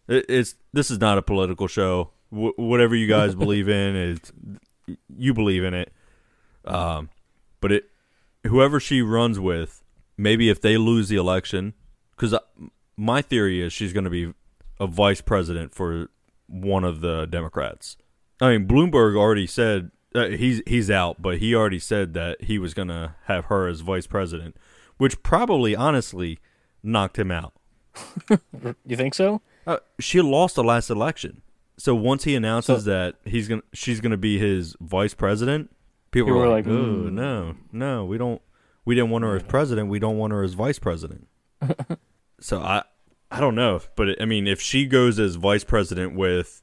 it, 0.08 0.26
it's 0.28 0.56
this 0.72 0.90
is 0.90 0.98
not 0.98 1.18
a 1.18 1.22
political 1.22 1.68
show. 1.68 2.10
wh- 2.30 2.58
whatever 2.58 2.96
you 2.96 3.06
guys 3.06 3.34
believe 3.44 3.68
in 3.68 3.94
is 3.94 4.18
you 5.16 5.32
believe 5.32 5.62
in 5.62 5.72
it. 5.72 5.92
Um, 6.64 7.10
but 7.60 7.70
it 7.70 7.84
whoever 8.44 8.80
she 8.80 9.02
runs 9.02 9.38
with, 9.38 9.84
maybe 10.16 10.48
if 10.50 10.60
they 10.60 10.76
lose 10.76 11.08
the 11.08 11.16
election, 11.16 11.74
because 12.16 12.34
my 12.96 13.22
theory 13.22 13.60
is 13.62 13.72
she's 13.72 13.92
going 13.92 14.04
to 14.04 14.10
be 14.10 14.34
a 14.80 14.88
vice 14.88 15.20
president 15.20 15.74
for 15.74 16.08
one 16.48 16.82
of 16.82 17.00
the 17.02 17.26
Democrats. 17.26 17.96
I 18.40 18.50
mean, 18.56 18.66
Bloomberg 18.66 19.16
already 19.16 19.46
said 19.46 19.90
uh, 20.14 20.28
he's 20.28 20.62
he's 20.66 20.90
out, 20.90 21.20
but 21.20 21.38
he 21.38 21.54
already 21.54 21.78
said 21.78 22.14
that 22.14 22.42
he 22.44 22.58
was 22.58 22.74
going 22.74 22.88
to 22.88 23.14
have 23.24 23.46
her 23.46 23.66
as 23.66 23.80
vice 23.80 24.06
president, 24.06 24.56
which 24.96 25.22
probably 25.22 25.74
honestly 25.74 26.38
knocked 26.82 27.18
him 27.18 27.30
out. 27.30 27.54
You 28.86 28.96
think 28.96 29.14
so? 29.14 29.40
Uh, 29.66 29.78
she 30.00 30.20
lost 30.20 30.56
the 30.56 30.64
last 30.64 30.90
election. 30.90 31.42
So 31.76 31.94
once 31.94 32.24
he 32.24 32.34
announces 32.34 32.84
that 32.84 33.16
he's 33.24 33.48
gonna, 33.48 33.62
she's 33.72 34.00
gonna 34.00 34.16
be 34.16 34.38
his 34.38 34.76
vice 34.80 35.14
president, 35.14 35.70
people, 36.10 36.28
People 36.28 36.42
are 36.42 36.46
were 36.46 36.48
like, 36.48 36.66
like, 36.66 36.74
"Oh 36.74 36.78
"Mm." 37.08 37.12
no, 37.12 37.56
no, 37.72 38.04
we 38.04 38.18
don't, 38.18 38.40
we 38.84 38.94
didn't 38.94 39.10
want 39.10 39.24
her 39.24 39.36
as 39.36 39.42
president. 39.42 39.88
We 39.88 39.98
don't 39.98 40.16
want 40.18 40.32
her 40.32 40.42
as 40.42 40.54
vice 40.54 40.78
president." 40.78 41.26
so 42.40 42.60
I, 42.60 42.82
I 43.30 43.40
don't 43.40 43.54
know, 43.54 43.80
but 43.96 44.10
it, 44.10 44.18
I 44.20 44.24
mean, 44.24 44.46
if 44.46 44.60
she 44.60 44.86
goes 44.86 45.18
as 45.18 45.34
vice 45.36 45.64
president 45.64 46.14
with 46.14 46.62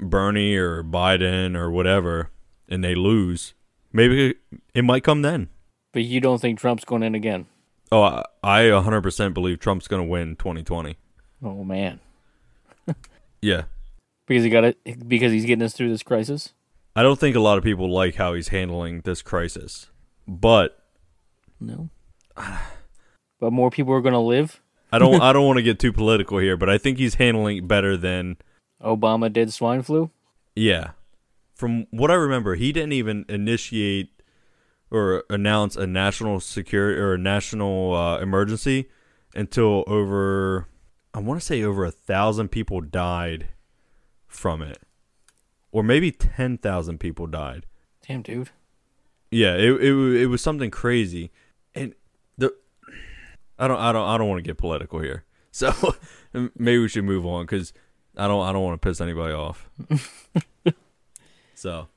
Bernie 0.00 0.54
or 0.54 0.82
Biden 0.82 1.56
or 1.56 1.70
whatever, 1.70 2.30
and 2.68 2.82
they 2.82 2.94
lose, 2.94 3.54
maybe 3.92 4.34
it 4.74 4.84
might 4.84 5.04
come 5.04 5.22
then. 5.22 5.48
But 5.92 6.04
you 6.04 6.20
don't 6.20 6.40
think 6.40 6.58
Trump's 6.58 6.84
going 6.84 7.02
in 7.02 7.14
again? 7.14 7.46
Oh, 7.90 8.02
I, 8.02 8.24
I 8.42 8.62
100% 8.64 9.34
believe 9.34 9.58
Trump's 9.58 9.88
gonna 9.88 10.04
win 10.04 10.36
2020. 10.36 10.96
Oh 11.42 11.64
man, 11.64 12.00
Yeah, 13.40 13.64
because 14.26 14.44
he 14.44 14.50
got 14.50 14.64
it 14.64 15.08
because 15.08 15.32
he's 15.32 15.44
getting 15.44 15.62
us 15.62 15.72
through 15.72 15.90
this 15.90 16.02
crisis. 16.02 16.52
I 16.96 17.02
don't 17.02 17.18
think 17.18 17.36
a 17.36 17.40
lot 17.40 17.58
of 17.58 17.64
people 17.64 17.88
like 17.90 18.16
how 18.16 18.34
he's 18.34 18.48
handling 18.48 19.02
this 19.02 19.22
crisis, 19.22 19.86
but 20.26 20.82
No. 21.60 21.90
But 23.40 23.52
more 23.52 23.70
people 23.70 23.94
are 23.94 24.00
going 24.00 24.14
to 24.14 24.18
live. 24.18 24.60
I 24.90 24.98
don't 24.98 25.20
I 25.22 25.32
don't 25.32 25.46
want 25.46 25.58
to 25.58 25.62
get 25.62 25.78
too 25.78 25.92
political 25.92 26.38
here, 26.38 26.56
but 26.56 26.68
I 26.68 26.78
think 26.78 26.98
he's 26.98 27.14
handling 27.14 27.58
it 27.58 27.68
better 27.68 27.96
than 27.96 28.36
Obama 28.82 29.32
did 29.32 29.52
swine 29.52 29.82
flu. 29.82 30.10
yeah. 30.54 30.90
From 31.54 31.88
what 31.90 32.08
I 32.08 32.14
remember, 32.14 32.54
he 32.54 32.70
didn't 32.70 32.92
even 32.92 33.24
initiate 33.28 34.22
or 34.92 35.24
announce 35.28 35.74
a 35.74 35.88
national 35.88 36.38
security 36.38 37.00
or 37.00 37.14
a 37.14 37.18
national 37.18 37.96
uh, 37.96 38.20
emergency 38.20 38.88
until 39.34 39.82
over 39.88 40.68
I 41.12 41.18
want 41.18 41.40
to 41.40 41.44
say 41.44 41.62
over 41.64 41.84
a 41.84 41.90
thousand 41.90 42.50
people 42.50 42.80
died 42.80 43.48
from 44.28 44.62
it, 44.62 44.78
or 45.72 45.82
maybe 45.82 46.12
ten 46.12 46.58
thousand 46.58 46.98
people 47.00 47.26
died. 47.26 47.66
Damn, 48.06 48.22
dude. 48.22 48.50
Yeah, 49.32 49.54
it 49.54 49.82
it 49.82 49.94
it 50.22 50.26
was 50.26 50.40
something 50.40 50.70
crazy, 50.70 51.32
and 51.74 51.94
the 52.36 52.54
I 53.58 53.66
don't 53.66 53.80
I 53.80 53.90
don't 53.90 54.08
I 54.08 54.16
don't 54.16 54.28
want 54.28 54.38
to 54.38 54.48
get 54.48 54.58
political 54.58 55.00
here, 55.00 55.24
so 55.50 55.72
maybe 56.32 56.78
we 56.78 56.88
should 56.88 57.04
move 57.04 57.26
on 57.26 57.46
because 57.46 57.72
I 58.18 58.26
don't 58.28 58.44
I 58.44 58.52
don't 58.52 58.62
want 58.62 58.80
to 58.80 58.88
piss 58.88 59.00
anybody 59.00 59.32
off. 59.32 59.68
so, 61.54 61.88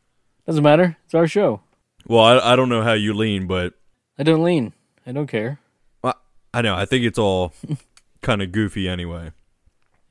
Doesn't 0.45 0.63
matter. 0.63 0.97
It's 1.05 1.13
our 1.15 1.27
show. 1.27 1.61
well, 2.05 2.21
I 2.21 2.53
I 2.53 2.55
don't 2.55 2.69
know 2.69 2.83
how 2.83 2.93
you 2.93 3.13
lean, 3.13 3.47
but 3.47 3.73
I 4.17 4.23
don't 4.23 4.43
lean. 4.43 4.73
I 5.05 5.11
don't 5.11 5.27
care. 5.27 5.59
I, 6.03 6.13
I 6.53 6.61
know 6.61 6.75
I 6.75 6.85
think 6.85 7.05
it's 7.05 7.19
all 7.19 7.53
kind 8.21 8.41
of 8.41 8.51
goofy 8.51 8.87
anyway. 8.87 9.31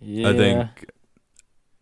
Yeah. 0.00 0.30
I 0.30 0.36
think 0.36 0.90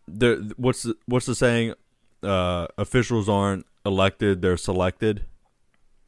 the 0.07 0.53
what's 0.57 0.83
the, 0.83 0.95
what's 1.05 1.25
the 1.25 1.35
saying? 1.35 1.73
Uh, 2.21 2.67
officials 2.77 3.29
aren't 3.29 3.65
elected; 3.85 4.41
they're 4.41 4.57
selected. 4.57 5.23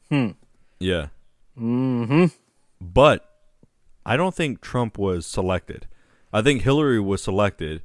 Hmm. 0.09 0.31
Yeah. 0.79 1.07
Mm-hmm. 1.57 2.25
But 2.81 3.29
I 4.05 4.17
don't 4.17 4.35
think 4.35 4.61
Trump 4.61 4.97
was 4.97 5.25
selected. 5.25 5.87
I 6.33 6.41
think 6.41 6.63
Hillary 6.63 6.99
was 6.99 7.23
selected, 7.23 7.81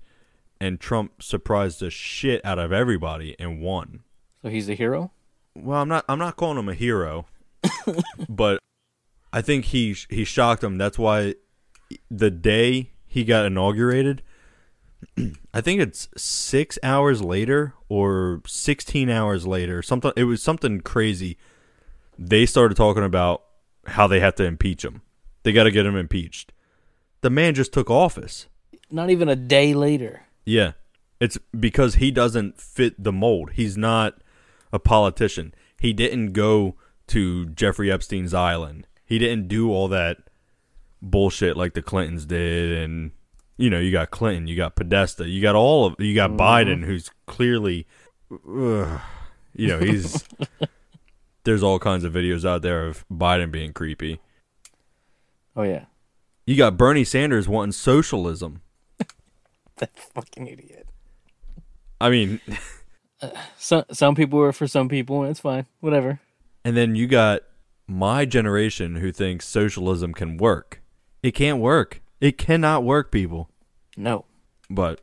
and 0.61 0.81
Trump 0.81 1.23
surprised 1.23 1.81
the 1.81 1.91
shit 1.91 2.45
out 2.45 2.59
of 2.59 2.73
everybody 2.73 3.37
and 3.39 3.61
won. 3.61 4.03
So 4.43 4.49
he's 4.49 4.69
a 4.69 4.75
hero. 4.75 5.13
Well, 5.55 5.81
I'm 5.81 5.89
not. 5.89 6.05
I'm 6.09 6.19
not 6.19 6.37
calling 6.37 6.59
him 6.59 6.69
a 6.69 6.75
hero, 6.75 7.27
but 8.29 8.61
I 9.33 9.43
think 9.43 9.67
he 9.67 9.97
he 10.11 10.25
shocked 10.25 10.61
them. 10.61 10.79
That's 10.79 10.99
why 10.99 11.35
the 12.11 12.31
day 12.31 12.91
he 13.07 13.25
got 13.25 13.47
inaugurated, 13.47 14.23
I 15.55 15.61
think 15.61 15.81
it's 15.81 16.09
six 16.17 16.79
hours 16.83 17.23
later 17.23 17.75
or 17.89 18.43
sixteen 18.47 19.09
hours 19.09 19.47
later. 19.47 19.83
Something. 19.83 20.13
It 20.17 20.25
was 20.25 20.43
something 20.43 20.81
crazy. 20.81 21.39
They 22.19 22.47
started 22.47 22.77
talking 22.77 23.05
about 23.05 23.43
how 23.87 24.07
they 24.07 24.21
have 24.21 24.35
to 24.37 24.45
impeach 24.45 24.85
him. 24.85 25.03
They 25.43 25.53
got 25.53 25.65
to 25.65 25.71
get 25.71 25.87
him 25.87 25.97
impeached. 25.97 26.53
The 27.21 27.31
man 27.31 27.55
just 27.55 27.73
took 27.73 27.91
office. 27.91 28.47
Not 28.91 29.11
even 29.11 29.29
a 29.29 29.37
day 29.37 29.75
later. 29.75 30.26
Yeah. 30.47 30.72
It's 31.20 31.36
because 31.59 31.97
he 31.97 32.11
doesn't 32.11 32.59
fit 32.61 33.03
the 33.03 33.12
mold. 33.12 33.51
He's 33.55 33.76
not 33.76 34.14
a 34.72 34.78
politician. 34.78 35.55
He 35.78 35.92
didn't 35.92 36.32
go 36.32 36.76
to 37.09 37.47
Jeffrey 37.47 37.90
Epstein's 37.90 38.32
island. 38.32 38.86
He 39.05 39.18
didn't 39.18 39.49
do 39.49 39.70
all 39.70 39.88
that 39.88 40.18
bullshit 41.03 41.57
like 41.57 41.74
the 41.74 41.82
Clintons 41.82 42.24
did 42.26 42.72
and 42.78 43.12
you 43.59 43.70
know, 43.70 43.78
you 43.78 43.90
got 43.90 44.11
Clinton, 44.11 44.47
you 44.47 44.57
got 44.57 44.76
Podesta, 44.76 45.26
you 45.26 45.40
got 45.40 45.55
all 45.55 45.86
of 45.86 45.94
you 45.99 46.14
got 46.14 46.30
mm-hmm. 46.30 46.40
Biden 46.40 46.84
who's 46.84 47.11
clearly 47.26 47.86
ugh, 48.30 49.01
you 49.55 49.68
know, 49.68 49.78
he's 49.78 50.24
there's 51.44 51.62
all 51.62 51.78
kinds 51.78 52.05
of 52.05 52.12
videos 52.12 52.47
out 52.47 52.62
there 52.62 52.86
of 52.86 53.07
Biden 53.11 53.51
being 53.51 53.72
creepy. 53.72 54.20
Oh 55.55 55.62
yeah. 55.62 55.86
You 56.44 56.57
got 56.57 56.76
Bernie 56.76 57.05
Sanders 57.05 57.49
wanting 57.49 57.72
socialism. 57.72 58.61
That 59.81 59.97
fucking 59.99 60.47
idiot. 60.47 60.89
I 62.01 62.09
mean, 62.11 62.41
Some 63.59 63.85
some 63.93 64.14
people 64.14 64.41
are 64.41 64.53
for 64.53 64.66
some 64.66 64.89
people. 64.89 65.22
and 65.22 65.31
It's 65.31 65.41
fine. 65.41 65.66
Whatever. 65.81 66.20
And 66.64 66.77
then 66.77 66.95
you 66.95 67.07
got 67.07 67.43
my 67.87 68.24
generation 68.24 68.97
who 68.97 69.12
thinks 69.12 69.47
socialism 69.47 70.12
can 70.12 70.37
work. 70.37 70.83
It 71.22 71.33
can't 71.33 71.59
work. 71.59 72.03
It 72.20 72.37
cannot 72.39 72.85
work, 72.85 73.11
people. 73.11 73.49
No. 73.97 74.24
But 74.68 75.01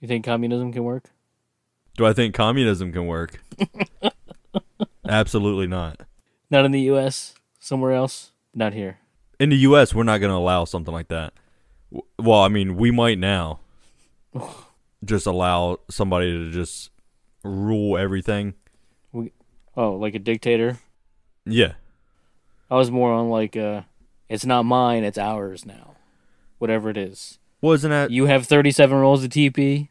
You 0.00 0.08
think 0.08 0.24
communism 0.24 0.72
can 0.72 0.84
work? 0.84 1.10
do 1.96 2.04
I 2.06 2.12
think 2.12 2.34
communism 2.34 2.92
can 2.92 3.06
work? 3.06 3.40
Absolutely 5.08 5.66
not. 5.66 6.02
Not 6.50 6.64
in 6.64 6.72
the 6.72 6.82
U.S. 6.82 7.34
Somewhere 7.58 7.92
else. 7.92 8.32
Not 8.54 8.72
here. 8.74 8.98
In 9.40 9.48
the 9.50 9.56
U.S., 9.58 9.94
we're 9.94 10.02
not 10.04 10.18
going 10.18 10.30
to 10.30 10.36
allow 10.36 10.64
something 10.64 10.92
like 10.92 11.08
that. 11.08 11.32
Well, 12.18 12.40
I 12.40 12.48
mean, 12.48 12.76
we 12.76 12.90
might 12.90 13.18
now 13.18 13.60
just 15.06 15.26
allow 15.26 15.78
somebody 15.90 16.30
to 16.32 16.50
just 16.50 16.90
rule 17.44 17.96
everything. 17.96 18.54
Oh, 19.76 19.92
like 19.92 20.14
a 20.14 20.18
dictator. 20.18 20.78
Yeah. 21.44 21.72
I 22.70 22.76
was 22.76 22.90
more 22.90 23.12
on 23.12 23.28
like 23.30 23.56
uh, 23.56 23.82
it's 24.28 24.46
not 24.46 24.64
mine. 24.64 25.04
It's 25.04 25.18
ours 25.18 25.66
now. 25.66 25.94
Whatever 26.58 26.88
it 26.90 26.96
is. 26.96 27.38
Wasn't 27.60 27.90
that? 27.90 28.10
You 28.10 28.26
have 28.26 28.46
37 28.46 28.96
rolls 28.98 29.22
of 29.24 29.30
TP. 29.30 29.88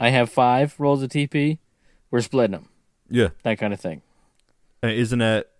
I 0.00 0.10
have 0.10 0.30
five 0.30 0.74
rolls 0.78 1.02
of 1.02 1.10
TP. 1.10 1.58
We're 2.10 2.20
splitting 2.20 2.52
them. 2.52 2.68
Yeah. 3.08 3.28
That 3.42 3.58
kind 3.58 3.72
of 3.72 3.80
thing. 3.80 4.02
Uh, 4.82 4.88
Isn't 4.88 5.18
that 5.20 5.50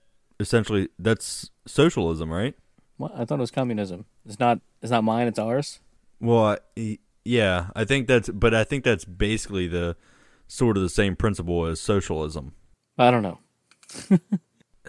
essentially 0.41 0.89
that's 0.99 1.51
socialism, 1.67 2.33
right? 2.33 2.55
What? 2.97 3.13
I 3.17 3.25
thought 3.25 3.39
it 3.39 3.41
was 3.41 3.51
communism. 3.51 4.07
It's 4.27 4.39
not. 4.41 4.61
It's 4.83 4.91
not 4.91 5.05
mine. 5.05 5.27
It's 5.29 5.39
ours. 5.39 5.81
Well, 6.21 6.59
I- 6.77 6.99
yeah, 7.29 7.67
I 7.77 7.85
think 7.85 8.09
that's, 8.09 8.31
but 8.31 8.55
I 8.55 8.65
think 8.65 8.85
that's 8.85 9.05
basically 9.05 9.69
the 9.69 9.97
sort 10.47 10.79
of 10.79 10.83
the 10.83 10.89
same 10.89 11.15
principle 11.15 11.67
as 11.67 11.79
socialism. 11.79 12.53
I 12.97 13.11
don't 13.11 13.23
know. 13.23 13.39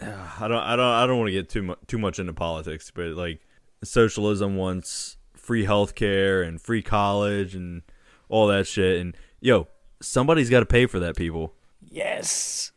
I 0.02 0.48
don't, 0.48 0.64
I 0.64 0.78
don't, 0.78 0.86
I 0.86 1.06
don't 1.06 1.18
want 1.18 1.28
to 1.28 1.34
get 1.34 1.50
too 1.50 1.64
much 1.64 1.80
too 1.88 1.98
much 1.98 2.18
into 2.18 2.32
politics, 2.32 2.92
but 2.96 3.08
like 3.08 3.42
socialism 3.84 4.56
wants 4.56 5.18
free 5.36 5.66
healthcare 5.66 6.48
and 6.48 6.62
free 6.62 6.82
college 6.82 7.56
and 7.56 7.82
all 8.30 8.48
that 8.48 8.68
shit, 8.68 9.02
and 9.02 9.18
yo, 9.42 9.68
somebody's 10.02 10.50
got 10.50 10.62
to 10.62 10.66
pay 10.66 10.86
for 10.86 11.00
that, 11.00 11.18
people. 11.18 11.54
Yes. 11.82 12.72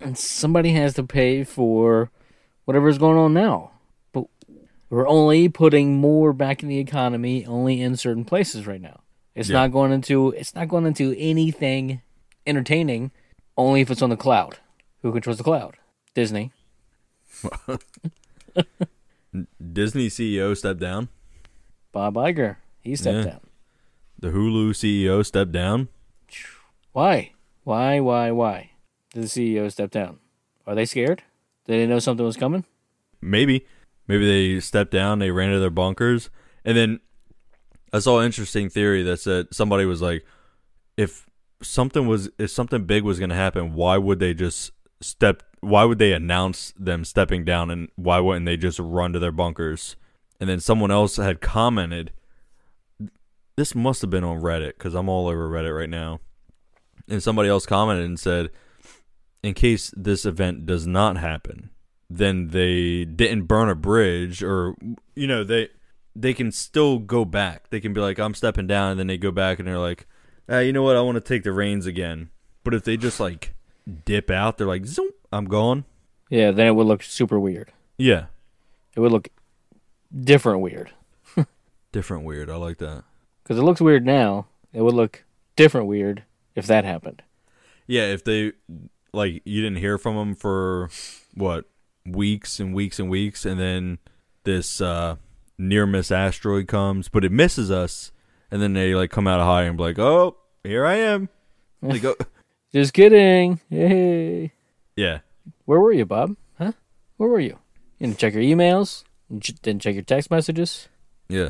And 0.00 0.16
somebody 0.16 0.72
has 0.74 0.94
to 0.94 1.02
pay 1.02 1.42
for 1.42 2.12
whatever's 2.66 2.98
going 2.98 3.18
on 3.18 3.34
now. 3.34 3.72
We're 4.92 5.08
only 5.08 5.48
putting 5.48 5.96
more 5.96 6.34
back 6.34 6.62
in 6.62 6.68
the 6.68 6.78
economy 6.78 7.46
only 7.46 7.80
in 7.80 7.96
certain 7.96 8.26
places 8.26 8.66
right 8.66 8.78
now. 8.80 9.00
It's 9.34 9.48
Yeah. 9.48 9.60
not 9.60 9.72
going 9.72 9.90
into 9.90 10.32
it's 10.32 10.54
not 10.54 10.68
going 10.68 10.84
into 10.84 11.14
anything 11.16 12.02
entertaining 12.46 13.10
only 13.56 13.80
if 13.80 13.90
it's 13.90 14.02
on 14.02 14.10
the 14.10 14.18
cloud. 14.18 14.58
Who 15.00 15.10
controls 15.10 15.38
the 15.38 15.44
cloud? 15.44 15.78
Disney. 16.12 16.52
Disney 19.72 20.08
CEO 20.10 20.54
stepped 20.54 20.80
down. 20.80 21.08
Bob 21.92 22.12
Iger. 22.16 22.56
He 22.82 22.94
stepped 22.94 23.24
Yeah. 23.24 23.32
down. 23.32 23.40
The 24.18 24.28
Hulu 24.28 24.74
CEO 24.74 25.22
stepped 25.22 25.52
down. 25.52 25.88
Why? 26.92 27.32
Why? 27.64 27.98
Why? 28.00 28.30
Why? 28.30 28.72
Did 29.14 29.22
the 29.22 29.28
CEO 29.28 29.70
step 29.72 29.90
down? 29.90 30.18
Are 30.66 30.74
they 30.74 30.84
scared? 30.84 31.22
Did 31.66 31.78
they 31.80 31.86
know 31.86 31.98
something 31.98 32.26
was 32.26 32.36
coming? 32.36 32.66
Maybe. 33.22 33.64
Maybe 34.08 34.26
they 34.26 34.60
stepped 34.60 34.90
down, 34.90 35.18
they 35.18 35.30
ran 35.30 35.50
to 35.52 35.60
their 35.60 35.70
bunkers, 35.70 36.30
and 36.64 36.76
then 36.76 37.00
I 37.92 37.98
saw 37.98 38.20
an 38.20 38.26
interesting 38.26 38.68
theory 38.68 39.02
that 39.02 39.18
said 39.18 39.48
somebody 39.52 39.84
was 39.84 40.02
like, 40.02 40.24
if 40.96 41.26
something 41.62 42.06
was 42.06 42.30
if 42.38 42.50
something 42.50 42.84
big 42.84 43.04
was 43.04 43.20
gonna 43.20 43.34
happen, 43.34 43.74
why 43.74 43.98
would 43.98 44.18
they 44.18 44.34
just 44.34 44.72
step 45.00 45.42
why 45.60 45.84
would 45.84 45.98
they 45.98 46.12
announce 46.12 46.72
them 46.76 47.04
stepping 47.04 47.44
down 47.44 47.70
and 47.70 47.88
why 47.94 48.18
wouldn't 48.18 48.46
they 48.46 48.56
just 48.56 48.78
run 48.80 49.12
to 49.12 49.18
their 49.18 49.32
bunkers? 49.32 49.96
And 50.40 50.50
then 50.50 50.58
someone 50.58 50.90
else 50.90 51.16
had 51.16 51.40
commented 51.40 52.12
this 53.56 53.74
must 53.74 54.00
have 54.00 54.10
been 54.10 54.24
on 54.24 54.40
Reddit 54.40 54.74
because 54.78 54.94
I'm 54.94 55.08
all 55.08 55.28
over 55.28 55.48
Reddit 55.48 55.76
right 55.76 55.90
now. 55.90 56.20
And 57.08 57.22
somebody 57.22 57.48
else 57.48 57.66
commented 57.66 58.06
and 58.06 58.18
said, 58.18 58.50
in 59.42 59.54
case 59.54 59.92
this 59.96 60.24
event 60.24 60.66
does 60.66 60.86
not 60.86 61.16
happen, 61.18 61.70
then 62.16 62.48
they 62.48 63.04
didn't 63.04 63.44
burn 63.44 63.68
a 63.68 63.74
bridge 63.74 64.42
or 64.42 64.74
you 65.14 65.26
know 65.26 65.44
they 65.44 65.68
they 66.14 66.34
can 66.34 66.52
still 66.52 66.98
go 66.98 67.24
back. 67.24 67.70
They 67.70 67.80
can 67.80 67.92
be 67.92 68.00
like, 68.00 68.18
I'm 68.18 68.34
stepping 68.34 68.66
down, 68.66 68.90
and 68.92 69.00
then 69.00 69.06
they 69.06 69.16
go 69.18 69.30
back 69.30 69.58
and 69.58 69.66
they're 69.66 69.78
like, 69.78 70.06
ah, 70.48 70.58
you 70.58 70.72
know 70.72 70.82
what? 70.82 70.96
I 70.96 71.00
want 71.00 71.16
to 71.16 71.20
take 71.20 71.42
the 71.42 71.52
reins 71.52 71.86
again. 71.86 72.30
But 72.64 72.74
if 72.74 72.84
they 72.84 72.96
just 72.96 73.18
like 73.18 73.54
dip 74.04 74.30
out, 74.30 74.58
they're 74.58 74.66
like, 74.66 74.86
Zoom, 74.86 75.10
I'm 75.32 75.46
gone. 75.46 75.84
Yeah, 76.28 76.50
then 76.50 76.66
it 76.66 76.72
would 76.74 76.86
look 76.86 77.02
super 77.02 77.38
weird. 77.40 77.72
Yeah, 77.98 78.26
It 78.96 79.00
would 79.00 79.12
look 79.12 79.28
different 80.18 80.60
weird. 80.60 80.90
different 81.92 82.24
weird. 82.24 82.50
I 82.50 82.56
like 82.56 82.78
that. 82.78 83.04
Because 83.42 83.58
it 83.58 83.62
looks 83.62 83.80
weird 83.80 84.04
now. 84.06 84.46
It 84.72 84.82
would 84.82 84.94
look 84.94 85.24
different 85.56 85.86
weird 85.86 86.24
if 86.54 86.66
that 86.66 86.84
happened. 86.84 87.22
Yeah, 87.86 88.06
if 88.12 88.24
they 88.24 88.52
like 89.12 89.42
you 89.44 89.60
didn't 89.62 89.78
hear 89.78 89.98
from 89.98 90.16
them 90.16 90.34
for 90.34 90.88
what 91.34 91.66
weeks 92.06 92.58
and 92.60 92.74
weeks 92.74 92.98
and 92.98 93.08
weeks, 93.10 93.44
and 93.44 93.58
then 93.60 93.98
this 94.44 94.80
uh, 94.80 95.16
near 95.58 95.86
miss 95.86 96.10
asteroid 96.10 96.66
comes, 96.68 97.08
but 97.08 97.24
it 97.24 97.32
misses 97.32 97.70
us, 97.70 98.12
and 98.50 98.60
then 98.62 98.72
they 98.74 98.94
like 98.94 99.10
come 99.10 99.26
out 99.26 99.40
of 99.40 99.46
high 99.46 99.62
and 99.62 99.76
be 99.76 99.82
like, 99.84 99.98
"Oh, 99.98 100.36
here 100.64 100.84
I 100.86 100.96
am." 100.96 101.28
They 101.82 101.98
go, 101.98 102.14
Just 102.72 102.92
kidding. 102.94 103.58
Hey. 103.68 104.52
yeah, 104.96 105.18
Where 105.64 105.80
were 105.80 105.90
you, 105.92 106.06
Bob? 106.06 106.36
Huh? 106.56 106.72
Where 107.16 107.28
were 107.28 107.40
you? 107.40 107.58
You 107.98 108.06
didn't 108.06 108.18
check 108.18 108.34
your 108.34 108.42
emails? 108.44 109.02
Didn't 109.36 109.80
check 109.82 109.94
your 109.94 110.04
text 110.04 110.30
messages? 110.30 110.88
yeah. 111.28 111.48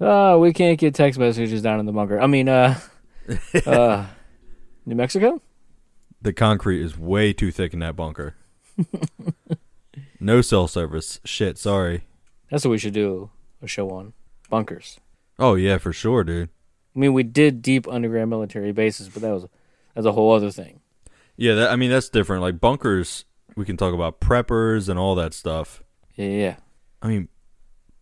Oh, 0.00 0.38
we 0.40 0.52
can't 0.52 0.78
get 0.80 0.94
text 0.94 1.20
messages 1.20 1.60
down 1.62 1.78
in 1.78 1.86
the 1.86 1.92
bunker. 1.92 2.20
I 2.20 2.26
mean, 2.26 2.48
uh, 2.48 2.80
uh, 3.66 4.06
New 4.86 4.94
Mexico? 4.96 5.40
The 6.22 6.32
concrete 6.32 6.82
is 6.82 6.98
way 6.98 7.32
too 7.32 7.52
thick 7.52 7.72
in 7.72 7.78
that 7.80 7.94
bunker. 7.94 8.34
no 10.20 10.40
cell 10.40 10.68
service. 10.68 11.20
Shit, 11.24 11.58
sorry. 11.58 12.02
That's 12.50 12.64
what 12.64 12.70
we 12.70 12.78
should 12.78 12.94
do 12.94 13.30
a 13.62 13.66
show 13.66 13.90
on. 13.90 14.12
Bunkers. 14.50 14.98
Oh 15.38 15.54
yeah, 15.54 15.78
for 15.78 15.92
sure, 15.92 16.24
dude. 16.24 16.50
I 16.94 16.98
mean, 16.98 17.12
we 17.14 17.22
did 17.22 17.62
deep 17.62 17.88
underground 17.88 18.30
military 18.30 18.72
bases, 18.72 19.08
but 19.08 19.22
that 19.22 19.30
was 19.32 19.46
that's 19.94 20.06
a 20.06 20.12
whole 20.12 20.32
other 20.32 20.50
thing. 20.50 20.80
Yeah, 21.36 21.54
that, 21.54 21.70
I 21.70 21.76
mean 21.76 21.90
that's 21.90 22.08
different. 22.08 22.42
Like 22.42 22.60
bunkers, 22.60 23.24
we 23.56 23.64
can 23.64 23.76
talk 23.76 23.94
about 23.94 24.20
preppers 24.20 24.88
and 24.88 24.98
all 24.98 25.14
that 25.14 25.32
stuff. 25.32 25.82
Yeah, 26.14 26.26
yeah. 26.28 26.56
I 27.00 27.08
mean, 27.08 27.28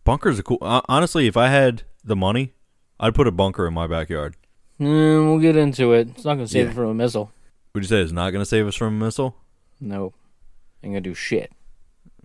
bunkers 0.03 0.39
are 0.39 0.43
cool. 0.43 0.57
Hon- 0.61 0.83
Honestly, 0.89 1.27
if 1.27 1.37
I 1.37 1.47
had 1.47 1.83
the 2.03 2.15
money, 2.15 2.53
I'd 2.99 3.15
put 3.15 3.27
a 3.27 3.31
bunker 3.31 3.65
in 3.65 3.73
my 3.73 3.87
backyard. 3.87 4.35
Mm, 4.79 5.27
we'll 5.29 5.39
get 5.39 5.55
into 5.55 5.93
it. 5.93 6.09
It's 6.09 6.25
not 6.25 6.35
going 6.35 6.45
to 6.47 6.51
save 6.51 6.65
Yeah. 6.65 6.71
it 6.71 6.75
from 6.75 6.85
a 6.89 6.93
missile. 6.93 7.31
Would 7.73 7.83
you 7.83 7.87
say 7.87 8.01
it's 8.01 8.11
not 8.11 8.31
going 8.31 8.41
to 8.41 8.45
save 8.45 8.67
us 8.67 8.75
from 8.75 8.87
a 9.01 9.05
missile? 9.05 9.37
No. 9.79 10.13
Ain't 10.83 10.93
going 10.93 11.03
to 11.03 11.09
do 11.09 11.13
shit. 11.13 11.51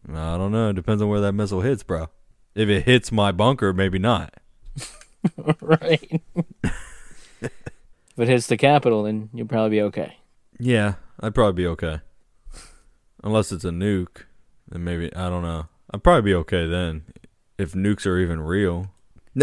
I 0.09 0.37
don't 0.37 0.53
know. 0.53 0.71
It 0.71 0.75
depends 0.75 1.03
on 1.03 1.09
where 1.09 1.21
that 1.21 1.33
missile 1.33 1.61
hits, 1.61 1.83
bro. 1.83 2.09
If 2.55 2.69
it 2.69 2.85
hits 2.85 3.13
my 3.13 3.33
bunker, 3.33 3.73
maybe 3.73 3.99
not. 3.99 4.35
right. 5.61 6.23
if 6.63 7.53
it 8.19 8.29
hits 8.29 8.47
the 8.47 8.57
capital, 8.57 9.03
then 9.03 9.29
you'll 9.35 9.47
probably 9.47 9.71
be 9.71 9.83
okay. 9.83 10.17
Yeah, 10.59 10.95
I'd 11.21 11.35
probably 11.35 11.63
be 11.63 11.67
okay. 11.69 12.01
Unless 13.23 13.53
it's 13.53 13.65
a 13.65 13.71
nuke, 13.71 14.25
then 14.69 14.85
maybe 14.85 15.15
I 15.15 15.29
don't 15.29 15.43
know. 15.43 15.67
I'd 15.91 16.03
probably 16.03 16.31
be 16.31 16.35
okay 16.37 16.67
then. 16.67 17.05
If 17.59 17.73
nukes 17.73 18.07
are 18.07 18.19
even 18.19 18.41
real. 18.41 18.91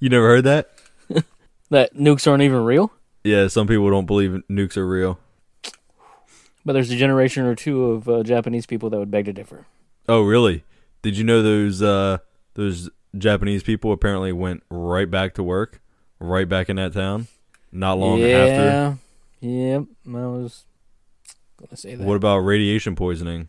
you 0.00 0.08
never 0.08 0.26
heard 0.26 0.44
that? 0.44 0.70
That 1.70 1.94
nukes 1.94 2.26
aren't 2.26 2.42
even 2.42 2.64
real? 2.64 2.90
Yeah, 3.22 3.46
some 3.46 3.68
people 3.68 3.88
don't 3.90 4.06
believe 4.06 4.42
nukes 4.50 4.76
are 4.76 4.88
real. 4.88 5.20
But 6.64 6.74
there's 6.74 6.90
a 6.90 6.96
generation 6.96 7.44
or 7.44 7.54
two 7.54 7.84
of 7.92 8.08
uh, 8.08 8.22
Japanese 8.22 8.66
people 8.66 8.90
that 8.90 8.98
would 8.98 9.10
beg 9.10 9.24
to 9.26 9.32
differ. 9.32 9.66
Oh, 10.08 10.22
really? 10.22 10.64
Did 11.02 11.16
you 11.16 11.24
know 11.24 11.42
those 11.42 11.80
uh 11.82 12.18
those 12.54 12.90
Japanese 13.16 13.62
people 13.62 13.92
apparently 13.92 14.32
went 14.32 14.62
right 14.70 15.10
back 15.10 15.34
to 15.34 15.42
work, 15.42 15.80
right 16.18 16.48
back 16.48 16.68
in 16.68 16.76
that 16.76 16.92
town, 16.92 17.28
not 17.72 17.98
long 17.98 18.20
after? 18.22 18.26
yeah. 18.30 18.94
Yep. 19.40 19.84
I 20.08 20.26
was 20.26 20.64
going 21.56 21.68
to 21.70 21.76
say 21.76 21.94
that. 21.94 22.06
What 22.06 22.16
about 22.16 22.38
radiation 22.38 22.94
poisoning? 22.94 23.48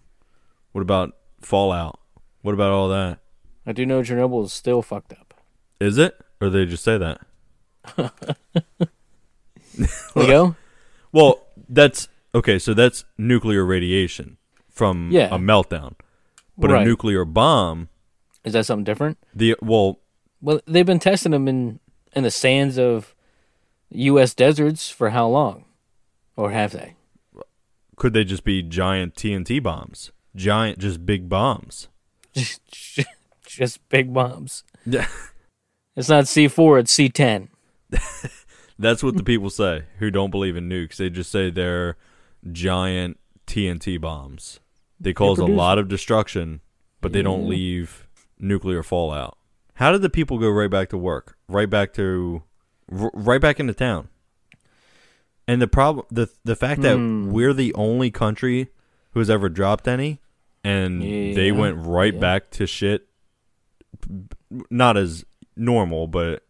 What 0.72 0.82
about 0.82 1.14
fallout? 1.42 2.00
What 2.42 2.54
about 2.54 2.72
all 2.72 2.88
that? 2.90 3.20
I 3.66 3.74
do 3.74 3.86
know 3.86 4.02
Chernobyl 4.02 4.46
is 4.46 4.54
still 4.54 4.82
fucked 4.82 5.12
up. 5.12 5.34
Is 5.82 5.98
it, 5.98 6.18
or 6.40 6.50
they 6.50 6.66
just 6.66 6.84
say 6.84 6.98
that? 6.98 7.22
We 10.16 10.28
go? 10.28 10.56
Well, 11.14 11.46
that's 11.68 12.08
okay. 12.36 12.60
So 12.60 12.74
that's 12.74 13.06
nuclear 13.18 13.66
radiation 13.66 14.38
from 14.70 15.10
Yeah. 15.12 15.28
a 15.34 15.38
meltdown, 15.38 15.94
but 16.58 16.72
Right. 16.72 16.82
a 16.82 16.86
nuclear 16.86 17.26
bomb. 17.26 17.90
Is 18.44 18.54
that 18.54 18.66
something 18.66 18.84
different? 18.84 19.18
The 19.36 19.56
well, 19.62 20.00
Well, 20.42 20.60
they've 20.66 20.86
been 20.86 21.00
testing 21.00 21.32
them 21.32 21.48
in 21.48 21.80
in 22.14 22.24
the 22.24 22.32
sands 22.32 22.78
of 22.78 23.16
U.S. 23.92 24.34
deserts 24.34 24.90
for 24.90 25.10
how 25.12 25.28
long, 25.28 25.66
or 26.36 26.52
have 26.52 26.72
they? 26.72 26.96
could 27.98 28.14
they 28.14 28.24
just 28.24 28.44
be 28.44 28.64
giant 28.64 29.14
TNT 29.16 29.62
bombs? 29.62 30.12
Giant, 30.36 30.80
just 30.80 31.06
big 31.06 31.30
bombs. 31.30 31.88
Just, 32.34 32.60
just 33.46 33.88
big 33.90 34.14
bombs. 34.14 34.64
Yeah. 34.86 35.08
It's 35.96 36.08
not 36.08 36.28
C 36.30 36.48
four. 36.48 36.80
It's 36.80 36.92
C 36.92 37.10
ten. 37.10 37.50
That's 38.80 39.04
what 39.04 39.18
the 39.18 39.24
people 39.24 39.50
say 39.50 39.84
who 40.00 40.10
don't 40.10 40.32
believe 40.32 40.56
in 40.56 40.70
nukes. 40.70 40.96
They 40.96 41.10
just 41.10 41.30
say 41.30 41.50
they're 41.52 41.98
giant 42.52 43.20
TNT 43.48 44.00
bombs. 44.00 44.60
They 45.00 45.14
cause 45.14 45.40
a 45.40 45.46
lot 45.46 45.78
of 45.80 45.88
destruction, 45.88 46.62
but 47.02 47.12
they 47.12 47.22
don't 47.22 47.48
leave 47.50 48.08
nuclear 48.40 48.84
fallout. 48.84 49.38
How 49.76 49.92
did 49.92 50.02
the 50.04 50.10
people 50.10 50.38
go 50.38 50.50
right 50.50 50.70
back 50.70 50.90
to 50.90 50.98
work? 50.98 51.38
Right 51.48 51.70
back 51.70 51.94
to 51.94 52.44
r- 52.92 53.12
right 53.14 53.42
back 53.42 53.60
into 53.60 53.74
town. 53.74 54.10
And 55.48 55.62
the 55.62 55.68
problem 55.68 56.06
the 56.12 56.30
the 56.44 56.56
fact 56.56 56.82
that 56.84 56.96
Hmm. 56.98 57.32
we're 57.32 57.54
the 57.54 57.74
only 57.74 58.12
country 58.12 58.70
who 59.12 59.20
has 59.20 59.30
ever 59.30 59.50
dropped 59.50 59.88
any 59.88 60.20
and 60.64 61.02
they 61.02 61.52
went 61.52 61.78
right 61.78 62.14
Yeah. 62.14 62.20
back 62.20 62.52
to 62.52 62.68
shit 62.68 63.08
not 64.70 64.98
as 64.98 65.26
normal, 65.56 66.08
but 66.08 66.44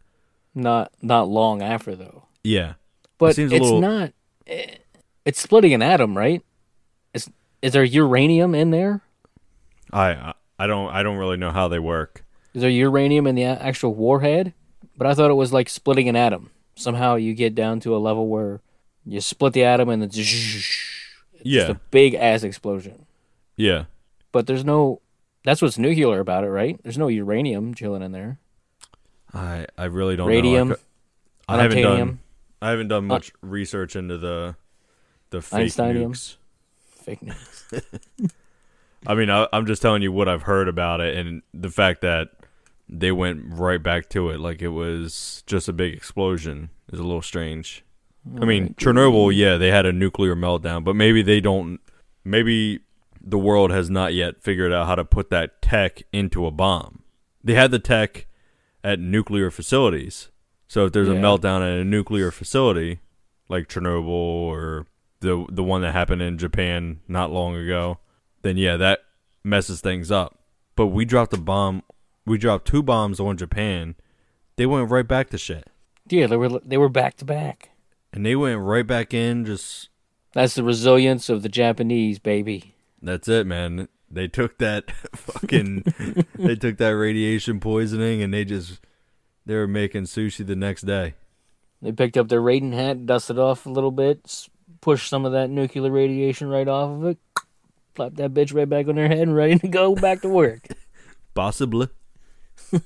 Not 0.54 0.92
not 1.02 1.30
long 1.30 1.62
after 1.62 1.96
though. 1.96 2.26
yeah. 2.44 2.74
But 3.18 3.38
a 3.38 3.44
it's 3.44 3.52
little- 3.54 3.80
not. 3.82 4.14
eh, 4.48 4.76
It's 5.26 5.40
splitting 5.40 5.74
an 5.74 5.82
atom, 5.82 6.18
right? 6.18 6.42
Is 7.14 7.30
is 7.62 7.74
there 7.74 7.84
uranium 7.84 8.56
in 8.56 8.72
there? 8.72 9.02
I 9.94 10.34
I- 10.58 10.68
don't 10.68 10.90
I 10.94 11.02
don't 11.04 11.18
really 11.18 11.38
know 11.38 11.52
how 11.52 11.68
they 11.68 11.80
work. 11.80 12.24
Is 12.54 12.62
there 12.62 12.70
uranium 12.70 13.26
in 13.28 13.36
the 13.36 13.46
actual 13.46 13.94
warhead? 13.96 14.54
But 14.98 15.08
I 15.08 15.14
thought 15.16 15.32
it 15.32 15.36
was 15.36 15.52
like 15.54 15.70
splitting 15.70 16.08
an 16.10 16.16
atom. 16.16 16.52
Somehow 16.76 17.16
you 17.16 17.34
get 17.34 17.56
down 17.56 17.80
to 17.82 17.96
a 17.96 17.98
level 17.98 18.28
where 18.28 18.62
you 19.06 19.20
split 19.22 19.54
the 19.54 19.64
atom 19.64 19.90
and 19.90 20.04
it's 20.04 20.16
just 20.16 20.70
Yeah. 21.44 21.72
a 21.72 21.74
big 21.90 22.14
ass 22.14 22.44
explosion. 22.44 23.06
Yeah. 23.58 23.86
But 24.32 24.46
there's 24.48 24.64
no. 24.66 25.02
That's 25.44 25.62
what's 25.62 25.80
nuclear 25.80 26.20
about 26.20 26.44
it, 26.44 26.50
right? 26.50 26.80
There's 26.84 26.98
no 27.00 27.08
uranium 27.08 27.74
chilling 27.74 28.04
in 28.04 28.12
there. 28.12 28.38
I 29.34 29.66
I 29.78 29.86
really 29.86 30.16
don't 30.16 30.28
Radium, 30.28 30.70
know. 30.70 30.76
I, 31.48 31.58
I 31.58 31.62
haven't 31.64 31.82
done 31.82 32.20
I 32.62 32.70
haven't 32.70 32.88
done 32.90 33.06
Uh, 33.06 33.08
much 33.16 33.32
research 33.42 33.96
into 33.96 34.18
the 34.20 34.56
the 35.32 35.42
fake 35.42 35.72
Einsteinium. 35.72 36.12
nukes. 36.12 36.36
fake 36.88 37.22
news. 37.24 37.66
I 39.08 39.16
mean, 39.16 39.30
I, 39.32 39.48
I'm 39.52 39.66
just 39.66 39.82
telling 39.82 40.04
you 40.04 40.12
what 40.12 40.30
I've 40.30 40.44
heard 40.44 40.68
about 40.68 41.02
it 41.02 41.18
and 41.18 41.42
the 41.54 41.70
fact 41.72 42.02
that 42.02 42.30
they 42.88 43.12
went 43.12 43.42
right 43.48 43.82
back 43.82 44.10
to 44.10 44.30
it 44.30 44.40
like 44.40 44.62
it 44.62 44.68
was 44.70 45.44
just 45.48 45.68
a 45.68 45.74
big 45.74 45.94
explosion 45.94 46.70
is 46.92 47.00
a 47.00 47.04
little 47.04 47.22
strange. 47.22 47.84
I 48.40 48.46
mean, 48.46 48.76
Chernobyl, 48.76 49.36
yeah, 49.36 49.58
they 49.58 49.72
had 49.72 49.88
a 49.88 49.92
nuclear 49.92 50.36
meltdown, 50.36 50.84
but 50.84 50.96
maybe 50.96 51.24
they 51.24 51.40
don't. 51.42 51.80
Maybe 52.24 52.82
the 53.20 53.40
world 53.40 53.72
has 53.72 53.90
not 53.90 54.14
yet 54.14 54.44
figured 54.44 54.72
out 54.72 54.86
how 54.86 54.94
to 54.94 55.04
put 55.06 55.32
that 55.32 55.60
tech 55.64 56.04
into 56.14 56.46
a 56.46 56.52
bomb. 56.52 57.02
They 57.44 57.56
had 57.56 57.72
the 57.72 57.80
tech 57.80 58.28
at 58.84 59.00
nuclear 59.00 59.50
facilities. 59.50 60.30
So 60.68 60.86
if 60.86 60.92
there's 60.92 61.10
a 61.10 61.14
Yeah. 61.16 61.22
meltdown 61.22 61.62
at 61.62 61.80
a 61.80 61.84
nuclear 61.84 62.30
facility, 62.30 63.00
like 63.50 63.68
Chernobyl 63.68 64.08
or 64.10 64.86
the 65.22 65.46
the 65.50 65.64
one 65.64 65.82
that 65.82 65.94
happened 65.94 66.22
in 66.22 66.38
Japan 66.38 67.00
not 67.08 67.32
long 67.32 67.56
ago, 67.56 68.00
then 68.42 68.58
yeah, 68.58 68.78
that 68.78 69.00
messes 69.44 69.82
things 69.82 70.12
up. 70.12 70.38
But 70.76 70.88
we 70.88 71.06
dropped 71.06 71.34
a 71.34 71.38
bomb. 71.38 71.84
We 72.26 72.38
dropped 72.38 72.68
two 72.68 72.84
bombs 72.84 73.20
on 73.20 73.38
Japan. 73.38 73.96
They 74.58 74.66
went 74.66 74.92
right 74.92 75.08
back 75.08 75.30
to 75.32 75.38
shit, 75.38 75.68
Yeah, 76.10 76.28
they 76.28 76.38
were 76.38 76.60
they 76.64 76.78
were 76.78 76.90
back 76.90 77.18
to 77.18 77.26
back. 77.26 77.70
and 78.14 78.26
they 78.26 78.36
went 78.36 78.60
right 78.60 78.86
back 78.86 79.14
in. 79.14 79.46
Just 79.46 79.90
That's 80.34 80.56
the 80.56 80.64
resilience 80.64 81.30
of 81.30 81.42
the 81.42 81.50
Japanese, 81.50 82.20
baby. 82.20 82.76
that's 83.02 83.28
it, 83.28 83.48
man. 83.48 83.88
They 84.10 84.28
took 84.28 84.58
that 84.58 84.92
fucking. 85.16 85.86
they 86.36 86.56
took 86.56 86.78
that 86.78 86.90
radiation 86.96 87.60
poisoning, 87.60 88.22
and 88.22 88.34
they 88.34 88.44
just 88.46 88.80
they 89.46 89.56
were 89.56 89.68
making 89.68 90.04
sushi 90.04 90.46
the 90.46 90.56
next 90.56 90.82
day. 90.84 91.16
They 91.82 91.92
picked 91.92 92.18
up 92.18 92.28
their 92.28 92.42
Raiden 92.42 92.74
hat, 92.74 93.06
dusted 93.08 93.40
off 93.40 93.66
a 93.66 93.70
little 93.70 93.90
bit, 93.92 94.48
pushed 94.82 95.10
some 95.10 95.26
of 95.26 95.32
that 95.32 95.50
nuclear 95.50 95.92
radiation 95.92 96.50
right 96.50 96.68
off 96.68 96.90
of 96.90 97.06
it, 97.06 97.18
slapped 97.96 98.18
that 98.18 98.34
bitch 98.34 98.54
right 98.54 98.68
back 98.68 98.88
on 98.88 98.98
her 98.98 99.08
head, 99.08 99.20
and 99.20 99.36
ready 99.36 99.58
to 99.60 99.68
go 99.68 99.96
back 99.96 100.22
to 100.22 100.30
work. 100.30 100.68
Possibly. 101.34 101.88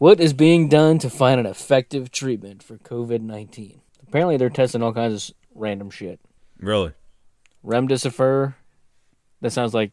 What 0.00 0.18
is 0.18 0.32
being 0.32 0.70
done 0.70 0.98
to 1.00 1.10
find 1.10 1.38
an 1.38 1.44
effective 1.44 2.10
treatment 2.10 2.62
for 2.62 2.78
COVID 2.78 3.20
19? 3.20 3.82
Apparently, 4.08 4.38
they're 4.38 4.48
testing 4.48 4.82
all 4.82 4.94
kinds 4.94 5.28
of 5.28 5.36
random 5.54 5.90
shit. 5.90 6.18
Really? 6.58 6.94
Remdesivir. 7.62 8.54
That 9.42 9.50
sounds 9.50 9.74
like 9.74 9.92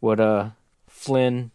what 0.00 0.18
uh 0.18 0.50
Flint, 0.88 1.52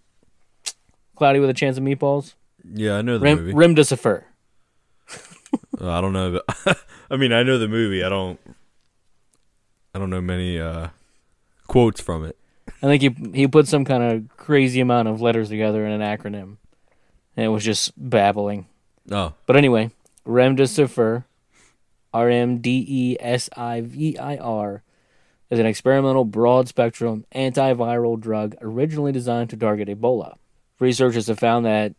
Cloudy 1.17 1.39
with 1.39 1.49
a 1.49 1.53
Chance 1.53 1.77
of 1.77 1.83
Meatballs. 1.83 2.35
Yeah, 2.63 2.99
I 2.99 3.01
know 3.01 3.17
the 3.17 3.25
Rem, 3.25 3.37
movie. 3.39 3.51
Remdesivir. 3.51 4.23
Uh, 5.79 5.89
I 5.91 6.01
don't 6.01 6.13
know. 6.13 6.39
But 6.65 6.77
I 7.11 7.17
mean, 7.17 7.31
I 7.33 7.43
know 7.43 7.57
the 7.57 7.67
movie. 7.67 8.03
I 8.03 8.09
don't. 8.09 8.39
I 9.93 9.99
don't 9.99 10.09
know 10.09 10.21
many 10.21 10.59
uh, 10.59 10.89
quotes 11.67 11.99
from 12.01 12.25
it. 12.25 12.37
I 12.83 12.87
think 12.87 13.01
he 13.01 13.31
he 13.39 13.47
put 13.47 13.67
some 13.67 13.85
kind 13.85 14.03
of 14.03 14.37
crazy 14.37 14.79
amount 14.79 15.07
of 15.07 15.21
letters 15.21 15.49
together 15.49 15.85
in 15.85 15.91
an 15.91 16.01
acronym, 16.01 16.57
and 17.35 17.45
it 17.45 17.49
was 17.49 17.63
just 17.63 17.91
babbling. 17.97 18.67
Oh, 19.09 19.33
But 19.45 19.55
anyway, 19.55 19.91
remdesivir, 20.27 21.23
R 22.13 22.29
M 22.29 22.59
D 22.59 22.85
E 22.87 23.17
S 23.19 23.49
I 23.55 23.81
V 23.81 24.17
I 24.17 24.35
R, 24.37 24.83
is 25.49 25.59
an 25.59 25.65
experimental 25.65 26.25
broad 26.25 26.67
spectrum 26.67 27.25
antiviral 27.33 28.19
drug 28.19 28.55
originally 28.61 29.11
designed 29.13 29.49
to 29.51 29.57
target 29.57 29.87
Ebola. 29.87 30.35
Researchers 30.79 31.27
have 31.27 31.39
found 31.39 31.65
that 31.65 31.93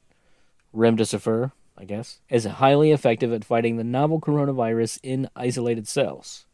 remdesivir, 0.76 1.50
I 1.80 1.84
guess, 1.84 2.20
is 2.28 2.44
highly 2.44 2.90
effective 2.90 3.32
at 3.32 3.44
fighting 3.44 3.76
the 3.76 3.84
novel 3.84 4.20
coronavirus 4.20 4.98
in 5.04 5.30
isolated 5.36 5.86
cells. 5.86 6.46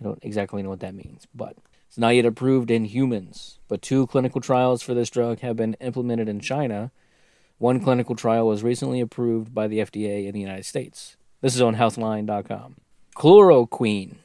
I 0.00 0.04
don't 0.04 0.18
exactly 0.22 0.62
know 0.62 0.70
what 0.70 0.80
that 0.80 0.94
means, 0.94 1.26
but 1.34 1.56
it's 1.86 1.98
not 1.98 2.14
yet 2.14 2.24
approved 2.24 2.70
in 2.70 2.86
humans. 2.86 3.58
But 3.68 3.82
two 3.82 4.06
clinical 4.06 4.40
trials 4.40 4.82
for 4.82 4.94
this 4.94 5.10
drug 5.10 5.40
have 5.40 5.56
been 5.56 5.74
implemented 5.80 6.28
in 6.28 6.40
China. 6.40 6.90
One 7.58 7.80
clinical 7.80 8.16
trial 8.16 8.46
was 8.46 8.62
recently 8.62 9.00
approved 9.00 9.54
by 9.54 9.68
the 9.68 9.80
FDA 9.80 10.26
in 10.26 10.32
the 10.32 10.40
United 10.40 10.64
States. 10.64 11.16
This 11.42 11.54
is 11.54 11.60
on 11.60 11.76
healthline.com. 11.76 12.76
Chloroquine. 13.14 14.16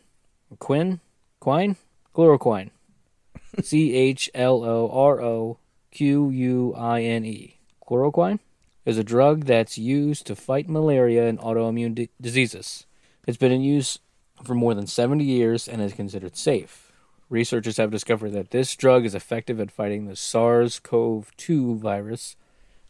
Quin? 0.60 1.02
Quine? 1.40 1.76
Chloroquine. 2.16 2.70
C 3.62 3.94
H 3.94 4.30
L 4.34 4.64
O 4.64 4.90
R 4.90 5.22
O 5.22 5.58
Q 5.92 6.30
U 6.30 6.74
I 6.78 7.02
N 7.02 7.26
E. 7.26 7.58
Chloroquine 7.86 8.40
is 8.86 8.98
a 8.98 9.04
drug 9.04 9.46
that's 9.46 9.78
used 9.78 10.28
to 10.28 10.36
fight 10.36 10.70
malaria 10.70 11.28
and 11.28 11.40
autoimmune 11.40 11.96
di- 11.96 12.10
diseases. 12.20 12.86
It's 13.26 13.38
been 13.38 13.52
in 13.52 13.62
use 13.62 14.00
for 14.44 14.54
more 14.56 14.74
than 14.74 14.88
70 14.88 15.24
years 15.24 15.68
and 15.68 15.82
is 15.82 15.94
considered 15.94 16.36
safe. 16.36 16.92
Researchers 17.30 17.78
have 17.78 17.92
discovered 17.92 18.32
that 18.32 18.52
this 18.52 18.76
drug 18.76 19.06
is 19.06 19.16
effective 19.16 19.60
at 19.60 19.72
fighting 19.72 20.06
the 20.06 20.16
SARS 20.16 20.80
CoV 20.80 21.32
2 21.38 21.76
virus 21.76 22.36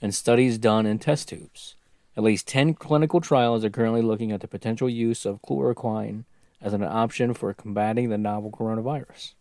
and 0.02 0.14
studies 0.14 0.58
done 0.58 0.86
in 0.86 1.00
test 1.00 1.30
tubes. 1.30 1.76
At 2.18 2.24
least 2.24 2.48
10 2.48 2.74
clinical 2.76 3.22
trials 3.22 3.64
are 3.64 3.70
currently 3.70 4.02
looking 4.02 4.32
at 4.32 4.42
the 4.42 4.48
potential 4.48 4.90
use 4.90 5.26
of 5.26 5.42
chloroquine 5.42 6.26
as 6.62 6.74
an 6.74 6.84
option 6.84 7.34
for 7.34 7.54
combating 7.54 8.10
the 8.10 8.18
novel 8.18 8.52
coronavirus. 8.52 9.34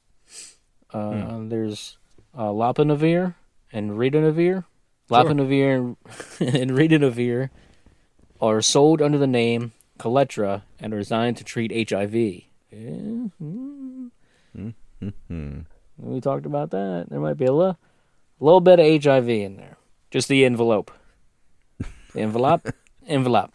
Uh, 0.93 1.41
There's 1.49 1.99
uh, 2.37 2.49
lopinavir 2.49 3.35
and 3.73 3.93
ritonavir. 3.93 4.65
Lopinavir 5.13 5.77
and, 5.77 5.97
and 6.55 6.71
ritonavir 6.73 7.51
are 8.41 8.63
sold 8.63 9.01
under 9.01 9.19
the 9.19 9.27
name 9.27 9.73
Kaletra 9.99 10.63
and 10.81 10.93
are 10.93 10.99
designed 10.99 11.37
to 11.37 11.45
treat 11.45 11.91
HIV. 11.91 12.15
Yeah, 12.15 13.29
mm. 13.41 14.11
We 15.99 16.21
talked 16.21 16.47
about 16.47 16.71
that. 16.71 17.07
There 17.11 17.21
might 17.21 17.37
be 17.37 17.45
a 17.45 17.53
little, 17.53 17.79
little 18.41 18.61
bit 18.61 18.81
of 18.81 19.05
HIV 19.05 19.29
in 19.29 19.57
there. 19.57 19.77
Just 20.11 20.29
the 20.29 20.45
envelope. 20.45 20.91
The 21.79 22.21
envelope? 22.21 22.69
envelope. 23.07 23.53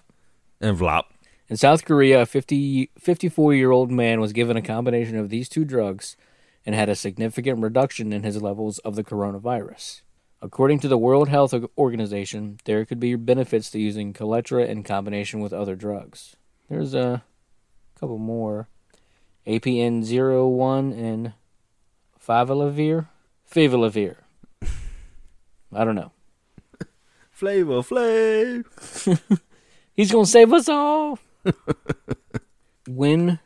envelope. 0.61 1.05
In 1.49 1.57
South 1.57 1.85
Korea, 1.85 2.21
a 2.21 2.25
50, 2.25 2.91
54 2.97 3.53
year 3.53 3.71
old 3.71 3.91
man 3.91 4.19
was 4.19 4.33
given 4.33 4.57
a 4.57 4.61
combination 4.61 5.17
of 5.17 5.29
these 5.29 5.47
two 5.47 5.65
drugs 5.65 6.17
and 6.65 6.75
had 6.75 6.89
a 6.89 6.95
significant 6.95 7.61
reduction 7.61 8.11
in 8.11 8.23
his 8.23 8.41
levels 8.41 8.79
of 8.79 8.95
the 8.95 9.03
coronavirus. 9.03 10.01
According 10.41 10.79
to 10.79 10.87
the 10.87 10.97
World 10.97 11.29
Health 11.29 11.53
Organization, 11.77 12.59
there 12.65 12.85
could 12.85 12.99
be 12.99 13.15
benefits 13.15 13.71
to 13.71 13.79
using 13.79 14.13
Kaletra 14.13 14.67
in 14.67 14.83
combination 14.83 15.39
with 15.39 15.51
other 15.51 15.75
drugs. 15.75 16.35
There's 16.69 16.93
a 16.93 17.23
couple 17.99 18.19
more 18.19 18.67
APN 19.47 20.03
01 20.03 20.93
and 20.93 21.33
Favilavir. 22.23 23.07
Favilavir. 23.51 24.17
I 25.73 25.83
don't 25.83 25.95
know. 25.95 26.11
Flavor 27.31 27.81
Flav. 27.81 29.39
He's 29.93 30.11
gonna 30.11 30.25
save 30.25 30.53
us 30.53 30.69
all. 30.69 31.19
when 32.87 33.39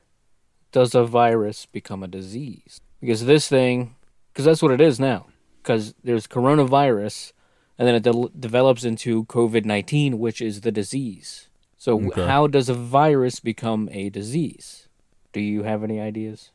does 0.72 0.94
a 0.94 1.06
virus 1.06 1.66
become 1.66 2.04
a 2.04 2.08
disease? 2.08 2.82
Because 3.00 3.26
this 3.26 3.48
thing, 3.48 3.96
because 4.32 4.46
that's 4.46 4.62
what 4.62 4.72
it 4.72 4.82
is 4.82 5.00
now. 5.00 5.28
Because 5.62 5.94
there's 6.04 6.28
coronavirus, 6.28 7.34
and 7.78 7.88
then 7.88 7.96
it 7.96 8.04
de- 8.04 8.30
develops 8.40 8.84
into 8.84 9.26
COVID 9.26 9.66
nineteen, 9.66 10.20
which 10.20 10.42
is 10.42 10.62
the 10.62 10.72
disease. 10.72 11.48
So 11.78 12.00
Okay. 12.08 12.26
how 12.26 12.48
does 12.48 12.70
a 12.70 12.74
virus 12.74 13.40
become 13.40 13.90
a 13.92 14.10
disease? 14.10 14.88
Do 15.34 15.40
you 15.40 15.64
have 15.64 15.84
any 15.84 16.00
ideas? 16.00 16.52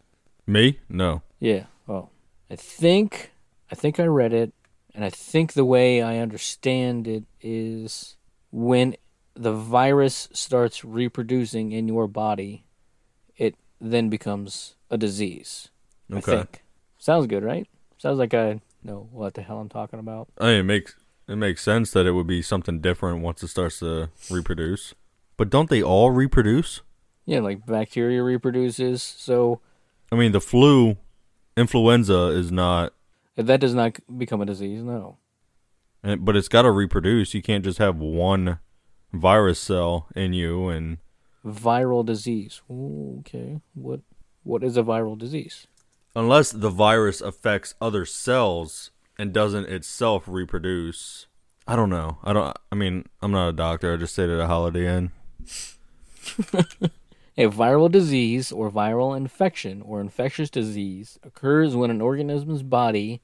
Me? 0.47 0.79
No. 0.89 1.23
Yeah. 1.41 1.67
Well, 1.87 2.11
I 2.51 2.57
think 2.57 3.33
I 3.71 3.75
think 3.75 3.99
I 3.99 4.05
read 4.07 4.33
it, 4.33 4.53
and 4.95 5.05
I 5.05 5.11
think 5.11 5.53
the 5.55 5.65
way 5.65 6.01
I 6.03 6.19
understand 6.19 7.09
it 7.09 7.25
is 7.41 8.17
when 8.53 8.97
the 9.35 9.53
virus 9.53 10.29
starts 10.33 10.85
reproducing 10.85 11.73
in 11.73 11.89
your 11.89 12.07
body, 12.07 12.65
it 13.37 13.55
then 13.81 14.09
becomes 14.09 14.77
a 14.91 14.97
disease. 14.97 15.69
I 16.13 16.17
Okay. 16.19 16.37
think. 16.37 16.63
Sounds 16.99 17.27
good, 17.27 17.43
right? 17.43 17.67
Sounds 17.99 18.19
like 18.19 18.33
I 18.35 18.61
know 18.87 19.09
what 19.13 19.35
the 19.35 19.43
hell 19.43 19.59
I'm 19.59 19.69
talking 19.69 19.99
about. 19.99 20.29
I 20.39 20.47
mean, 20.47 20.61
it 20.61 20.63
makes 20.65 20.95
it 21.29 21.37
makes 21.37 21.63
sense 21.63 21.91
that 21.93 22.07
it 22.07 22.13
would 22.13 22.27
be 22.27 22.41
something 22.43 22.81
different 22.81 23.21
once 23.23 23.43
it 23.43 23.49
starts 23.49 23.81
to 23.81 24.11
reproduce. 24.31 24.95
But 25.37 25.51
don't 25.51 25.69
they 25.69 25.83
all 25.83 26.11
reproduce? 26.13 26.81
Yeah, 27.27 27.41
like 27.41 27.67
bacteria 27.67 28.23
reproduces, 28.23 29.03
so 29.03 29.61
I 30.13 30.15
mean, 30.17 30.31
the 30.33 30.41
flu, 30.41 30.97
influenza 31.57 32.27
is 32.29 32.53
not, 32.53 32.93
that 33.35 33.59
does 33.61 33.75
not 33.75 33.99
become 34.17 34.41
a 34.41 34.47
disease. 34.47 34.83
No. 34.83 35.19
and- 36.05 36.25
but 36.25 36.37
it's 36.37 36.49
got 36.49 36.63
to 36.63 36.71
reproduce. 36.71 37.35
You 37.35 37.43
can't 37.43 37.65
just 37.65 37.79
have 37.79 37.97
one 37.99 38.61
virus 39.13 39.59
cell 39.59 40.07
in 40.15 40.33
you 40.33 40.69
and 40.69 40.99
Viral 41.45 42.05
disease. 42.05 42.61
Ooh, 42.71 43.17
Okay. 43.21 43.61
What 43.75 44.01
what 44.43 44.63
is 44.65 44.77
a 44.77 44.83
viral 44.83 45.17
disease? 45.19 45.67
Unless 46.17 46.51
the 46.51 46.71
virus 46.71 47.21
affects 47.21 47.75
other 47.81 48.05
cells 48.05 48.91
and 49.19 49.33
doesn't 49.33 49.67
itself 49.67 50.25
reproduce. 50.27 51.27
I 51.69 51.77
don't 51.77 51.91
know. 51.91 52.19
I 52.25 52.33
don't. 52.33 52.57
I 52.73 52.75
mean, 52.75 53.05
I'm 53.23 53.31
not 53.31 53.51
a 53.51 53.53
doctor. 53.53 53.93
I 53.93 53.97
just 53.97 54.15
stayed 54.15 54.31
at 54.31 54.41
a 54.41 54.47
Holiday 54.47 54.87
Inn. 54.97 55.13
A 57.39 57.49
viral 57.49 57.91
disease 57.91 58.51
or 58.51 58.71
viral 58.71 59.15
infection 59.15 59.83
or 59.83 60.01
infectious 60.01 60.49
disease 60.49 61.19
occurs 61.23 61.77
when 61.77 61.91
an 61.91 62.01
organism's 62.01 62.63
body 62.63 63.21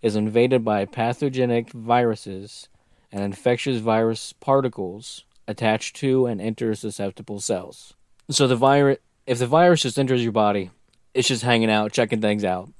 is 0.00 0.14
invaded 0.14 0.64
by 0.64 0.84
pathogenic 0.84 1.72
viruses 1.72 2.68
and 3.10 3.24
infectious 3.24 3.78
virus 3.78 4.32
particles 4.34 5.24
attached 5.48 5.96
to 5.96 6.26
and 6.26 6.40
enter 6.40 6.76
susceptible 6.76 7.40
cells. 7.40 7.94
So 8.30 8.46
the 8.46 8.54
virus 8.54 8.98
if 9.26 9.40
the 9.40 9.48
virus 9.48 9.82
just 9.82 9.98
enters 9.98 10.22
your 10.22 10.30
body, 10.30 10.70
it's 11.16 11.28
just 11.28 11.42
hanging 11.42 11.70
out, 11.70 11.92
checking 11.92 12.20
things 12.20 12.44
out. 12.44 12.70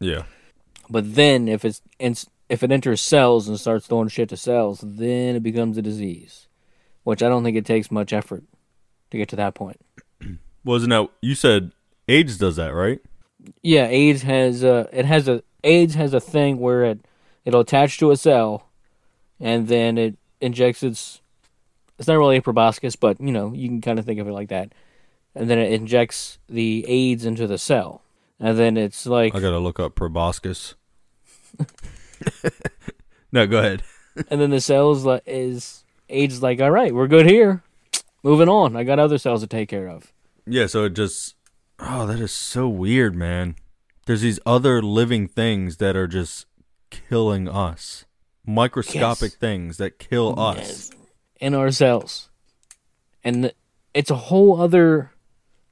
Yeah. 0.00 0.22
But 0.88 1.14
then 1.14 1.48
if 1.48 1.64
it's 1.64 1.80
if 2.48 2.62
it 2.62 2.70
enters 2.70 3.00
cells 3.00 3.48
and 3.48 3.58
starts 3.58 3.86
throwing 3.86 4.08
shit 4.08 4.28
to 4.28 4.36
cells, 4.36 4.80
then 4.84 5.36
it 5.36 5.42
becomes 5.42 5.76
a 5.76 5.82
disease. 5.82 6.46
Which 7.02 7.22
I 7.22 7.28
don't 7.28 7.44
think 7.44 7.56
it 7.56 7.66
takes 7.66 7.90
much 7.90 8.12
effort 8.12 8.44
to 9.10 9.18
get 9.18 9.28
to 9.30 9.36
that 9.36 9.54
point. 9.54 9.80
Wasn't 10.64 10.90
that 10.90 11.08
you 11.20 11.34
said 11.34 11.72
AIDS 12.08 12.38
does 12.38 12.56
that, 12.56 12.74
right? 12.74 13.00
Yeah, 13.62 13.86
AIDS 13.88 14.22
has 14.22 14.64
uh, 14.64 14.88
it 14.92 15.04
has 15.04 15.28
a 15.28 15.42
AIDS 15.62 15.94
has 15.94 16.14
a 16.14 16.20
thing 16.20 16.58
where 16.58 16.84
it 16.84 17.06
it'll 17.44 17.60
attach 17.60 17.98
to 17.98 18.10
a 18.10 18.16
cell, 18.16 18.70
and 19.40 19.68
then 19.68 19.98
it 19.98 20.16
injects 20.40 20.82
its. 20.82 21.20
It's 21.98 22.08
not 22.08 22.18
really 22.18 22.38
a 22.38 22.42
proboscis, 22.42 22.96
but 22.96 23.20
you 23.20 23.32
know 23.32 23.52
you 23.52 23.68
can 23.68 23.80
kind 23.80 23.98
of 23.98 24.04
think 24.04 24.20
of 24.20 24.28
it 24.28 24.32
like 24.32 24.48
that, 24.48 24.72
and 25.34 25.48
then 25.50 25.58
it 25.58 25.72
injects 25.72 26.38
the 26.48 26.84
AIDS 26.88 27.24
into 27.24 27.46
the 27.46 27.58
cell, 27.58 28.02
and 28.40 28.58
then 28.58 28.76
it's 28.76 29.06
like, 29.06 29.34
I 29.34 29.40
gotta 29.40 29.58
look 29.58 29.78
up 29.80 29.94
proboscis. 29.94 30.74
no, 33.32 33.46
go 33.46 33.58
ahead. 33.58 33.82
and 34.30 34.40
then 34.40 34.50
the 34.50 34.60
cells 34.60 35.04
like 35.04 35.22
is 35.26 35.84
AIDS 36.08 36.42
like, 36.42 36.60
all 36.60 36.70
right, 36.70 36.94
we're 36.94 37.08
good 37.08 37.26
here, 37.26 37.62
moving 38.22 38.48
on. 38.48 38.76
I 38.76 38.84
got 38.84 38.98
other 38.98 39.18
cells 39.18 39.40
to 39.42 39.46
take 39.46 39.68
care 39.68 39.88
of. 39.88 40.12
Yeah, 40.46 40.66
so 40.66 40.84
it 40.84 40.90
just 40.94 41.34
oh, 41.78 42.06
that 42.06 42.20
is 42.20 42.32
so 42.32 42.68
weird, 42.68 43.14
man. 43.14 43.56
There's 44.06 44.20
these 44.20 44.38
other 44.44 44.82
living 44.82 45.26
things 45.28 45.78
that 45.78 45.96
are 45.96 46.06
just 46.06 46.46
killing 46.90 47.48
us. 47.48 48.04
Microscopic 48.46 49.32
Yes. 49.32 49.34
things 49.36 49.76
that 49.78 49.98
kill 49.98 50.38
us. 50.38 50.90
in 51.40 51.54
our 51.54 51.70
cells. 51.70 52.28
And 53.24 53.52
it's 53.94 54.10
a 54.10 54.14
whole 54.16 54.60
other 54.60 55.10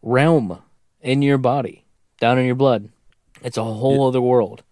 realm 0.03 0.59
in 1.00 1.22
your 1.22 1.38
body, 1.38 1.84
down 2.20 2.38
in 2.38 2.46
your 2.46 2.55
blood. 2.55 2.90
It's 3.42 3.57
a 3.57 3.64
whole 3.64 4.07
other 4.09 4.20
world. 4.20 4.62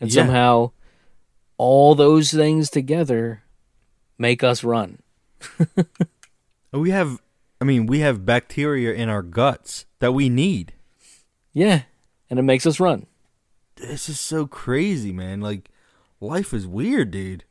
And 0.00 0.10
Yeah. 0.12 0.22
somehow 0.22 0.70
all 1.58 1.94
those 1.94 2.30
things 2.30 2.70
together 2.70 3.42
make 4.18 4.42
us 4.42 4.64
run. 4.64 4.98
We 6.72 6.90
have 6.90 7.22
I 7.60 7.64
mean, 7.64 7.86
we 7.86 8.00
have 8.00 8.26
bacteria 8.26 8.92
in 8.92 9.08
our 9.08 9.22
guts 9.22 9.86
that 10.00 10.12
we 10.12 10.28
need. 10.28 10.74
Yeah. 11.54 11.82
And 12.28 12.38
it 12.38 12.42
makes 12.42 12.66
us 12.66 12.78
run. 12.80 13.06
This 13.76 14.10
is 14.10 14.20
so 14.20 14.46
crazy, 14.46 15.10
man. 15.12 15.40
Like 15.40 15.70
life 16.20 16.52
is 16.52 16.66
weird, 16.66 17.10
dude. 17.12 17.44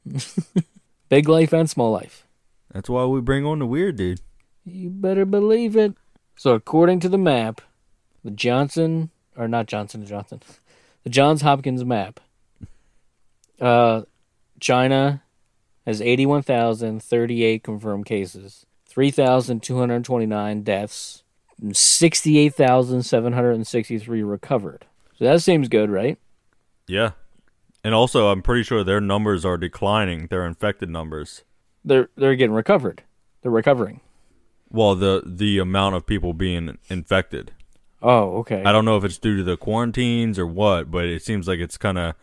Big 1.10 1.28
life 1.28 1.54
and 1.54 1.68
small 1.70 1.92
life. 1.92 2.28
That's 2.72 2.90
why 2.90 3.06
we 3.06 3.20
bring 3.22 3.46
on 3.46 3.60
the 3.60 3.66
weird 3.66 3.96
dude. 3.96 4.22
You 4.64 4.90
better 4.92 5.26
believe 5.26 5.76
it. 5.76 5.96
So 6.36 6.54
according 6.54 7.00
to 7.02 7.10
the 7.10 7.18
map, 7.18 7.62
the 8.24 8.32
Johnson 8.32 9.10
or 9.38 9.48
not 9.48 9.68
Johnson 9.68 10.02
and 10.02 10.10
Johnson, 10.10 10.42
the 11.04 11.10
Johns 11.10 11.42
Hopkins 11.42 11.84
map, 11.86 12.20
uh, 13.60 14.04
China 14.60 15.24
has 15.86 16.02
eighty-one 16.02 16.42
thousand 16.42 17.04
thirty-eight 17.04 17.64
confirmed 17.64 18.06
cases, 18.06 18.66
three 18.86 19.12
thousand 19.12 19.62
two 19.62 19.78
hundred 19.78 20.04
twenty-nine 20.04 20.64
deaths, 20.64 21.24
and 21.62 21.76
sixty-eight 21.76 22.56
thousand 22.56 23.04
seven 23.04 23.34
hundred 23.34 23.66
sixty-three 23.66 24.24
recovered. 24.24 24.86
So 25.18 25.26
that 25.26 25.42
seems 25.42 25.70
good, 25.70 25.90
right? 25.90 26.18
Yeah. 26.88 27.12
And 27.84 27.94
also, 27.94 28.30
I'm 28.30 28.42
pretty 28.42 28.64
sure 28.64 28.84
their 28.84 29.00
numbers 29.00 29.46
are 29.46 29.58
declining, 29.58 30.28
their 30.28 30.46
infected 30.46 30.90
numbers. 30.90 31.44
They're 31.84 32.10
they're 32.16 32.36
getting 32.36 32.56
recovered. 32.56 33.04
They're 33.42 33.52
recovering. 33.52 34.02
Well, 34.76 34.94
the 34.96 35.24
the 35.26 35.58
amount 35.60 35.96
of 35.96 36.06
people 36.06 36.34
being 36.34 36.78
infected. 36.90 37.54
Oh, 38.02 38.38
okay. 38.40 38.62
I 38.64 38.72
don't 38.72 38.86
know 38.86 38.98
if 38.98 39.04
it's 39.06 39.18
due 39.18 39.38
to 39.38 39.44
the 39.44 39.58
quarantines 39.58 40.38
or 40.38 40.46
what, 40.46 40.92
but 40.92 41.06
it 41.06 41.24
seems 41.24 41.48
like 41.48 41.60
it's 41.60 41.78
kind 41.78 41.98
of 41.98 42.14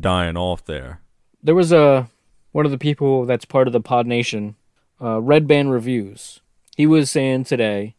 dying 0.00 0.36
off 0.36 0.64
there. 0.64 1.00
there 1.42 1.54
was 1.54 1.72
a 1.72 2.08
one 2.52 2.64
of 2.64 2.70
the 2.70 2.78
people 2.78 3.26
that's 3.26 3.44
part 3.44 3.66
of 3.66 3.72
the 3.72 3.80
Pod 3.80 4.06
Nation, 4.06 4.54
uh, 5.00 5.20
Red 5.20 5.46
Band 5.46 5.72
Reviews. 5.72 6.40
He 6.76 6.86
was 6.86 7.10
saying 7.10 7.44
today 7.44 7.94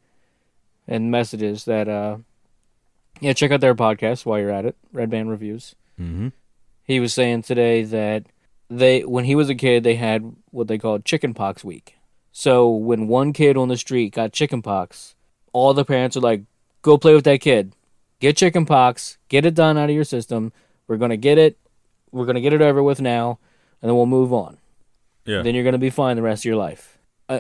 in 0.88 1.12
messages 1.12 1.66
that 1.66 1.88
uh, 1.88 2.18
yeah, 3.20 3.34
check 3.34 3.52
out 3.52 3.62
their 3.62 3.76
podcast 3.76 4.26
while 4.26 4.40
you're 4.40 4.50
at 4.52 4.66
it, 4.66 4.76
Red 4.94 5.10
Band 5.10 5.30
Reviews. 5.30 5.76
Mm-hmm. 6.00 6.30
He 6.84 7.00
was 7.00 7.14
saying 7.14 7.42
today 7.44 7.84
that 7.84 8.24
they 8.70 9.02
when 9.02 9.26
he 9.26 9.36
was 9.36 9.50
a 9.50 9.56
kid 9.56 9.84
they 9.84 9.96
had 9.96 10.34
what 10.52 10.68
they 10.68 10.78
called 10.78 11.06
chicken 11.06 11.34
pox 11.34 11.64
week. 11.64 11.97
So 12.38 12.70
when 12.70 13.08
one 13.08 13.34
kid 13.34 13.58
on 13.58 13.68
the 13.68 13.78
street 13.78 14.14
got 14.14 14.32
chickenpox, 14.32 15.16
all 15.54 15.74
the 15.74 15.84
parents 15.84 16.16
are 16.16 16.20
like, 16.20 16.44
"Go 16.84 16.96
play 16.96 17.16
with 17.16 17.24
that 17.24 17.42
kid. 17.42 17.74
Get 18.20 18.38
chickenpox. 18.38 19.18
Get 19.28 19.44
it 19.44 19.56
done 19.56 19.76
out 19.76 19.90
of 19.90 19.96
your 19.96 20.04
system. 20.04 20.54
We're 20.88 20.98
gonna 20.98 21.18
get 21.18 21.40
it. 21.40 21.58
We're 22.12 22.28
gonna 22.28 22.42
get 22.42 22.54
it 22.54 22.62
over 22.62 22.84
with 22.84 23.02
now, 23.02 23.40
and 23.82 23.90
then 23.90 23.96
we'll 23.96 24.06
move 24.06 24.32
on. 24.32 24.60
Yeah. 25.26 25.42
Then 25.42 25.56
you're 25.56 25.64
gonna 25.64 25.80
be 25.80 25.90
fine 25.90 26.16
the 26.16 26.22
rest 26.22 26.42
of 26.42 26.46
your 26.46 26.58
life." 26.58 27.00
Uh, 27.28 27.40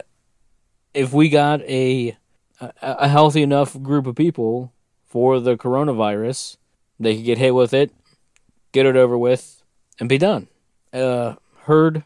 if 0.95 1.13
we 1.13 1.29
got 1.29 1.61
a, 1.61 2.17
a 2.59 2.71
a 2.81 3.07
healthy 3.07 3.43
enough 3.43 3.79
group 3.79 4.07
of 4.07 4.15
people 4.15 4.73
for 5.05 5.39
the 5.39 5.55
coronavirus, 5.55 6.57
they 6.99 7.17
could 7.17 7.25
get 7.25 7.37
hit 7.37 7.53
with 7.53 7.71
it, 7.71 7.91
get 8.71 8.87
it 8.87 8.95
over 8.95 9.15
with, 9.15 9.61
and 9.99 10.09
be 10.09 10.17
done. 10.17 10.47
Uh, 10.91 11.35
herd, 11.65 12.03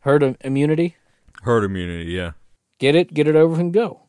herd 0.00 0.22
im- 0.22 0.38
immunity. 0.40 0.96
Herd 1.44 1.64
immunity, 1.64 2.12
yeah. 2.12 2.32
Get 2.78 2.94
it, 2.94 3.12
get 3.12 3.28
it 3.28 3.36
over, 3.36 3.60
and 3.60 3.72
go. 3.72 4.04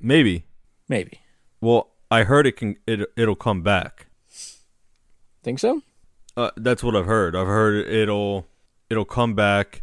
Maybe. 0.00 0.44
Maybe. 0.88 1.20
Well, 1.60 1.90
I 2.10 2.24
heard 2.24 2.46
it 2.46 2.56
can 2.56 2.76
it 2.86 3.00
it'll 3.16 3.36
come 3.36 3.62
back. 3.62 4.06
Think 5.42 5.58
so? 5.58 5.82
Uh, 6.36 6.50
that's 6.56 6.82
what 6.82 6.96
I've 6.96 7.06
heard. 7.06 7.36
I've 7.36 7.46
heard 7.46 7.86
it'll 7.86 8.46
it'll 8.90 9.04
come 9.04 9.34
back 9.34 9.82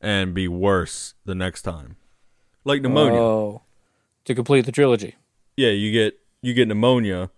and 0.00 0.34
be 0.34 0.46
worse 0.46 1.14
the 1.24 1.34
next 1.34 1.62
time. 1.62 1.96
Like 2.64 2.82
pneumonia. 2.82 3.18
Oh, 3.18 3.62
to 4.24 4.34
complete 4.34 4.66
the 4.66 4.72
trilogy. 4.72 5.14
Yeah, 5.56 5.70
you 5.70 5.90
get 5.90 6.18
you 6.42 6.52
get 6.52 6.68
pneumonia, 6.68 7.30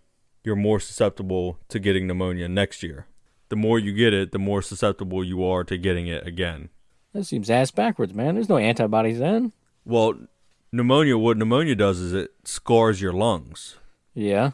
you're 0.43 0.57
more 0.57 0.81
susceptible 0.81 1.59
to 1.69 1.79
getting 1.79 2.07
pneumonia 2.07 2.49
next 2.49 2.83
year. 2.83 3.07
The 3.49 3.57
more 3.57 3.79
you 3.79 3.93
get 3.93 4.13
it, 4.13 4.33
the 4.33 4.39
more 4.39 4.61
susceptible 4.61 5.23
you 5.23 5.45
are 5.45 5.65
to 5.65 5.79
getting 5.79 6.07
it 6.09 6.27
again. 6.27 6.69
That 7.19 7.25
seems 7.25 7.51
ass 7.51 7.73
backwards, 7.73 8.15
man. 8.15 8.37
There's 8.37 8.49
no 8.49 8.59
antibodies 8.59 9.19
then. 9.19 9.53
Well, 9.85 10.15
pneumonia 10.71 11.19
what 11.19 11.37
pneumonia 11.37 11.75
does 11.75 11.99
is 11.99 12.13
it 12.13 12.31
scars 12.45 13.01
your 13.01 13.13
lungs. 13.13 13.77
Yeah. 14.15 14.53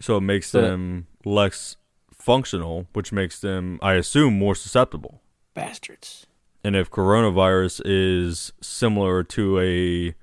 So 0.00 0.16
it 0.16 0.22
makes 0.22 0.48
So- 0.48 0.62
them 0.62 1.08
less 1.26 1.76
functional, 2.10 2.86
which 2.94 3.12
makes 3.12 3.38
them 3.38 3.78
I 3.82 3.94
assume 3.94 4.38
more 4.38 4.54
susceptible. 4.54 5.20
Bastards. 5.52 6.24
And 6.64 6.74
if 6.74 6.90
coronavirus 6.90 7.82
is 7.84 8.54
similar 8.62 9.22
to 9.24 9.60
a 9.60 10.14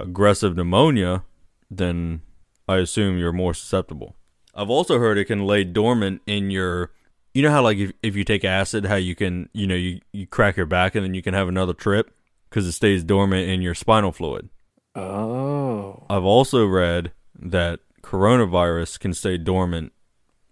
aggressive 0.00 0.54
pneumonia, 0.56 1.24
then 1.68 2.22
I 2.68 2.76
assume 2.76 3.18
you're 3.18 3.32
more 3.32 3.54
susceptible. 3.54 4.14
I've 4.54 4.70
also 4.70 5.00
heard 5.00 5.18
it 5.18 5.24
can 5.24 5.44
lay 5.46 5.64
dormant 5.64 6.22
in 6.28 6.52
your 6.52 6.92
you 7.34 7.42
know 7.42 7.50
how 7.50 7.62
like 7.62 7.78
if, 7.78 7.92
if 8.02 8.16
you 8.16 8.24
take 8.24 8.44
acid 8.44 8.86
how 8.86 8.96
you 8.96 9.14
can 9.14 9.48
you 9.52 9.66
know 9.66 9.74
you, 9.74 10.00
you 10.12 10.26
crack 10.26 10.56
your 10.56 10.66
back 10.66 10.94
and 10.94 11.04
then 11.04 11.14
you 11.14 11.22
can 11.22 11.34
have 11.34 11.48
another 11.48 11.72
trip 11.72 12.12
because 12.48 12.66
it 12.66 12.72
stays 12.72 13.04
dormant 13.04 13.48
in 13.48 13.62
your 13.62 13.74
spinal 13.74 14.12
fluid. 14.12 14.48
Oh. 14.94 16.04
I've 16.10 16.24
also 16.24 16.66
read 16.66 17.12
that 17.38 17.80
coronavirus 18.02 18.98
can 18.98 19.14
stay 19.14 19.38
dormant 19.38 19.92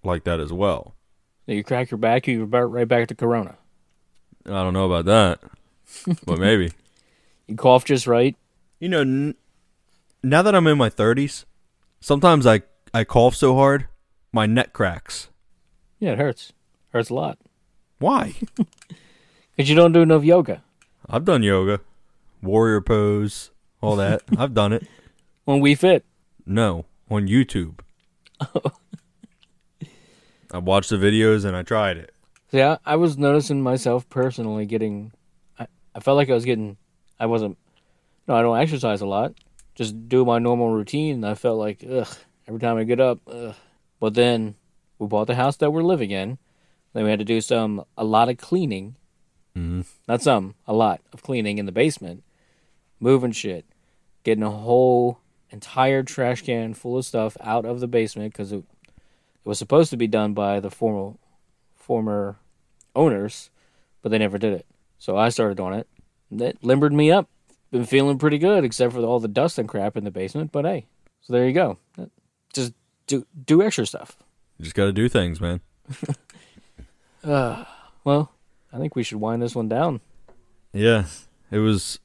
like 0.04 0.24
that 0.24 0.38
as 0.38 0.52
well. 0.52 0.94
So 1.46 1.52
you 1.52 1.64
crack 1.64 1.90
your 1.90 1.98
back, 1.98 2.26
you 2.28 2.40
revert 2.40 2.70
right 2.70 2.86
back 2.86 3.08
to 3.08 3.14
Corona. 3.14 3.56
I 4.46 4.62
don't 4.62 4.74
know 4.74 4.90
about 4.90 5.06
that, 5.06 5.40
but 6.24 6.38
maybe. 6.38 6.70
You 7.46 7.56
cough 7.56 7.84
just 7.84 8.06
right. 8.06 8.36
You 8.78 8.88
know, 8.88 9.00
n- 9.00 9.34
now 10.22 10.42
that 10.42 10.54
I'm 10.54 10.66
in 10.66 10.78
my 10.78 10.90
30s, 10.90 11.44
sometimes 12.00 12.46
I 12.46 12.62
I 12.94 13.04
cough 13.04 13.34
so 13.34 13.54
hard, 13.54 13.88
my 14.32 14.46
neck 14.46 14.72
cracks. 14.72 15.28
Yeah, 15.98 16.12
it 16.12 16.18
hurts. 16.18 16.52
Hurts 16.98 17.10
a 17.10 17.14
lot. 17.14 17.38
Why? 18.00 18.34
Because 19.54 19.70
you 19.70 19.74
don't 19.74 19.92
do 19.92 20.02
enough 20.02 20.22
yoga. 20.22 20.62
I've 21.08 21.24
done 21.24 21.42
yoga, 21.42 21.80
warrior 22.40 22.80
pose, 22.80 23.50
all 23.80 23.96
that. 23.96 24.22
I've 24.38 24.54
done 24.54 24.72
it. 24.72 24.86
When 25.44 25.58
we 25.58 25.74
fit. 25.74 26.04
No, 26.46 26.84
on 27.10 27.26
YouTube. 27.26 27.80
I 28.40 28.70
watched 30.58 30.90
the 30.90 30.96
videos 30.96 31.44
and 31.44 31.56
I 31.56 31.62
tried 31.62 31.96
it. 31.96 32.14
Yeah, 32.52 32.76
I, 32.86 32.94
was 32.94 33.18
noticing 33.18 33.60
myself 33.60 34.08
personally 34.08 34.64
getting. 34.64 35.10
I, 35.58 35.66
I 35.92 35.98
felt 35.98 36.16
like 36.16 36.30
I 36.30 36.34
was 36.34 36.44
getting. 36.44 36.76
I 37.18 37.26
wasn't. 37.26 37.58
No, 38.28 38.36
I 38.36 38.42
don't 38.42 38.58
exercise 38.58 39.00
a 39.00 39.06
lot. 39.06 39.34
Just 39.74 40.08
do 40.08 40.24
my 40.24 40.38
normal 40.38 40.70
routine. 40.70 41.16
And 41.16 41.26
I 41.26 41.34
felt 41.34 41.58
like, 41.58 41.82
ugh, 41.82 42.06
every 42.46 42.60
time 42.60 42.76
I 42.76 42.84
get 42.84 43.00
up, 43.00 43.18
ugh. 43.26 43.56
But 43.98 44.14
then 44.14 44.54
we 45.00 45.08
bought 45.08 45.26
the 45.26 45.34
house 45.34 45.56
that 45.56 45.72
we're 45.72 45.82
living 45.82 46.12
in. 46.12 46.38
Then 46.92 47.04
we 47.04 47.10
had 47.10 47.18
to 47.18 47.24
do 47.24 47.40
some, 47.40 47.84
a 47.96 48.04
lot 48.04 48.28
of 48.28 48.36
cleaning. 48.38 48.96
Mhm. 49.56 49.86
Not 50.06 50.22
some, 50.22 50.54
a 50.66 50.72
lot 50.72 51.00
of 51.12 51.22
cleaning 51.22 51.58
in 51.58 51.66
the 51.66 51.72
basement. 51.72 52.22
Moving 53.00 53.32
shit. 53.32 53.64
Getting 54.24 54.42
a 54.44 54.50
whole 54.50 55.18
entire 55.50 56.02
trash 56.02 56.42
can 56.42 56.74
full 56.74 56.98
of 56.98 57.04
stuff 57.04 57.36
out 57.40 57.64
of 57.64 57.80
the 57.80 57.86
basement 57.88 58.32
because 58.32 58.52
it, 58.52 58.58
it 58.58 58.64
was 59.44 59.58
supposed 59.58 59.90
to 59.90 59.96
be 59.96 60.06
done 60.06 60.34
by 60.34 60.60
the 60.60 60.70
former 60.70 61.14
former 61.76 62.36
owners, 62.94 63.48
but 64.02 64.10
they 64.10 64.18
never 64.18 64.36
did 64.38 64.52
it. 64.52 64.66
So 64.98 65.16
I 65.16 65.28
started 65.30 65.58
on 65.60 65.72
it. 65.72 65.86
That 66.30 66.62
limbered 66.62 66.92
me 66.92 67.10
up. 67.10 67.28
Been 67.70 67.84
feeling 67.86 68.18
pretty 68.18 68.38
good, 68.38 68.64
except 68.64 68.92
for 68.92 69.00
all 69.00 69.20
the 69.20 69.28
dust 69.28 69.58
and 69.58 69.68
crap 69.68 69.96
in 69.96 70.04
the 70.04 70.10
basement. 70.10 70.52
But 70.52 70.64
hey, 70.64 70.86
So 71.22 71.32
there 71.32 71.46
you 71.46 71.52
go. 71.52 71.78
Just 72.52 72.72
do 73.06 73.26
do 73.46 73.62
extra 73.62 73.86
stuff. 73.86 74.16
You 74.58 74.64
just 74.64 74.74
got 74.74 74.86
to 74.86 74.92
do 74.92 75.08
things, 75.08 75.40
man. 75.40 75.60
Well, 77.24 78.32
I 78.72 78.78
think 78.78 78.96
we 78.96 79.02
should 79.02 79.20
wind 79.20 79.42
this 79.42 79.54
one 79.54 79.68
down. 79.68 80.00
Yeah, 80.72 81.06
it 81.50 81.58
was 81.58 81.98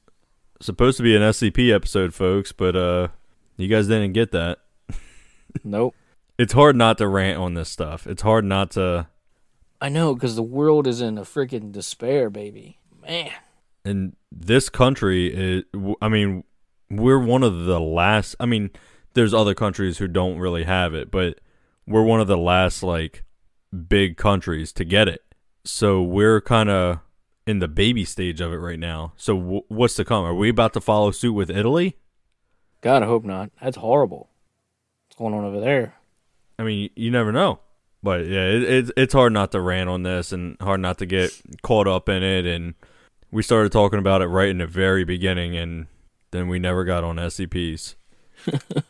supposed 0.60 0.96
to 0.96 1.02
be 1.02 1.14
an 1.14 1.22
SCP 1.22 1.74
episode, 1.74 2.14
folks, 2.14 2.52
but 2.52 2.74
uh, 2.74 3.08
you 3.56 3.68
guys 3.68 3.88
didn't 3.88 4.12
get 4.12 4.32
that. 4.32 4.58
Nope. 5.62 5.94
It's 6.36 6.52
hard 6.52 6.74
not 6.74 6.98
to 6.98 7.06
rant 7.06 7.38
on 7.38 7.54
this 7.54 7.68
stuff. 7.68 8.08
It's 8.08 8.22
hard 8.22 8.44
not 8.44 8.72
to. 8.72 9.06
I 9.80 9.88
know 9.88 10.14
because 10.14 10.34
the 10.34 10.42
world 10.42 10.88
is 10.88 11.00
in 11.00 11.16
a 11.16 11.22
freaking 11.22 11.70
despair, 11.70 12.28
baby. 12.28 12.80
Man. 13.00 13.30
And 13.84 14.16
this 14.32 14.68
country 14.68 15.28
is. 15.32 15.62
I 16.02 16.08
mean, 16.08 16.42
we're 16.90 17.20
one 17.20 17.44
of 17.44 17.66
the 17.66 17.78
last. 17.78 18.34
I 18.40 18.46
mean, 18.46 18.70
there's 19.14 19.32
other 19.32 19.54
countries 19.54 19.98
who 19.98 20.08
don't 20.08 20.38
really 20.38 20.64
have 20.64 20.92
it, 20.92 21.12
but 21.12 21.38
we're 21.86 22.02
one 22.02 22.20
of 22.20 22.26
the 22.26 22.36
last 22.36 22.82
like 22.82 23.22
big 23.74 24.16
countries 24.16 24.72
to 24.72 24.84
get 24.84 25.08
it. 25.08 25.22
So 25.64 26.02
we're 26.02 26.40
kind 26.40 26.70
of 26.70 26.98
in 27.46 27.58
the 27.58 27.68
baby 27.68 28.04
stage 28.04 28.40
of 28.40 28.52
it 28.52 28.56
right 28.56 28.78
now. 28.78 29.12
So 29.16 29.36
w- 29.36 29.62
what's 29.68 29.94
to 29.96 30.04
come? 30.04 30.24
Are 30.24 30.34
we 30.34 30.48
about 30.48 30.72
to 30.74 30.80
follow 30.80 31.10
suit 31.10 31.32
with 31.32 31.50
Italy? 31.50 31.96
God, 32.80 33.02
I 33.02 33.06
hope 33.06 33.24
not. 33.24 33.50
That's 33.62 33.76
horrible. 33.76 34.30
What's 35.06 35.18
going 35.18 35.34
on 35.34 35.44
over 35.44 35.60
there? 35.60 35.94
I 36.58 36.62
mean, 36.62 36.90
you 36.94 37.10
never 37.10 37.32
know. 37.32 37.60
But 38.02 38.26
yeah, 38.26 38.44
it, 38.44 38.62
it's 38.62 38.90
it's 38.96 39.14
hard 39.14 39.32
not 39.32 39.50
to 39.52 39.60
rant 39.60 39.88
on 39.88 40.02
this 40.02 40.32
and 40.32 40.58
hard 40.60 40.80
not 40.80 40.98
to 40.98 41.06
get 41.06 41.30
caught 41.62 41.88
up 41.88 42.08
in 42.10 42.22
it. 42.22 42.44
And 42.44 42.74
we 43.30 43.42
started 43.42 43.72
talking 43.72 43.98
about 43.98 44.20
it 44.20 44.26
right 44.26 44.50
in 44.50 44.58
the 44.58 44.66
very 44.66 45.04
beginning, 45.04 45.56
and 45.56 45.86
then 46.30 46.48
we 46.48 46.58
never 46.58 46.84
got 46.84 47.02
on 47.02 47.16
SCPs. 47.16 47.94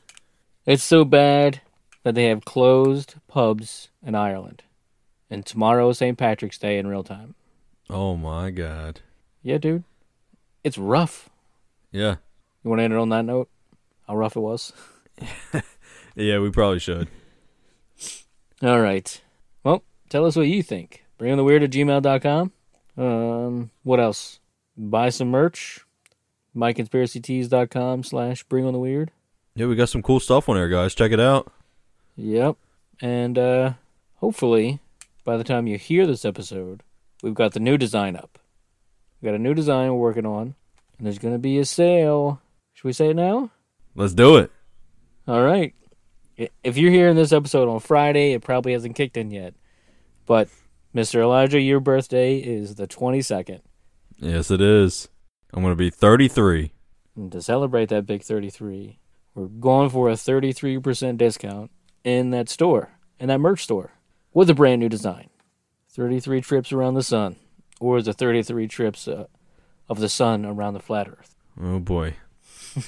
It's 0.67 0.83
so 0.83 1.05
bad 1.05 1.61
that 2.05 2.15
they 2.15 2.25
have 2.25 2.47
closed 2.47 3.17
pubs 3.29 3.89
in 4.03 4.15
Ireland. 4.15 4.63
And 5.31 5.45
tomorrow 5.45 5.89
is 5.91 5.99
St. 5.99 6.17
Patrick's 6.19 6.59
Day 6.59 6.79
in 6.79 6.87
real 6.87 7.03
time. 7.05 7.35
Oh 7.91 8.17
my 8.17 8.51
god. 8.51 9.01
Yeah, 9.43 9.59
dude. 9.59 9.85
It's 10.63 10.79
rough. 10.79 11.29
Yeah, 11.93 12.17
You 12.65 12.71
want 12.71 12.81
to 12.81 12.85
end 12.85 12.93
it 12.93 12.99
on 12.99 13.11
that 13.11 13.25
note? 13.25 13.49
How 14.09 14.17
rough 14.17 14.37
it 14.37 14.41
was? 14.41 14.73
yeah, 16.17 16.39
we 16.41 16.51
probably 16.51 16.81
should. 16.81 17.09
All 18.63 18.81
right. 18.81 19.21
Well, 19.63 19.85
tell 20.09 20.25
us 20.27 20.35
what 20.35 20.49
you 20.49 20.63
think. 20.63 21.05
Bring 21.19 21.31
on 21.31 21.39
the 21.39 21.45
weird 21.45 21.63
at 21.63 21.71
gmail.com. 21.71 22.53
Um, 22.97 23.71
what 23.85 24.01
else? 24.01 24.41
Buy 24.77 25.11
some 25.11 25.29
merch. 25.31 25.81
MyConspiracyTees.com 26.57 28.03
slash 28.05 28.43
bring 28.45 28.65
on 28.65 28.73
the 28.73 28.79
weird. 28.79 29.11
Yeah, 29.55 29.67
we 29.67 29.77
got 29.77 29.89
some 29.89 30.03
cool 30.03 30.19
stuff 30.21 30.49
on 30.49 30.57
there, 30.57 30.69
guys. 30.69 30.95
Check 30.95 31.13
it 31.13 31.21
out. 31.21 31.53
Yep. 32.17 32.57
And 33.01 33.39
uh, 33.39 33.73
hopefully, 34.17 34.81
by 35.25 35.37
the 35.37 35.45
time 35.45 35.67
you 35.67 35.79
hear 35.79 36.07
this 36.07 36.25
episode, 36.25 36.83
we've 37.23 37.35
got 37.35 37.53
the 37.53 37.61
new 37.61 37.77
design 37.77 38.17
up. 38.17 38.39
We've 39.21 39.31
got 39.31 39.37
a 39.37 39.43
new 39.43 39.55
design 39.55 39.89
we're 39.89 40.01
working 40.01 40.27
on, 40.27 40.55
and 40.99 41.07
there's 41.07 41.19
going 41.19 41.35
to 41.35 41.39
be 41.39 41.59
a 41.59 41.65
sale. 41.65 42.41
Should 42.75 42.85
we 42.85 42.93
say 42.93 43.11
it 43.11 43.17
now? 43.17 43.51
Let's 43.95 44.15
do 44.15 44.37
it. 44.37 44.51
All 45.27 45.43
right. 45.43 45.75
If 46.37 46.77
you're 46.77 46.91
hearing 46.91 47.17
this 47.17 47.33
episode 47.33 47.69
on 47.69 47.81
Friday, 47.81 48.33
it 48.33 48.43
probably 48.43 48.73
hasn't 48.73 48.97
kicked 48.97 49.17
in 49.17 49.31
yet. 49.31 49.55
But, 50.27 50.49
Mr. 50.95 51.23
Elijah, 51.23 51.61
your 51.61 51.81
birthday 51.81 52.39
is 52.39 52.75
the 52.75 52.87
22nd. 52.87 53.61
Yes, 54.19 54.51
it 54.51 54.61
is. 54.61 55.09
I'm 55.53 55.63
gonna 55.63 55.77
be 55.77 55.91
33. 55.91 56.73
And 57.17 57.31
to 57.31 57.41
celebrate 57.41 57.89
that 57.91 58.07
big 58.07 58.23
33, 58.23 58.99
we're 59.35 59.47
going 59.47 59.91
for 59.91 60.09
a 60.09 60.15
33% 60.15 61.17
discount 61.17 61.71
in 62.03 62.31
that 62.31 62.49
store, 62.49 62.91
in 63.21 63.29
that 63.29 63.39
merch 63.39 63.63
store, 63.63 63.93
with 64.35 64.51
a 64.51 64.55
brand 64.55 64.81
new 64.81 64.89
design. 64.91 65.31
33 65.91 66.41
trips 66.43 66.73
around 66.73 66.95
the 66.95 67.03
sun, 67.03 67.37
or 67.81 68.03
the 68.03 68.13
33 68.13 68.67
trips 68.69 69.07
uh, 69.09 69.27
of 69.89 70.01
the 70.01 70.09
sun 70.09 70.45
around 70.45 70.75
the 70.75 70.81
flat 70.81 71.09
earth, 71.09 71.35
Oh 71.61 71.79
boy. 71.79 72.17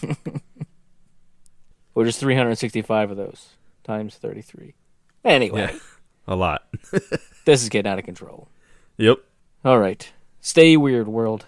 or 1.95 2.05
just 2.05 2.21
365 2.21 3.13
of 3.13 3.17
those 3.17 3.51
times 3.85 4.17
33. 4.17 4.75
Anyway, 5.25 5.71
Yeah. 5.73 5.79
A 6.29 6.35
lot. 6.35 6.67
this 7.45 7.63
is 7.63 7.69
getting 7.69 7.91
out 7.91 8.01
of 8.01 8.05
control. 8.05 8.49
Yep. 8.97 9.19
All 9.65 9.79
right. 9.79 10.11
Stay 10.41 10.77
weird, 10.77 11.07
world. 11.07 11.45